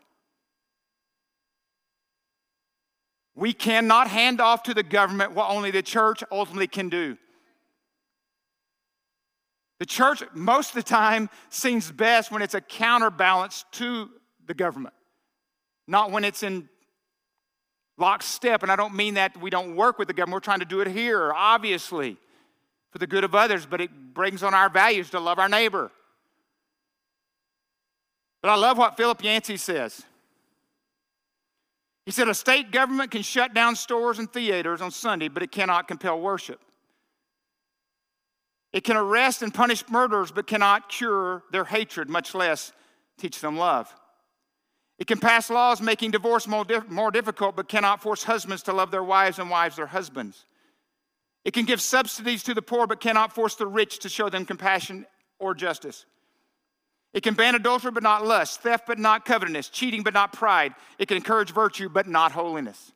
We 3.35 3.53
cannot 3.53 4.07
hand 4.07 4.39
off 4.39 4.63
to 4.63 4.73
the 4.73 4.83
government 4.83 5.33
what 5.33 5.49
only 5.49 5.71
the 5.71 5.81
church 5.81 6.23
ultimately 6.31 6.67
can 6.67 6.89
do. 6.89 7.17
The 9.79 9.85
church, 9.87 10.23
most 10.33 10.69
of 10.69 10.75
the 10.75 10.83
time, 10.83 11.29
seems 11.49 11.91
best 11.91 12.31
when 12.31 12.41
it's 12.41 12.53
a 12.53 12.61
counterbalance 12.61 13.65
to 13.73 14.09
the 14.45 14.53
government, 14.53 14.93
not 15.87 16.11
when 16.11 16.23
it's 16.23 16.43
in 16.43 16.69
lockstep. 17.97 18.63
And 18.63 18.71
I 18.71 18.75
don't 18.75 18.93
mean 18.93 19.15
that 19.15 19.35
we 19.37 19.49
don't 19.49 19.75
work 19.75 19.97
with 19.97 20.07
the 20.07 20.13
government. 20.13 20.35
We're 20.35 20.45
trying 20.45 20.59
to 20.59 20.65
do 20.65 20.81
it 20.81 20.87
here, 20.87 21.33
obviously, 21.33 22.17
for 22.91 22.99
the 22.99 23.07
good 23.07 23.23
of 23.23 23.33
others, 23.33 23.65
but 23.65 23.81
it 23.81 24.13
brings 24.13 24.43
on 24.43 24.53
our 24.53 24.69
values 24.69 25.09
to 25.09 25.19
love 25.19 25.39
our 25.39 25.49
neighbor. 25.49 25.91
But 28.41 28.51
I 28.51 28.55
love 28.55 28.77
what 28.77 28.95
Philip 28.95 29.23
Yancey 29.23 29.57
says. 29.57 30.03
He 32.05 32.11
said 32.11 32.27
a 32.27 32.33
state 32.33 32.71
government 32.71 33.11
can 33.11 33.21
shut 33.21 33.53
down 33.53 33.75
stores 33.75 34.19
and 34.19 34.31
theaters 34.31 34.81
on 34.81 34.91
Sunday, 34.91 35.29
but 35.29 35.43
it 35.43 35.51
cannot 35.51 35.87
compel 35.87 36.19
worship. 36.19 36.59
It 38.73 38.84
can 38.84 38.97
arrest 38.97 39.41
and 39.41 39.53
punish 39.53 39.88
murderers, 39.89 40.32
but 40.32 40.47
cannot 40.47 40.89
cure 40.89 41.43
their 41.51 41.63
hatred, 41.63 42.09
much 42.09 42.34
less 42.34 42.73
teach 43.17 43.39
them 43.39 43.55
love. 43.55 43.93
It 44.99 45.07
can 45.07 45.19
pass 45.19 45.49
laws 45.49 45.82
making 45.82 46.11
divorce 46.11 46.47
more, 46.47 46.65
dif- 46.65 46.89
more 46.89 47.11
difficult, 47.11 47.55
but 47.55 47.69
cannot 47.69 48.01
force 48.01 48.23
husbands 48.23 48.63
to 48.63 48.73
love 48.73 48.91
their 48.91 49.03
wives 49.03 49.39
and 49.39 49.49
wives 49.49 49.75
their 49.75 49.86
husbands. 49.86 50.45
It 51.45 51.53
can 51.53 51.65
give 51.65 51.82
subsidies 51.82 52.43
to 52.43 52.53
the 52.53 52.61
poor, 52.61 52.88
but 52.88 52.99
cannot 52.99 53.34
force 53.34 53.55
the 53.55 53.67
rich 53.67 53.99
to 53.99 54.09
show 54.09 54.30
them 54.30 54.45
compassion 54.45 55.05
or 55.39 55.53
justice. 55.53 56.05
It 57.14 57.22
can 57.22 57.36
ban 57.36 57.53
adultery 57.53 57.91
but 57.91 58.03
not 58.03 58.26
lust, 58.26 58.61
theft 58.61 58.86
but 58.88 58.97
not 58.97 59.24
covetousness, 59.24 59.70
cheating 59.70 60.01
but 60.01 60.14
not 60.14 60.34
pride. 60.34 60.74
It 60.97 61.07
can 61.07 61.18
encourage 61.18 61.51
virtue 61.51 61.89
but 61.89 62.07
not 62.07 62.32
holiness. 62.32 62.91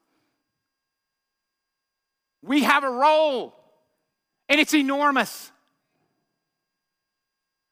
We 2.41 2.63
have 2.63 2.83
a 2.83 2.89
role, 2.89 3.53
and 4.49 4.59
it's 4.59 4.73
enormous. 4.73 5.51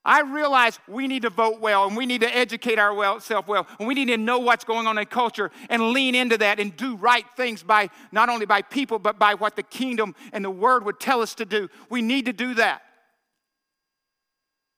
I 0.08 0.22
realize 0.22 0.78
we 0.88 1.08
need 1.08 1.24
to 1.24 1.32
vote 1.32 1.60
well 1.60 1.88
and 1.88 1.98
we 1.98 2.06
need 2.06 2.22
to 2.22 2.36
educate 2.36 2.78
ourselves 2.78 3.48
well 3.48 3.66
and 3.80 3.88
we 3.88 3.96
need 3.96 4.06
to 4.10 4.18
know 4.18 4.38
what's 4.38 4.64
going 4.64 4.86
on 4.86 5.00
in 5.00 5.06
culture 5.08 5.50
and 5.68 5.94
lean 5.94 6.14
into 6.14 6.38
that 6.38 6.60
and 6.60 6.78
do 6.78 6.96
right 6.96 7.26
things 7.36 7.64
by 7.64 7.90
not 8.12 8.30
only 8.30 8.46
by 8.46 8.62
people 8.62 9.00
but 9.00 9.18
by 9.18 9.34
what 9.34 9.56
the 9.56 9.64
kingdom 9.64 10.14
and 10.32 10.46
the 10.46 10.52
word 10.52 10.86
would 10.86 11.00
tell 11.00 11.22
us 11.22 11.34
to 11.36 11.46
do. 11.46 11.70
We 11.90 12.04
need 12.04 12.26
to 12.26 12.34
do 12.34 12.54
that. 12.54 12.84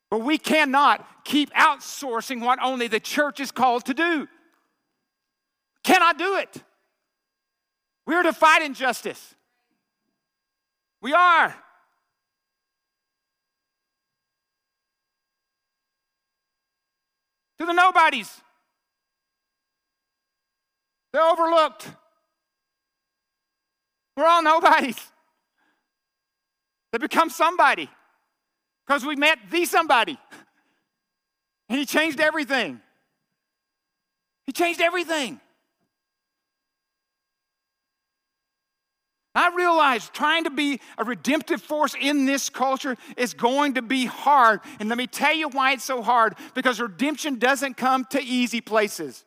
But 0.09 0.19
we 0.21 0.37
cannot 0.37 1.05
keep 1.25 1.51
outsourcing 1.53 2.41
what 2.41 2.59
only 2.61 2.87
the 2.87 2.99
church 2.99 3.39
is 3.39 3.51
called 3.51 3.85
to 3.85 3.93
do. 3.93 4.27
Cannot 5.83 6.17
do 6.17 6.37
it. 6.37 6.63
We're 8.05 8.23
to 8.23 8.33
fight 8.33 8.61
injustice. 8.61 9.35
We 11.01 11.13
are. 11.13 11.55
To 17.59 17.65
the 17.65 17.73
nobodies, 17.73 18.29
the 21.11 21.19
overlooked. 21.19 21.89
We're 24.15 24.27
all 24.27 24.43
nobodies. 24.43 24.97
They 26.91 26.99
become 26.99 27.29
somebody 27.29 27.89
because 28.87 29.05
we 29.05 29.15
met 29.15 29.37
the 29.51 29.65
somebody. 29.65 30.17
And 31.69 31.77
he 31.77 31.85
changed 31.85 32.19
everything. 32.21 32.79
He 34.45 34.53
changed 34.53 34.79
everything. 34.79 35.41
I 39.35 39.53
realize 39.55 40.09
trying 40.09 40.45
to 40.45 40.49
be 40.49 40.79
a 40.97 41.03
redemptive 41.03 41.61
force 41.61 41.93
in 41.99 42.25
this 42.25 42.49
culture 42.49 42.97
is 43.17 43.35
going 43.35 43.75
to 43.75 43.83
be 43.83 44.05
hard. 44.05 44.61
And 44.79 44.89
let 44.89 44.97
me 44.97 45.05
tell 45.05 45.35
you 45.35 45.49
why 45.49 45.73
it's 45.73 45.83
so 45.83 46.01
hard 46.01 46.35
because 46.55 46.79
redemption 46.79 47.37
doesn't 47.37 47.77
come 47.77 48.05
to 48.05 48.21
easy 48.23 48.61
places. 48.61 49.23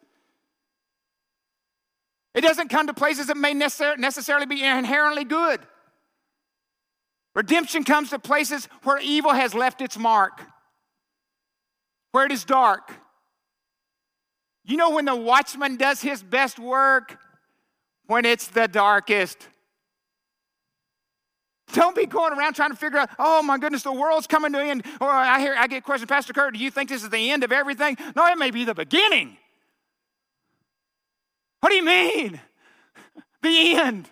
It 2.34 2.40
doesn't 2.40 2.68
come 2.68 2.86
to 2.88 2.94
places 2.94 3.26
that 3.26 3.36
may 3.36 3.54
necessarily 3.54 4.46
be 4.46 4.64
inherently 4.64 5.24
good. 5.24 5.60
Redemption 7.34 7.84
comes 7.84 8.10
to 8.10 8.18
places 8.18 8.68
where 8.82 8.98
evil 8.98 9.32
has 9.32 9.54
left 9.54 9.80
its 9.80 9.96
mark, 9.96 10.42
where 12.12 12.26
it 12.26 12.32
is 12.32 12.44
dark. 12.44 12.92
You 14.64 14.76
know 14.76 14.90
when 14.90 15.04
the 15.04 15.16
watchman 15.16 15.76
does 15.76 16.00
his 16.00 16.22
best 16.22 16.58
work? 16.58 17.18
When 18.06 18.24
it's 18.24 18.48
the 18.48 18.66
darkest. 18.66 19.46
Don't 21.72 21.94
be 21.94 22.06
going 22.06 22.36
around 22.36 22.54
trying 22.54 22.70
to 22.70 22.76
figure 22.76 22.98
out, 22.98 23.10
oh 23.18 23.42
my 23.42 23.56
goodness, 23.58 23.84
the 23.84 23.92
world's 23.92 24.26
coming 24.26 24.52
to 24.52 24.58
an 24.58 24.66
end. 24.66 24.86
Or 25.00 25.08
I 25.08 25.38
hear 25.38 25.54
I 25.56 25.68
get 25.68 25.84
questions, 25.84 26.08
Pastor 26.08 26.32
Kurt, 26.32 26.54
do 26.54 26.60
you 26.60 26.70
think 26.70 26.88
this 26.88 27.04
is 27.04 27.10
the 27.10 27.30
end 27.30 27.44
of 27.44 27.52
everything? 27.52 27.96
No, 28.16 28.26
it 28.26 28.36
may 28.38 28.50
be 28.50 28.64
the 28.64 28.74
beginning. 28.74 29.36
What 31.60 31.70
do 31.70 31.76
you 31.76 31.84
mean? 31.84 32.40
The 33.42 33.74
end. 33.76 34.06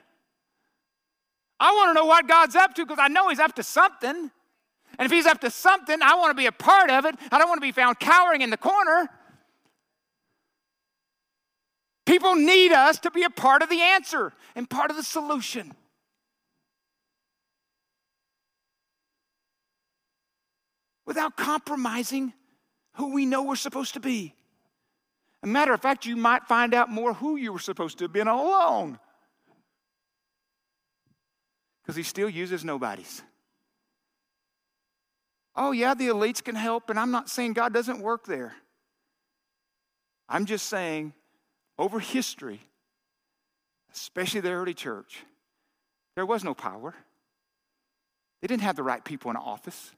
I 1.61 1.73
want 1.73 1.91
to 1.91 1.95
know 1.95 2.07
what 2.07 2.29
God's 2.29 2.55
up 2.55 2.75
to 2.75 2.87
because 2.87 2.99
I 3.01 3.09
know 3.09 3.29
He's 3.29 3.41
up 3.41 3.55
to 3.57 3.63
something. 3.63 4.31
And 4.99 5.07
if 5.07 5.11
He's 5.11 5.27
up 5.27 5.41
to 5.41 5.51
something, 5.51 6.01
I 6.03 6.15
want 6.15 6.31
to 6.31 6.35
be 6.35 6.47
a 6.47 6.53
part 6.53 6.91
of 6.91 7.05
it. 7.05 7.15
I 7.31 7.39
don't 7.39 7.49
want 7.49 7.61
to 7.61 7.67
be 7.67 7.73
found 7.73 7.99
cowering 7.99 8.43
in 8.43 8.51
the 8.51 8.57
corner. 8.57 9.09
People 12.07 12.37
need 12.37 12.73
us 12.73 12.99
to 13.01 13.11
be 13.11 13.25
a 13.25 13.31
part 13.31 13.63
of 13.63 13.69
the 13.69 13.81
answer 13.81 14.33
and 14.55 14.69
part 14.69 14.91
of 14.91 14.97
the 14.97 15.03
solution. 15.03 15.75
Without 21.07 21.37
compromising 21.37 22.33
who 22.95 23.13
we 23.13 23.27
know 23.27 23.43
we're 23.43 23.57
supposed 23.57 23.95
to 23.95 24.01
be. 24.01 24.35
A 25.43 25.47
matter 25.47 25.73
of 25.73 25.81
fact, 25.81 26.07
you 26.07 26.17
might 26.17 26.45
find 26.47 26.75
out 26.75 26.91
more 26.91 27.15
who 27.15 27.37
you 27.37 27.53
were 27.53 27.59
supposed 27.59 27.99
to 27.99 28.05
have 28.05 28.13
been 28.13 28.29
all 28.29 28.99
because 31.89 31.97
he 31.97 32.03
still 32.03 32.29
uses 32.29 32.67
nobodies. 32.67 33.23
Oh, 35.57 35.73
yeah, 35.73 35.95
the 35.95 36.09
elites 36.09 36.45
can 36.45 36.55
help, 36.55 36.91
and 36.91 37.01
I'm 37.01 37.11
not 37.11 37.31
saying 37.31 37.55
God 37.55 37.73
doesn't 37.73 38.01
work 38.01 38.27
there. 38.27 38.55
I'm 40.29 40.45
just 40.45 40.67
saying, 40.67 41.15
over 41.79 41.99
history, 41.99 42.61
especially 43.95 44.41
the 44.41 44.51
early 44.51 44.75
church, 44.75 45.25
there 46.15 46.27
was 46.27 46.45
no 46.45 46.53
power. 46.53 46.95
They 48.43 48.49
didn't 48.49 48.65
have 48.65 48.77
the 48.77 48.83
right 48.83 49.03
people 49.03 49.31
in 49.31 49.39
office. 49.39 49.91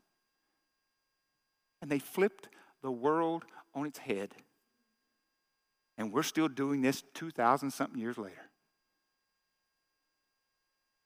And 1.83 1.91
they 1.91 1.99
flipped 1.99 2.51
the 2.83 2.93
world 2.93 3.45
on 3.75 3.85
its 3.85 3.99
head. 3.99 4.37
And 5.99 6.13
we're 6.13 6.23
still 6.23 6.47
doing 6.47 6.83
this 6.83 7.03
2,000 7.15 7.73
something 7.73 8.01
years 8.01 8.17
later. 8.17 8.50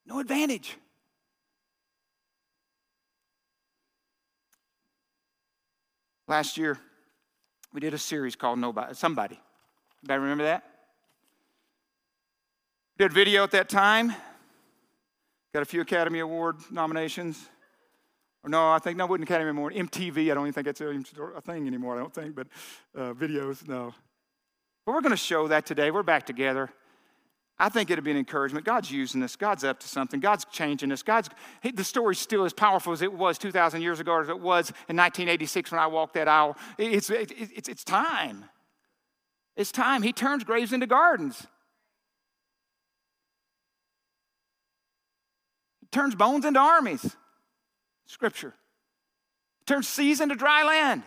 No 0.07 0.21
advantage. 0.21 0.77
Last 6.27 6.57
year, 6.57 6.79
we 7.73 7.81
did 7.81 7.93
a 7.93 7.99
series 7.99 8.35
called 8.37 8.59
Nobody, 8.59 8.95
Somebody. 8.95 9.39
Remember 10.09 10.45
that? 10.45 10.65
Did 12.99 13.13
video 13.13 13.43
at 13.43 13.51
that 13.51 13.69
time. 13.69 14.15
Got 15.53 15.63
a 15.63 15.67
few 15.67 15.81
Academy 15.81 16.21
Award 16.21 16.57
nominations. 16.71 17.49
Or 18.43 18.51
no, 18.51 18.71
I 18.71 18.79
think 18.79 18.97
no, 18.97 19.07
wouldn't 19.07 19.29
Academy 19.29 19.51
Award. 19.51 19.75
MTV. 19.75 20.31
I 20.31 20.35
don't 20.35 20.47
even 20.47 20.53
think 20.53 20.67
it's 20.67 20.81
a, 20.81 21.41
thing 21.41 21.67
anymore. 21.67 21.97
I 21.97 21.99
don't 22.01 22.15
think, 22.15 22.35
but 22.35 22.47
uh, 22.97 23.13
videos, 23.15 23.67
no. 23.67 23.95
But 24.85 24.95
we're 24.95 25.01
going 25.01 25.11
to 25.11 25.17
show 25.17 25.49
that 25.49 25.67
today. 25.67 25.91
We're 25.91 26.03
back 26.03 26.27
together. 26.27 26.71
I 27.59 27.69
think 27.69 27.91
it'd 27.91 28.05
be 28.05 28.11
an 28.11 28.17
encouragement. 28.17 28.67
God's 28.67 28.91
using 28.91 29.23
us. 29.23 29.37
God's 29.37 29.63
up 29.63 29.79
to 29.81 29.89
something. 29.89 30.19
God's 30.19 30.45
changing 30.47 30.91
us. 30.91 31.03
God's 31.03 31.31
the 31.63 31.85
story's 31.85 32.19
still 32.19 32.45
as 32.45 32.53
powerful 32.53 32.93
as 32.93 33.01
it 33.01 33.13
was 33.13 33.39
2,000 33.39 33.81
years 33.81 34.01
ago 34.01 34.21
as 34.21 34.29
it 34.29 34.41
was 34.41 34.71
in 34.89 34.97
1986 34.97 35.71
when 35.71 35.81
I 35.81 35.87
walked 35.87 36.15
that 36.15 36.27
aisle. 36.27 36.57
It's, 36.79 37.11
it's, 37.11 37.69
it's 37.69 37.85
time. 37.85 38.47
It's 39.57 39.71
time. 39.71 40.03
He 40.03 40.13
turns 40.13 40.43
graves 40.43 40.73
into 40.73 40.87
gardens. 40.87 41.47
He 45.81 45.87
turns 45.93 46.17
bones 46.17 46.45
into 46.45 46.59
armies. 46.59 47.17
Scripture. 48.07 48.53
He 49.61 49.65
turns 49.67 49.87
seas 49.87 50.21
into 50.21 50.35
dry 50.35 50.65
land. 50.65 51.05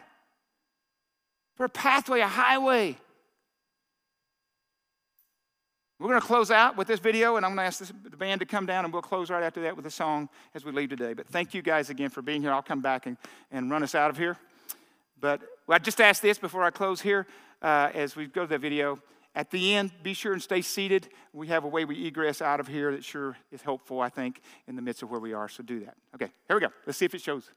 For 1.56 1.66
a 1.66 1.70
pathway, 1.70 2.22
a 2.22 2.28
highway. 2.28 2.98
We're 6.00 6.10
going 6.10 6.22
to 6.22 6.28
close 6.28 6.52
out 6.52 6.78
with 6.78 6.88
this 6.88 7.00
video, 7.00 7.38
and 7.38 7.46
I'm 7.46 7.56
going 7.56 7.64
to 7.64 7.68
ask 7.68 7.80
this, 7.80 7.92
the 8.04 8.18
band 8.18 8.40
to 8.42 8.46
come 8.46 8.68
down, 8.68 8.86
and 8.86 8.94
we'll 8.94 9.02
close 9.02 9.32
right 9.32 9.42
after 9.42 9.64
that 9.64 9.76
with 9.76 9.88
a 9.88 9.92
song 9.92 10.30
as 10.54 10.64
we 10.64 10.72
leave 10.72 10.90
today. 10.90 11.14
But 11.14 11.28
thank 11.28 11.56
you 11.56 11.64
guys 11.64 11.90
again 11.90 12.12
for 12.12 12.22
being 12.22 12.44
here. 12.44 12.52
I'll 12.52 12.62
come 12.62 12.82
back 12.82 13.08
and, 13.08 13.18
and 13.52 13.72
run 13.72 13.82
us 13.82 13.96
out 13.96 14.12
of 14.12 14.18
here. 14.18 14.38
But 15.20 15.42
I 15.68 15.80
just 15.80 16.00
ask 16.00 16.22
this 16.22 16.38
before 16.38 16.64
I 16.64 16.70
close 16.70 17.02
here 17.02 17.26
uh, 17.64 17.90
as 17.96 18.16
we 18.16 18.28
go 18.28 18.42
to 18.42 18.48
the 18.48 18.60
video. 18.60 19.00
At 19.34 19.50
the 19.50 19.74
end, 19.74 19.92
be 20.04 20.14
sure 20.14 20.34
and 20.34 20.42
stay 20.42 20.62
seated. 20.62 21.10
We 21.34 21.48
have 21.48 21.64
a 21.64 21.68
way 21.68 21.84
we 21.84 22.06
egress 22.06 22.44
out 22.44 22.60
of 22.60 22.68
here 22.68 22.92
that 22.92 23.04
sure 23.04 23.36
is 23.52 23.64
helpful, 23.64 24.00
I 24.00 24.10
think, 24.10 24.42
in 24.68 24.76
the 24.76 24.84
midst 24.84 25.02
of 25.02 25.10
where 25.10 25.20
we 25.20 25.34
are. 25.34 25.50
So 25.50 25.64
do 25.64 25.80
that. 25.80 25.96
Okay, 26.14 26.30
here 26.48 26.56
we 26.58 26.62
go. 26.62 26.70
Let's 26.86 27.00
see 27.00 27.06
if 27.06 27.16
it 27.16 27.22
shows. 27.22 27.50